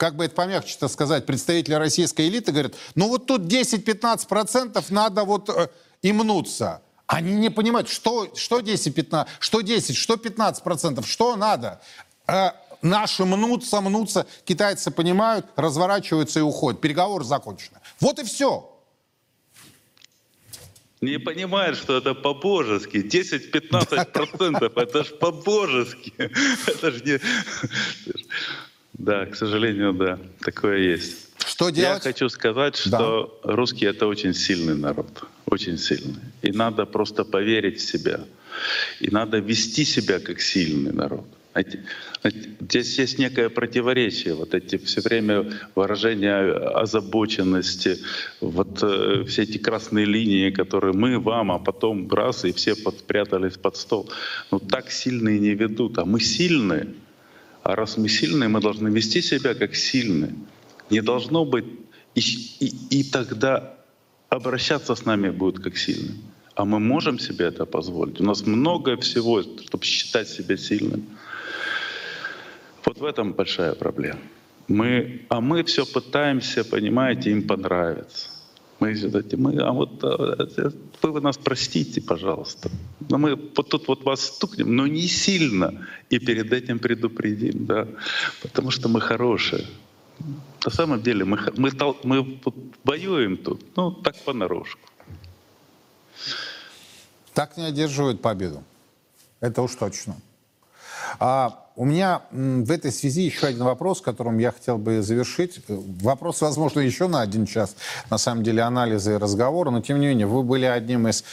как 0.00 0.16
бы 0.16 0.24
это 0.24 0.34
помягче-то 0.34 0.88
сказать, 0.88 1.26
представители 1.26 1.74
российской 1.74 2.26
элиты 2.26 2.52
говорят, 2.52 2.72
ну, 2.94 3.08
вот 3.08 3.26
тут 3.26 3.42
10-15 3.42 4.26
15% 4.26 4.82
надо 4.88 5.24
вот 5.24 5.50
э, 5.50 5.68
имнуться. 6.00 6.80
Они 7.06 7.34
не 7.34 7.50
понимают, 7.50 7.90
что, 7.90 8.34
что 8.34 8.60
10, 8.60 8.94
15, 8.94 9.34
что 9.40 9.60
10, 9.60 9.94
что 9.94 10.16
15 10.16 10.64
процентов, 10.64 11.06
что 11.06 11.36
надо. 11.36 11.82
Э, 12.26 12.52
наши 12.80 13.26
мнутся, 13.26 13.82
мнутся, 13.82 14.26
китайцы 14.46 14.90
понимают, 14.90 15.44
разворачиваются 15.54 16.38
и 16.38 16.42
уходят. 16.42 16.80
Переговоры 16.80 17.24
закончены. 17.24 17.78
Вот 18.00 18.18
и 18.20 18.24
все. 18.24 18.74
Не 21.02 21.18
понимают, 21.18 21.76
что 21.76 21.98
это 21.98 22.14
по-божески. 22.14 22.96
10-15 22.96 24.12
процентов, 24.12 24.78
это 24.78 25.04
ж 25.04 25.08
по-божески. 25.18 26.14
Это 26.66 26.90
ж 26.90 27.02
не... 27.04 27.20
Да, 29.00 29.24
к 29.24 29.34
сожалению, 29.34 29.94
да, 29.94 30.18
такое 30.40 30.76
есть. 30.78 31.28
Что 31.46 31.70
делать? 31.70 32.04
Я 32.04 32.12
хочу 32.12 32.28
сказать, 32.28 32.76
что 32.76 33.40
да. 33.42 33.54
русские— 33.54 33.90
это 33.96 34.06
очень 34.06 34.34
сильный 34.34 34.76
народ, 34.76 35.24
очень 35.46 35.78
сильный. 35.78 36.20
И 36.42 36.52
надо 36.52 36.84
просто 36.84 37.24
поверить 37.24 37.80
в 37.80 37.90
себя. 37.90 38.20
И 39.00 39.08
надо 39.10 39.38
вести 39.38 39.84
себя 39.84 40.20
как 40.20 40.42
сильный 40.42 40.92
народ. 40.92 41.24
Здесь 42.60 42.98
есть 42.98 43.18
некое 43.18 43.48
противоречие, 43.48 44.34
вот 44.34 44.54
эти 44.54 44.76
все 44.76 45.00
время 45.00 45.50
выражения 45.74 46.52
озабоченности, 46.82 47.96
вот 48.40 48.82
э, 48.82 49.24
все 49.26 49.42
эти 49.42 49.56
красные 49.56 50.04
линии, 50.04 50.50
которые 50.50 50.92
мы 50.92 51.18
вам, 51.18 51.50
а 51.50 51.58
потом 51.58 52.08
раз, 52.10 52.44
и 52.44 52.52
все 52.52 52.76
подпрятались 52.76 53.56
под 53.56 53.76
стол. 53.76 54.10
Ну 54.50 54.58
так 54.58 54.90
сильные 54.90 55.38
не 55.38 55.54
ведут, 55.54 55.98
а 55.98 56.04
мы 56.04 56.20
сильные. 56.20 56.86
А 57.62 57.76
раз 57.76 57.96
мы 57.96 58.08
сильные, 58.08 58.48
мы 58.48 58.60
должны 58.60 58.88
вести 58.88 59.22
себя 59.22 59.54
как 59.54 59.74
сильные 59.74 60.34
не 60.90 61.00
должно 61.00 61.44
быть, 61.44 61.64
и, 62.14 62.20
и, 62.60 63.00
и 63.00 63.04
тогда 63.04 63.76
обращаться 64.28 64.94
с 64.94 65.04
нами 65.06 65.30
будет 65.30 65.62
как 65.62 65.76
сильным. 65.76 66.18
А 66.54 66.64
мы 66.64 66.78
можем 66.80 67.18
себе 67.18 67.46
это 67.46 67.64
позволить. 67.64 68.20
У 68.20 68.24
нас 68.24 68.46
много 68.46 68.96
всего, 68.96 69.42
чтобы 69.42 69.84
считать 69.84 70.28
себя 70.28 70.56
сильным. 70.56 71.06
Вот 72.84 72.98
в 72.98 73.04
этом 73.04 73.32
большая 73.32 73.74
проблема. 73.74 74.20
Мы, 74.68 75.26
а 75.28 75.40
мы 75.40 75.62
все 75.64 75.86
пытаемся, 75.86 76.64
понимаете, 76.64 77.30
им 77.30 77.46
понравиться. 77.46 78.28
Мы, 78.80 78.96
мы, 79.36 79.60
а 79.60 79.72
вот 79.72 80.02
а, 80.02 80.46
вы 81.02 81.20
нас 81.20 81.36
простите, 81.36 82.00
пожалуйста. 82.00 82.70
Но 83.10 83.18
мы 83.18 83.36
вот 83.36 83.68
тут 83.68 83.88
вот 83.88 84.04
вас 84.04 84.22
стукнем, 84.22 84.74
но 84.74 84.86
не 84.86 85.06
сильно, 85.06 85.86
и 86.08 86.18
перед 86.18 86.52
этим 86.52 86.78
предупредим, 86.78 87.66
да, 87.66 87.86
потому 88.42 88.70
что 88.70 88.88
мы 88.88 89.00
хорошие. 89.00 89.66
На 90.64 90.70
самом 90.70 91.02
деле 91.02 91.24
мы, 91.24 91.38
мы, 91.56 91.70
мы 92.04 92.40
воюем 92.84 93.36
тут, 93.36 93.62
ну, 93.76 93.90
так 93.90 94.16
понарошку. 94.24 94.88
Так 97.34 97.56
не 97.56 97.64
одерживают 97.64 98.22
победу. 98.22 98.62
Это 99.40 99.62
уж 99.62 99.74
точно. 99.74 100.16
А 101.18 101.69
у 101.80 101.86
меня 101.86 102.20
в 102.30 102.70
этой 102.70 102.92
связи 102.92 103.22
еще 103.22 103.46
один 103.46 103.64
вопрос, 103.64 104.02
которым 104.02 104.36
я 104.36 104.52
хотел 104.52 104.76
бы 104.76 105.00
завершить. 105.00 105.62
Вопрос, 105.66 106.42
возможно, 106.42 106.80
еще 106.80 107.08
на 107.08 107.22
один 107.22 107.46
час, 107.46 107.74
на 108.10 108.18
самом 108.18 108.42
деле, 108.42 108.60
анализа 108.60 109.12
и 109.12 109.16
разговора, 109.16 109.70
но 109.70 109.80
тем 109.80 109.98
не 109.98 110.08
менее, 110.08 110.26
вы 110.26 110.42
были 110.42 110.66
одним 110.66 111.08
из 111.08 111.24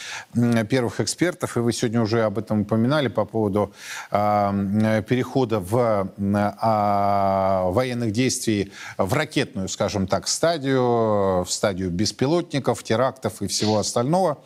первых 0.69 1.01
экспертов, 1.01 1.57
и 1.57 1.59
вы 1.59 1.73
сегодня 1.73 2.01
уже 2.01 2.23
об 2.23 2.37
этом 2.37 2.61
упоминали 2.61 3.09
по 3.09 3.25
поводу 3.25 3.73
э, 4.09 5.03
перехода 5.05 5.59
в 5.59 6.13
э, 6.17 7.71
военных 7.73 8.13
действий 8.13 8.71
в 8.97 9.13
ракетную, 9.13 9.67
скажем 9.67 10.07
так, 10.07 10.29
стадию, 10.29 11.43
в 11.43 11.47
стадию 11.49 11.91
беспилотников, 11.91 12.83
терактов 12.83 13.41
и 13.41 13.47
всего 13.47 13.79
остального. 13.79 14.37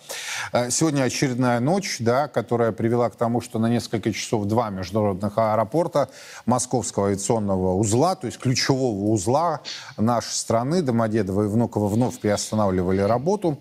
Э, 0.51 0.71
сегодня 0.71 1.03
очередная 1.03 1.59
ночь, 1.59 1.97
да, 1.99 2.27
которая 2.27 2.71
привела 2.71 3.07
к 3.11 3.15
тому, 3.15 3.39
что 3.39 3.59
на 3.59 3.69
несколько 3.69 4.11
часов 4.11 4.45
два 4.45 4.71
международных 4.71 5.37
аэропорта 5.37 5.90
аэропорта 5.91 6.09
Московского 6.45 7.07
авиационного 7.07 7.75
узла, 7.75 8.15
то 8.15 8.27
есть 8.27 8.39
ключевого 8.39 9.11
узла 9.11 9.61
нашей 9.97 10.33
страны, 10.33 10.81
Домодедово 10.81 11.43
и 11.43 11.47
Внуково 11.47 11.87
вновь 11.87 12.19
приостанавливали 12.19 13.01
работу. 13.01 13.57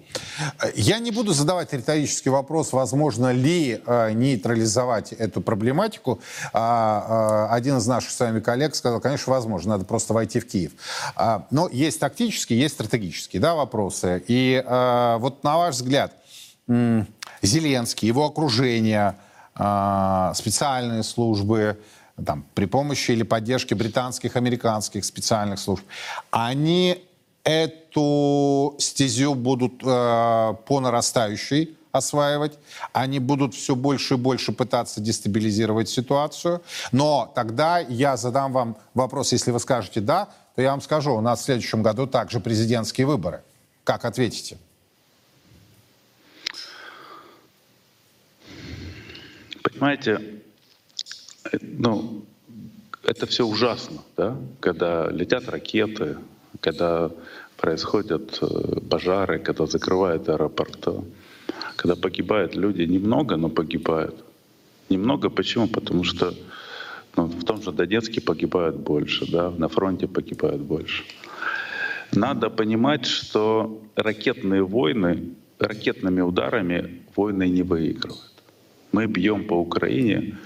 Я 0.75 0.99
не 0.99 1.11
буду 1.11 1.33
задавать 1.33 1.73
риторический 1.73 2.31
вопрос, 2.31 2.73
возможно 2.73 3.33
ли 3.33 3.81
э, 3.85 4.13
нейтрализовать 4.13 5.13
эту 5.13 5.41
проблематику. 5.41 6.21
А, 6.53 7.49
э, 7.51 7.55
один 7.55 7.79
из 7.79 7.87
наших 7.87 8.11
с 8.11 8.21
вами 8.21 8.41
коллег 8.41 8.75
сказал, 8.75 9.01
конечно, 9.01 9.33
возможно, 9.33 9.71
надо 9.71 9.85
просто 9.85 10.15
войти 10.15 10.41
в 10.41 10.47
Киев. 10.47 10.73
А, 11.17 11.47
но 11.51 11.69
есть 11.69 12.01
тактические, 12.01 12.61
есть 12.61 12.75
стратегические 12.75 13.41
да, 13.41 13.55
вопросы. 13.55 14.23
И 14.27 14.63
э, 14.65 15.17
вот 15.19 15.45
на 15.45 15.59
ваш 15.59 15.77
взгляд, 15.77 16.15
Зеленский, 17.43 18.07
его 18.07 18.27
окружение, 18.27 19.17
а, 19.63 20.33
специальные 20.35 21.03
службы, 21.03 21.79
там, 22.25 22.45
при 22.55 22.67
помощи 22.67 23.13
или 23.13 23.23
поддержке 23.23 23.75
британских, 23.75 24.37
американских 24.37 25.05
специальных 25.05 25.59
служб, 25.59 25.85
они 26.31 27.05
эту 27.45 28.77
стезю 28.79 29.35
будут 29.35 29.83
э, 29.83 30.55
по 30.67 30.81
нарастающей 30.81 31.77
осваивать, 31.93 32.59
они 32.93 33.19
будут 33.19 33.55
все 33.55 33.75
больше 33.75 34.15
и 34.15 34.17
больше 34.17 34.53
пытаться 34.53 35.01
дестабилизировать 35.01 35.89
ситуацию. 35.89 36.63
Но 36.93 37.31
тогда 37.35 37.79
я 37.79 38.17
задам 38.17 38.53
вам 38.53 38.77
вопрос, 38.95 39.33
если 39.33 39.51
вы 39.51 39.59
скажете 39.59 40.01
«да», 40.01 40.29
то 40.55 40.63
я 40.63 40.71
вам 40.71 40.81
скажу, 40.81 41.15
у 41.15 41.21
нас 41.21 41.41
в 41.41 41.45
следующем 41.45 41.83
году 41.83 42.07
также 42.07 42.41
президентские 42.41 43.07
выборы. 43.07 43.43
Как 43.85 44.05
ответите? 44.05 44.59
Понимаете, 49.63 50.40
ну, 51.61 52.25
это 53.05 53.27
все 53.27 53.47
ужасно, 53.47 54.03
да? 54.17 54.37
когда 54.61 55.11
летят 55.11 55.49
ракеты, 55.49 56.17
когда 56.61 57.11
происходят 57.57 58.39
э, 58.43 58.81
пожары, 58.89 59.39
когда 59.39 59.67
закрывают 59.67 60.29
аэропорты, 60.29 60.93
когда 61.77 61.97
погибают 61.97 62.55
люди. 62.55 62.83
Немного, 62.83 63.37
но 63.37 63.49
погибают. 63.49 64.15
Немного 64.89 65.31
почему? 65.31 65.69
Потому 65.69 66.05
что 66.05 66.35
ну, 67.17 67.25
в 67.27 67.45
том 67.45 67.63
же 67.63 67.73
Донецке 67.73 68.21
погибают 68.21 68.77
больше, 68.77 69.31
да? 69.31 69.51
на 69.51 69.69
фронте 69.69 70.07
погибают 70.07 70.63
больше. 70.63 71.05
Надо 72.13 72.51
понимать, 72.51 73.07
что 73.07 73.81
ракетные 73.95 74.63
войны, 74.63 75.35
ракетными 75.59 76.21
ударами 76.21 77.03
войны 77.15 77.49
не 77.49 77.63
выигрывают. 77.63 78.33
Мы 78.93 79.07
бьем 79.07 79.47
по 79.47 79.55
Украине, 79.55 80.39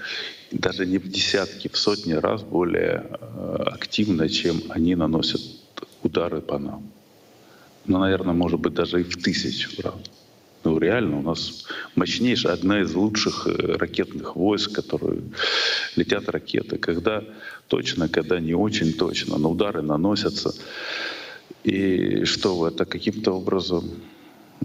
даже 0.59 0.85
не 0.85 0.97
в 0.97 1.07
десятки, 1.09 1.67
в 1.67 1.77
сотни 1.77 2.13
раз 2.13 2.41
более 2.43 3.05
э, 3.09 3.63
активно, 3.65 4.29
чем 4.29 4.61
они 4.69 4.95
наносят 4.95 5.41
удары 6.03 6.41
по 6.41 6.57
нам. 6.57 6.89
Ну, 7.85 7.99
наверное, 7.99 8.33
может 8.33 8.59
быть, 8.59 8.73
даже 8.73 9.01
и 9.01 9.03
в 9.03 9.21
тысячу 9.21 9.81
раз. 9.81 9.95
Ну, 10.63 10.79
реально, 10.79 11.19
у 11.19 11.21
нас 11.21 11.65
мощнейшая, 11.95 12.53
одна 12.53 12.81
из 12.81 12.95
лучших 12.95 13.47
э, 13.47 13.77
ракетных 13.77 14.35
войск, 14.35 14.71
которые 14.71 15.21
летят 15.95 16.29
ракеты. 16.29 16.77
Когда 16.77 17.23
точно, 17.67 18.07
когда 18.07 18.39
не 18.39 18.53
очень 18.53 18.93
точно, 18.93 19.37
но 19.37 19.51
удары 19.51 19.81
наносятся. 19.81 20.53
И 21.63 22.23
что 22.25 22.67
это 22.67 22.85
каким-то 22.85 23.33
образом... 23.33 23.83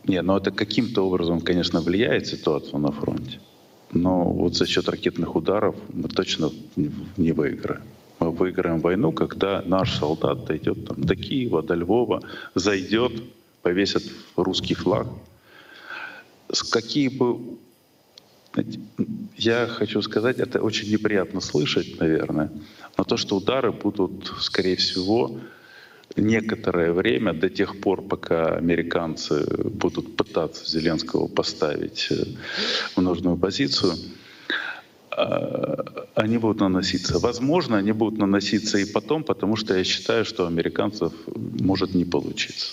Не, 0.04 0.22
ну 0.22 0.36
это 0.36 0.50
каким-то 0.50 1.06
образом, 1.06 1.40
конечно, 1.40 1.80
влияет 1.80 2.26
ситуацию 2.26 2.78
на 2.78 2.92
фронте 2.92 3.40
но 3.92 4.24
вот 4.24 4.54
за 4.54 4.66
счет 4.66 4.88
ракетных 4.88 5.36
ударов 5.36 5.76
мы 5.92 6.08
точно 6.08 6.50
не 7.16 7.32
выиграем. 7.32 7.82
Мы 8.18 8.30
выиграем 8.30 8.80
войну, 8.80 9.12
когда 9.12 9.62
наш 9.64 9.98
солдат 9.98 10.44
дойдет 10.44 10.86
там, 10.86 11.00
до 11.00 11.16
Киева, 11.16 11.62
до 11.62 11.74
Львова, 11.74 12.22
зайдет, 12.54 13.12
повесит 13.62 14.02
русский 14.36 14.74
флаг. 14.74 15.06
С 16.52 16.62
какие 16.62 17.08
бы... 17.08 17.38
Я 19.36 19.66
хочу 19.66 20.02
сказать, 20.02 20.38
это 20.38 20.60
очень 20.60 20.90
неприятно 20.92 21.40
слышать, 21.40 22.00
наверное, 22.00 22.50
но 22.98 23.04
то, 23.04 23.16
что 23.16 23.36
удары 23.36 23.72
будут, 23.72 24.32
скорее 24.40 24.76
всего, 24.76 25.38
некоторое 26.16 26.92
время, 26.92 27.32
до 27.32 27.48
тех 27.48 27.80
пор, 27.80 28.02
пока 28.02 28.56
американцы 28.56 29.46
будут 29.64 30.16
пытаться 30.16 30.64
Зеленского 30.66 31.28
поставить 31.28 32.08
э, 32.10 32.24
в 32.96 33.02
нужную 33.02 33.36
позицию, 33.36 33.92
э, 35.16 35.76
они 36.14 36.38
будут 36.38 36.60
наноситься. 36.60 37.18
Возможно, 37.18 37.76
они 37.76 37.92
будут 37.92 38.18
наноситься 38.18 38.78
и 38.78 38.84
потом, 38.84 39.24
потому 39.24 39.56
что 39.56 39.76
я 39.76 39.84
считаю, 39.84 40.24
что 40.24 40.44
у 40.44 40.46
американцев 40.46 41.12
может 41.60 41.94
не 41.94 42.04
получиться. 42.04 42.72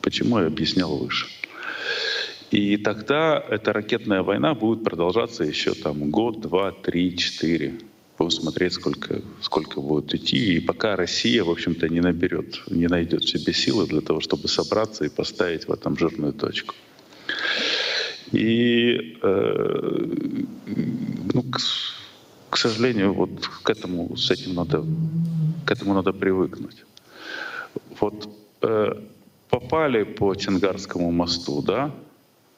Почему 0.00 0.38
я 0.38 0.46
объяснял 0.46 0.96
выше. 0.96 1.26
И 2.50 2.76
тогда 2.76 3.42
эта 3.48 3.72
ракетная 3.72 4.22
война 4.22 4.54
будет 4.54 4.84
продолжаться 4.84 5.42
еще 5.42 5.72
там 5.72 6.10
год, 6.10 6.40
два, 6.40 6.72
три, 6.72 7.16
четыре 7.16 7.78
будем 8.18 8.30
смотреть, 8.30 8.72
сколько, 8.74 9.22
сколько 9.40 9.80
будет 9.80 10.14
идти. 10.14 10.54
И 10.56 10.60
пока 10.60 10.96
Россия, 10.96 11.44
в 11.44 11.50
общем-то, 11.50 11.88
не 11.88 12.00
наберет, 12.00 12.62
не 12.70 12.86
найдет 12.86 13.24
в 13.24 13.28
себе 13.28 13.52
силы 13.52 13.86
для 13.86 14.00
того, 14.00 14.20
чтобы 14.20 14.48
собраться 14.48 15.04
и 15.04 15.08
поставить 15.08 15.68
в 15.68 15.72
этом 15.72 15.98
жирную 15.98 16.32
точку. 16.32 16.74
И, 18.32 19.18
э, 19.22 20.06
ну, 21.34 21.42
к, 21.42 21.58
к 22.50 22.56
сожалению, 22.56 23.12
вот 23.12 23.48
к 23.62 23.70
этому, 23.70 24.16
с 24.16 24.30
этим 24.30 24.54
надо, 24.54 24.84
к 25.66 25.70
этому 25.70 25.94
надо 25.94 26.12
привыкнуть. 26.12 26.84
Вот 28.00 28.28
э, 28.62 28.94
попали 29.50 30.04
по 30.04 30.34
Чангарскому 30.34 31.10
мосту, 31.10 31.62
да, 31.62 31.90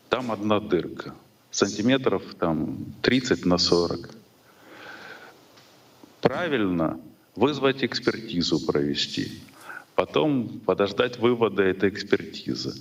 там 0.09 0.31
одна 0.31 0.61
дырка, 0.61 1.15
сантиметров 1.51 2.23
там 2.39 2.77
30 3.03 3.47
на 3.47 3.59
40 3.59 4.24
правильно 6.25 6.99
вызвать 7.37 7.85
экспертизу 7.85 8.65
провести, 8.65 9.31
потом 9.95 10.61
подождать 10.65 11.19
вывода 11.19 11.63
этой 11.63 11.91
экспертизы, 11.91 12.75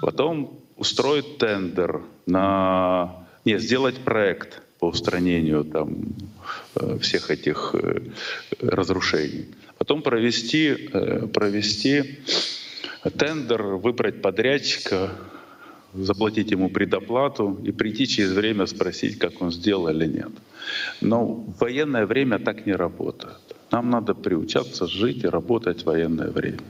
потом 0.00 0.58
устроить 0.76 1.36
тендер 1.38 2.02
на... 2.24 3.26
Нет, 3.44 3.60
сделать 3.60 3.98
проект 3.98 4.62
по 4.78 4.86
устранению 4.86 5.64
там, 5.64 6.14
э, 6.76 6.98
всех 6.98 7.30
этих 7.30 7.74
э, 7.74 8.00
разрушений. 8.60 9.46
Потом 9.78 10.00
провести, 10.02 10.88
э, 10.92 11.26
провести 11.26 12.20
тендер, 13.18 13.62
выбрать 13.62 14.22
подрядчика, 14.22 15.10
заплатить 15.96 16.50
ему 16.50 16.68
предоплату 16.68 17.58
и 17.64 17.72
прийти 17.72 18.06
через 18.06 18.32
время 18.32 18.66
спросить, 18.66 19.18
как 19.18 19.42
он 19.42 19.52
сделал 19.52 19.88
или 19.88 20.06
нет. 20.06 20.30
Но 21.00 21.26
в 21.26 21.60
военное 21.60 22.06
время 22.06 22.38
так 22.38 22.66
не 22.66 22.72
работает. 22.72 23.36
Нам 23.70 23.90
надо 23.90 24.14
приучаться 24.14 24.86
жить 24.86 25.24
и 25.24 25.28
работать 25.28 25.82
в 25.82 25.86
военное 25.86 26.30
время. 26.30 26.60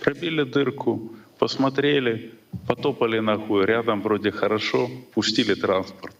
Пробили 0.00 0.44
дырку, 0.44 1.12
посмотрели, 1.38 2.32
потопали 2.66 3.20
нахуй, 3.20 3.64
рядом 3.64 4.02
вроде 4.02 4.30
хорошо, 4.30 4.90
пустили 5.14 5.54
транспорт. 5.54 6.14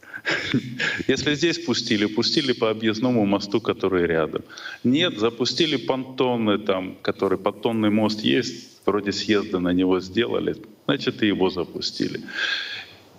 Если 1.09 1.35
здесь 1.35 1.59
пустили, 1.59 2.07
пустили 2.07 2.53
по 2.53 2.71
объездному 2.71 3.25
мосту, 3.27 3.61
который 3.61 4.07
рядом. 4.07 4.43
Нет, 4.85 5.19
запустили 5.19 5.77
понтоны 5.77 6.59
там, 6.59 6.97
который 7.03 7.39
понтонный 7.39 7.91
мост 7.91 8.21
есть, 8.21 8.81
вроде 8.87 9.13
съезда 9.13 9.59
на 9.59 9.73
него 9.73 10.01
сделали, 10.01 10.57
значит 10.91 11.23
и 11.23 11.29
его 11.29 11.51
запустили. 11.51 12.21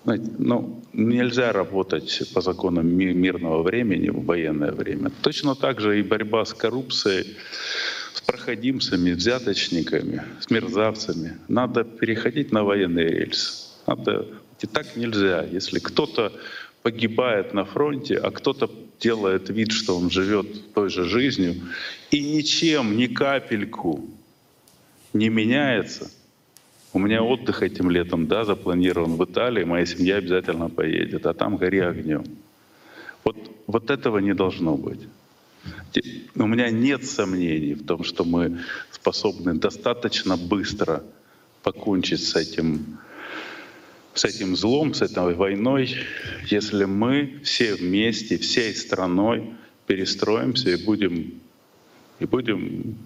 Ну, 0.04 0.84
нельзя 0.94 1.54
работать 1.54 2.22
по 2.34 2.42
законам 2.42 2.88
мирного 2.88 3.64
времени 3.64 4.10
в 4.10 4.26
военное 4.26 4.72
время. 4.72 5.10
Точно 5.22 5.56
так 5.56 5.80
же 5.80 6.00
и 6.00 6.04
борьба 6.04 6.44
с 6.44 6.54
коррупцией, 6.54 7.38
с 8.14 8.22
проходимцами, 8.22 9.12
взяточниками, 9.12 10.22
с 10.42 10.50
мерзавцами. 10.50 11.38
Надо 11.48 11.84
переходить 11.84 12.52
на 12.52 12.64
военные 12.64 13.08
рельсы. 13.08 13.52
Надо... 13.88 14.26
И 14.64 14.68
так 14.68 14.98
нельзя. 14.98 15.46
Если 15.46 15.80
кто-то 15.80 16.34
погибает 16.82 17.54
на 17.54 17.64
фронте, 17.64 18.18
а 18.18 18.32
кто-то 18.32 18.70
делает 19.00 19.50
вид, 19.50 19.72
что 19.72 19.98
он 19.98 20.10
живет 20.10 20.74
той 20.74 20.90
же 20.90 21.06
жизнью, 21.06 21.56
и 22.12 22.20
ничем, 22.20 22.98
ни 22.98 23.08
капельку 23.08 24.10
не 25.14 25.30
меняется. 25.30 26.10
У 26.94 27.00
меня 27.00 27.24
отдых 27.24 27.64
этим 27.64 27.90
летом, 27.90 28.28
да, 28.28 28.44
запланирован 28.44 29.16
в 29.16 29.24
Италии, 29.24 29.64
моя 29.64 29.86
семья 29.86 30.18
обязательно 30.18 30.70
поедет, 30.70 31.26
а 31.26 31.34
там 31.34 31.56
гори 31.56 31.80
огнем. 31.80 32.26
Вот, 33.24 33.38
вот 33.68 33.90
этого 33.90 34.18
не 34.18 34.34
должно 34.34 34.76
быть. 34.76 35.00
У 36.36 36.48
меня 36.48 36.70
нет 36.70 37.06
сомнений 37.06 37.76
в 37.76 37.86
том, 37.86 38.04
что 38.04 38.26
мы 38.26 38.60
способны 38.90 39.54
достаточно 39.54 40.36
быстро 40.36 41.04
покончить 41.64 42.24
с 42.24 42.36
этим, 42.36 42.98
с 44.14 44.26
этим 44.26 44.56
злом, 44.58 44.94
с 44.94 45.02
этой 45.02 45.34
войной, 45.34 45.96
если 46.48 46.86
мы 46.86 47.40
все 47.44 47.76
вместе, 47.76 48.38
всей 48.38 48.76
страной 48.76 49.54
перестроимся 49.88 50.72
и 50.72 50.84
будем, 50.84 51.40
и 52.20 52.26
будем 52.26 52.98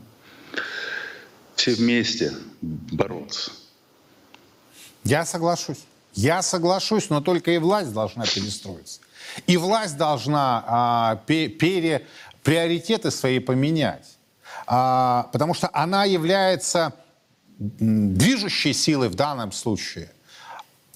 все 1.56 1.74
вместе 1.74 2.32
бороться. 2.62 3.52
Я 5.06 5.24
соглашусь. 5.24 5.86
Я 6.14 6.42
соглашусь, 6.42 7.10
но 7.10 7.22
только 7.22 7.52
и 7.52 7.58
власть 7.58 7.94
должна 7.94 8.26
перестроиться. 8.26 9.00
И 9.48 9.58
власть 9.58 9.98
должна 9.98 10.64
а, 10.68 11.16
пере, 11.28 12.08
приоритеты 12.44 13.12
свои 13.12 13.40
поменять. 13.40 14.18
А, 14.66 15.30
потому 15.32 15.54
что 15.54 15.70
она 15.74 16.06
является 16.06 16.94
движущей 17.58 18.74
силой 18.74 19.10
в 19.10 19.16
данном 19.16 19.52
случае. 19.52 20.12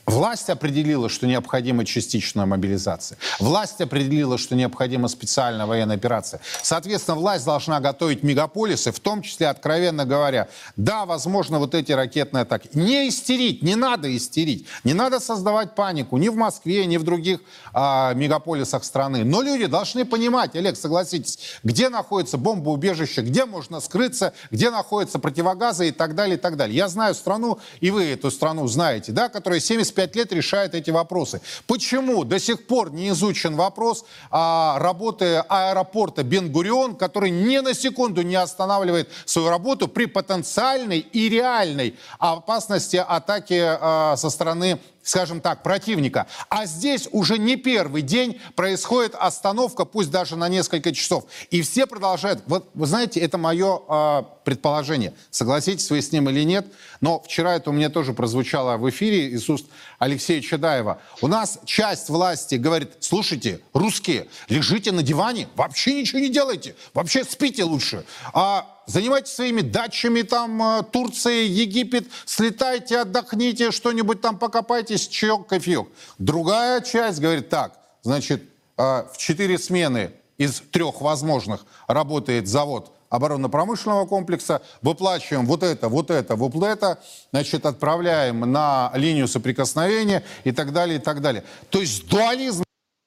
Власть 0.10 0.50
определила, 0.50 1.08
что 1.08 1.28
необходима 1.28 1.86
частичная 1.86 2.48
мобилизация. 2.48 3.20
Власть 3.40 3.80
определила, 3.80 4.40
что 4.40 4.56
необходима 4.56 5.08
специальная 5.08 5.68
военная 5.68 5.98
операция. 5.98 6.42
Соответственно, 6.64 7.16
власть 7.16 7.46
должна 7.46 7.80
готовить 7.80 8.24
мегаполисы, 8.24 8.92
в 8.92 9.00
том 9.00 9.22
числе, 9.22 9.50
откровенно 9.50 10.06
говоря, 10.06 10.50
да, 10.76 11.06
возможно, 11.06 11.60
вот 11.60 11.76
эти 11.76 11.92
ракетные 11.92 12.42
атаки. 12.42 12.70
Не 12.74 13.08
истерить, 13.08 13.62
не 13.62 13.76
надо 13.76 14.16
истерить. 14.18 14.66
Не 14.84 14.96
надо 14.96 15.20
создавать 15.20 15.76
панику 15.76 16.18
ни 16.18 16.30
в 16.30 16.36
Москве, 16.36 16.88
ни 16.88 16.98
в 16.98 17.04
других 17.04 17.42
а, 17.72 18.16
мегаполисах 18.16 18.86
страны. 18.86 19.24
Но 19.24 19.44
люди 19.44 19.68
должны 19.68 20.06
понимать, 20.06 20.56
Олег, 20.56 20.76
согласитесь, 20.76 21.38
где 21.62 21.90
находится 21.90 22.38
бомбоубежище, 22.38 23.22
где 23.22 23.46
можно 23.46 23.80
скрыться, 23.80 24.34
где 24.50 24.72
находятся 24.72 25.20
противогазы 25.20 25.90
и 25.90 25.92
так 25.92 26.16
далее, 26.16 26.38
и 26.38 26.40
так 26.40 26.58
далее. 26.58 26.76
Я 26.76 26.88
знаю 26.88 27.14
страну, 27.14 27.60
и 27.80 27.92
вы 27.92 28.06
эту 28.06 28.32
страну 28.32 28.68
знаете, 28.68 29.12
да, 29.12 29.30
которая 29.30 29.60
75 29.60 29.99
25 30.00 30.16
лет 30.16 30.32
решает 30.32 30.76
эти 30.76 30.92
вопросы. 30.92 31.42
Почему 31.68 32.24
до 32.24 32.40
сих 32.40 32.68
пор 32.68 32.92
не 32.92 33.10
изучен 33.10 33.56
вопрос 33.56 34.06
а, 34.32 34.78
работы 34.80 35.44
аэропорта 35.50 36.24
Бен-Гурион, 36.24 36.96
который 36.96 37.32
ни 37.32 37.58
на 37.58 37.74
секунду 37.74 38.22
не 38.22 38.36
останавливает 38.36 39.10
свою 39.26 39.50
работу 39.50 39.88
при 39.88 40.06
потенциальной 40.06 41.00
и 41.00 41.30
реальной 41.30 41.96
опасности 42.18 42.98
атаки 42.98 43.62
а, 43.62 44.16
со 44.16 44.30
стороны 44.30 44.80
скажем 45.04 45.42
так, 45.42 45.64
противника. 45.64 46.28
А 46.50 46.66
здесь 46.66 47.08
уже 47.12 47.38
не 47.38 47.56
первый 47.56 48.02
день 48.02 48.40
происходит 48.56 49.16
остановка, 49.16 49.86
пусть 49.86 50.12
даже 50.12 50.36
на 50.36 50.50
несколько 50.50 50.92
часов. 50.92 51.26
И 51.50 51.62
все 51.62 51.88
продолжают. 51.88 52.44
Вот, 52.48 52.70
вы 52.74 52.86
знаете, 52.86 53.20
это 53.20 53.38
мое 53.38 53.80
э, 53.88 54.24
предположение. 54.44 55.14
Согласитесь 55.32 55.90
вы 55.90 56.02
с 56.02 56.12
ним 56.12 56.30
или 56.30 56.44
нет. 56.44 56.68
Но 57.02 57.20
вчера 57.20 57.56
это 57.56 57.70
у 57.70 57.74
меня 57.74 57.90
тоже 57.90 58.14
прозвучало 58.14 58.78
в 58.78 58.90
эфире 58.90 59.30
из 59.30 59.50
уст 59.50 59.68
Алексея 60.00 60.42
Чадаева. 60.42 61.00
У 61.22 61.28
нас 61.28 61.60
часть 61.66 62.10
власти 62.10 62.56
говорит, 62.56 62.92
слушайте, 63.00 63.62
русские, 63.74 64.28
лежите 64.48 64.92
на 64.92 65.04
диване, 65.04 65.48
вообще 65.56 65.94
ничего 65.94 66.20
не 66.20 66.30
делайте, 66.30 66.76
вообще 66.94 67.24
спите 67.24 67.64
лучше. 67.64 68.06
А 68.34 68.79
занимайтесь 68.90 69.34
своими 69.34 69.62
дачами, 69.62 70.24
там, 70.24 70.62
э, 70.62 70.84
Турция, 70.92 71.44
Египет, 71.44 72.08
слетайте, 72.26 73.00
отдохните, 73.00 73.72
что-нибудь 73.72 74.22
там 74.22 74.38
покопайтесь, 74.38 75.08
чаек, 75.08 75.48
кофеек. 75.48 75.88
Другая 76.18 76.82
часть 76.82 77.20
говорит 77.20 77.50
так, 77.50 77.80
значит, 78.02 78.44
э, 78.78 79.04
в 79.14 79.18
четыре 79.18 79.58
смены 79.58 80.12
из 80.38 80.62
трех 80.72 81.02
возможных 81.02 81.66
работает 81.88 82.48
завод 82.48 82.92
оборонно-промышленного 83.10 84.06
комплекса, 84.06 84.62
выплачиваем 84.82 85.46
вот 85.46 85.64
это, 85.64 85.90
вот 85.90 86.12
это, 86.12 86.36
вот 86.36 86.56
это, 86.64 87.00
значит, 87.32 87.66
отправляем 87.66 88.40
на 88.52 88.92
линию 88.96 89.28
соприкосновения 89.28 90.24
и 90.44 90.52
так 90.52 90.74
далее, 90.74 90.98
и 91.00 91.02
так 91.02 91.22
далее. 91.22 91.44
То 91.70 91.82
есть 91.82 92.08
дуализм 92.08 92.64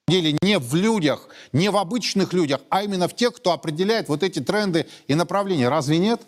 деле 0.09 0.36
не 0.42 0.59
в 0.59 0.74
людях, 0.74 1.28
не 1.53 1.70
в 1.70 1.76
обычных 1.76 2.32
людях, 2.32 2.61
а 2.68 2.82
именно 2.82 3.09
в 3.09 3.14
тех, 3.14 3.34
кто 3.34 3.53
определяет 3.53 4.09
вот 4.09 4.22
эти 4.22 4.40
тренды 4.40 4.86
и 5.07 5.14
направления. 5.14 5.68
Разве 5.68 5.98
нет? 5.98 6.20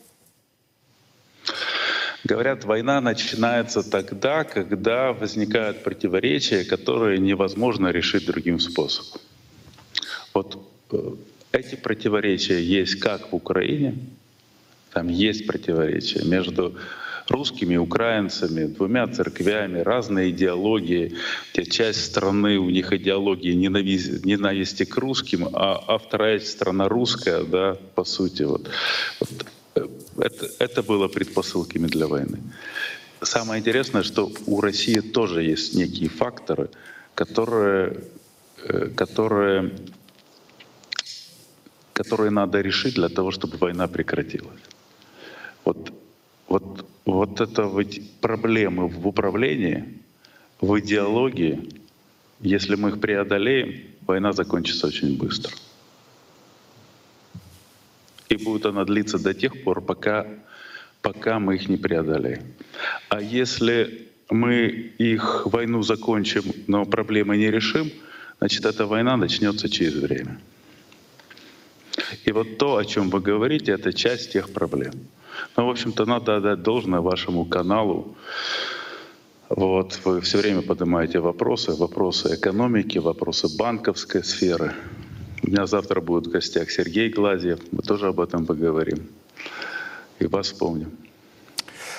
Говорят, 2.24 2.64
война 2.64 3.00
начинается 3.00 3.82
тогда, 3.82 4.44
когда 4.44 5.12
возникают 5.12 5.82
противоречия, 5.82 6.64
которые 6.64 7.18
невозможно 7.18 7.88
решить 7.88 8.24
другим 8.24 8.60
способом. 8.60 9.20
Вот 10.32 10.58
э, 10.90 11.10
эти 11.52 11.74
противоречия 11.74 12.62
есть 12.62 12.94
как 12.94 13.30
в 13.30 13.36
Украине, 13.36 13.98
там 14.92 15.08
есть 15.08 15.46
противоречия 15.46 16.24
между 16.24 16.76
русскими, 17.28 17.76
украинцами, 17.76 18.66
двумя 18.66 19.06
церквями, 19.06 19.78
разные 19.78 20.30
идеологии. 20.30 21.14
Часть 21.70 22.04
страны, 22.04 22.58
у 22.58 22.70
них 22.70 22.92
идеология 22.92 23.54
ненависти, 23.54 24.26
ненависти 24.26 24.84
к 24.84 24.96
русским, 24.96 25.48
а, 25.52 25.82
а 25.86 25.98
вторая 25.98 26.40
страна 26.40 26.88
русская, 26.88 27.44
да, 27.44 27.76
по 27.94 28.04
сути. 28.04 28.42
Вот. 28.42 28.68
вот 29.20 29.46
э, 29.74 29.88
это, 30.18 30.50
это 30.58 30.82
было 30.82 31.08
предпосылками 31.08 31.86
для 31.86 32.06
войны. 32.06 32.38
Самое 33.22 33.60
интересное, 33.60 34.02
что 34.02 34.30
у 34.46 34.60
России 34.60 35.00
тоже 35.00 35.42
есть 35.42 35.74
некие 35.74 36.10
факторы, 36.10 36.68
которые, 37.14 38.04
э, 38.64 38.90
которые, 38.94 39.72
которые 41.94 42.30
надо 42.30 42.60
решить 42.60 42.94
для 42.94 43.08
того, 43.08 43.30
чтобы 43.30 43.56
война 43.56 43.88
прекратилась. 43.88 44.60
Вот, 45.64 45.90
вот 46.48 46.86
вот 47.04 47.40
это 47.40 47.64
вот 47.64 47.86
проблемы 48.20 48.88
в 48.88 49.06
управлении, 49.06 49.84
в 50.60 50.78
идеологии, 50.80 51.68
если 52.40 52.76
мы 52.76 52.90
их 52.90 53.00
преодолеем, 53.00 53.82
война 54.06 54.32
закончится 54.32 54.86
очень 54.86 55.16
быстро. 55.16 55.52
И 58.28 58.36
будет 58.36 58.66
она 58.66 58.84
длиться 58.84 59.18
до 59.18 59.34
тех 59.34 59.62
пор, 59.62 59.80
пока, 59.80 60.26
пока 61.02 61.38
мы 61.38 61.56
их 61.56 61.68
не 61.68 61.76
преодолеем. 61.76 62.42
А 63.08 63.20
если 63.20 64.08
мы 64.30 64.92
их 64.98 65.46
войну 65.46 65.82
закончим, 65.82 66.42
но 66.66 66.84
проблемы 66.84 67.36
не 67.36 67.50
решим, 67.50 67.90
значит, 68.38 68.64
эта 68.64 68.86
война 68.86 69.16
начнется 69.16 69.68
через 69.68 69.94
время. 69.94 70.40
И 72.24 72.32
вот 72.32 72.58
то, 72.58 72.76
о 72.76 72.84
чем 72.84 73.10
вы 73.10 73.20
говорите, 73.20 73.72
это 73.72 73.92
часть 73.92 74.32
тех 74.32 74.52
проблем. 74.52 74.94
Ну, 75.56 75.66
в 75.66 75.70
общем-то, 75.70 76.04
надо 76.06 76.36
отдать 76.36 76.62
должное 76.62 77.00
вашему 77.00 77.44
каналу. 77.44 78.16
Вот, 79.48 80.00
вы 80.04 80.20
все 80.20 80.38
время 80.38 80.62
поднимаете 80.62 81.20
вопросы, 81.20 81.72
вопросы 81.72 82.34
экономики, 82.34 82.98
вопросы 82.98 83.48
банковской 83.56 84.24
сферы. 84.24 84.74
У 85.42 85.48
меня 85.48 85.66
завтра 85.66 86.00
будет 86.00 86.26
в 86.26 86.30
гостях 86.30 86.70
Сергей 86.70 87.10
Глазьев. 87.10 87.60
Мы 87.70 87.82
тоже 87.82 88.08
об 88.08 88.20
этом 88.20 88.46
поговорим. 88.46 89.06
И 90.18 90.26
вас 90.26 90.46
вспомним. 90.46 90.96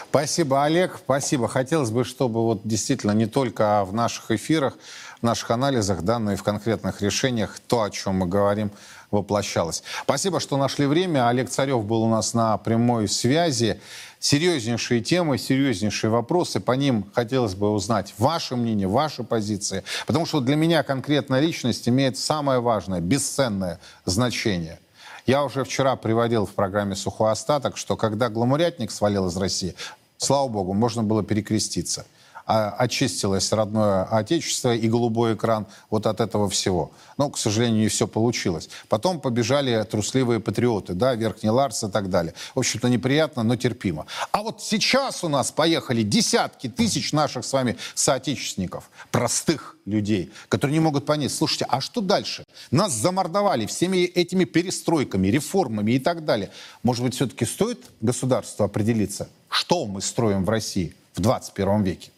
Спасибо, 0.10 0.64
Олег. 0.64 0.98
Спасибо. 0.98 1.48
Хотелось 1.48 1.92
бы, 1.92 2.06
чтобы 2.06 2.42
вот 2.42 2.62
действительно 2.64 3.12
не 3.12 3.26
только 3.26 3.84
в 3.86 3.94
наших 3.94 4.32
эфирах, 4.32 4.78
в 5.20 5.24
наших 5.24 5.52
анализах, 5.52 6.04
да, 6.04 6.20
но 6.20 6.34
и 6.34 6.36
в 6.36 6.44
конкретных 6.44 7.02
решениях 7.02 7.60
то, 7.68 7.84
о 7.84 7.90
чем 7.90 8.16
мы 8.16 8.26
говорим, 8.26 8.72
воплощалось. 9.16 9.84
Спасибо, 10.04 10.40
что 10.40 10.58
нашли 10.58 10.86
время. 10.86 11.28
Олег 11.28 11.50
Царев 11.50 11.84
был 11.86 12.04
у 12.04 12.10
нас 12.10 12.34
на 12.34 12.58
прямой 12.58 13.08
связи. 13.08 13.80
Серьезнейшие 14.20 15.02
темы, 15.02 15.38
серьезнейшие 15.38 16.10
вопросы. 16.10 16.60
По 16.60 16.72
ним 16.74 17.06
хотелось 17.14 17.56
бы 17.56 17.70
узнать 17.72 18.14
ваше 18.18 18.56
мнение, 18.56 18.88
ваши 18.88 19.24
позиции. 19.24 19.84
Потому 20.08 20.26
что 20.26 20.40
для 20.40 20.56
меня 20.56 20.84
конкретная 20.84 21.40
личность 21.40 21.88
имеет 21.88 22.18
самое 22.18 22.60
важное, 22.60 23.02
бесценное 23.02 23.80
значение. 24.06 24.80
Я 25.26 25.44
уже 25.44 25.64
вчера 25.64 25.96
приводил 25.96 26.46
в 26.46 26.52
программе 26.52 26.96
«Сухой 26.96 27.32
остаток», 27.32 27.78
что 27.78 27.98
когда 27.98 28.30
гламурятник 28.30 28.92
свалил 28.92 29.28
из 29.28 29.38
России, 29.38 29.76
слава 30.18 30.48
богу, 30.48 30.74
можно 30.74 31.04
было 31.04 31.24
перекреститься. 31.24 32.06
А, 32.46 32.70
очистилось 32.78 33.52
родное 33.52 34.04
отечество 34.04 34.76
и 34.76 34.88
голубой 34.88 35.34
экран 35.34 35.66
вот 35.90 36.06
от 36.06 36.22
этого 36.22 36.48
всего. 36.50 36.92
Но, 37.18 37.30
к 37.30 37.38
сожалению, 37.38 37.82
не 37.82 37.88
все 37.88 38.08
получилось. 38.08 38.70
Потом 38.88 39.20
побежали 39.20 39.84
трусливые 39.84 40.40
патриоты, 40.40 40.94
да, 40.94 41.16
Верхний 41.16 41.50
Ларс 41.50 41.84
и 41.84 41.90
так 41.90 42.10
далее. 42.10 42.34
В 42.54 42.60
общем-то, 42.60 42.88
неприятно, 42.88 43.44
но 43.44 43.56
терпимо. 43.56 44.06
А 44.32 44.44
вот 44.44 44.62
сейчас 44.62 45.24
у 45.24 45.28
нас 45.28 45.52
поехали 45.52 46.04
десятки 46.04 46.70
тысяч 46.70 47.14
наших 47.14 47.46
с 47.46 47.54
вами 47.54 47.78
соотечественников, 47.96 48.92
простых 49.12 49.76
людей, 49.86 50.32
которые 50.50 50.74
не 50.74 50.82
могут 50.82 51.06
понять, 51.06 51.32
слушайте, 51.32 51.66
а 51.70 51.82
что 51.82 52.02
дальше? 52.02 52.44
Нас 52.70 52.92
замордовали 52.94 53.66
всеми 53.66 53.98
этими 54.06 54.44
перестройками, 54.44 55.28
реформами 55.28 55.94
и 55.94 56.00
так 56.00 56.26
далее. 56.26 56.52
Может 56.84 57.04
быть, 57.04 57.16
все-таки 57.16 57.46
стоит 57.46 57.86
государству 58.02 58.64
определиться, 58.64 59.30
что 59.50 59.86
мы 59.86 60.02
строим 60.02 60.44
в 60.46 60.50
России 60.50 60.94
в 61.16 61.22
21 61.22 61.84
веке? 61.84 62.12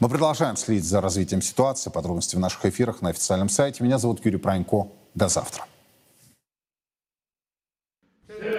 Мы 0.00 0.08
продолжаем 0.08 0.56
следить 0.56 0.84
за 0.84 1.00
развитием 1.00 1.42
ситуации. 1.42 1.90
Подробности 1.90 2.36
в 2.36 2.40
наших 2.40 2.66
эфирах 2.66 3.02
на 3.02 3.10
официальном 3.10 3.48
сайте. 3.48 3.82
Меня 3.82 3.98
зовут 3.98 4.24
Юрий 4.24 4.38
Пронько. 4.38 4.88
До 5.14 5.28
завтра. 5.28 5.64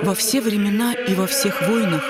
Во 0.03 0.15
все 0.15 0.41
времена 0.41 0.93
и 0.93 1.13
во 1.15 1.27
всех 1.27 1.67
войнах 1.67 2.03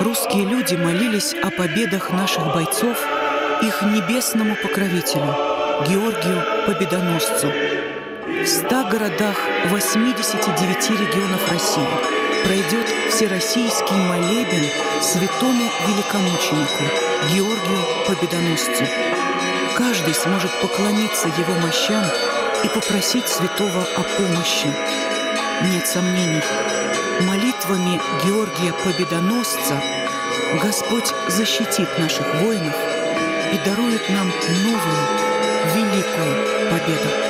русские 0.00 0.44
люди 0.44 0.74
молились 0.74 1.34
о 1.34 1.50
победах 1.50 2.10
наших 2.10 2.52
бойцов 2.54 2.98
их 3.62 3.82
небесному 3.82 4.56
покровителю, 4.56 5.34
Георгию 5.86 6.66
Победоносцу. 6.66 7.52
В 8.26 8.46
ста 8.46 8.88
городах 8.90 9.36
89 9.70 10.90
регионов 10.90 11.50
России 11.50 12.19
пройдет 12.44 12.86
всероссийский 13.10 13.96
молебен 13.96 14.64
святому 15.00 15.70
великомученику 15.86 16.84
Георгию 17.32 17.84
Победоносцу. 18.06 18.84
Каждый 19.76 20.14
сможет 20.14 20.50
поклониться 20.60 21.28
его 21.28 21.54
мощам 21.60 22.04
и 22.64 22.68
попросить 22.68 23.28
святого 23.28 23.82
о 23.96 24.02
помощи. 24.02 24.68
Нет 25.72 25.86
сомнений, 25.86 26.42
молитвами 27.20 28.00
Георгия 28.24 28.74
Победоносца 28.84 29.80
Господь 30.62 31.12
защитит 31.28 31.88
наших 31.98 32.26
воинов 32.42 32.74
и 33.52 33.68
дарует 33.68 34.08
нам 34.10 34.26
новую, 34.64 35.00
великую 35.74 36.70
победу. 36.70 37.29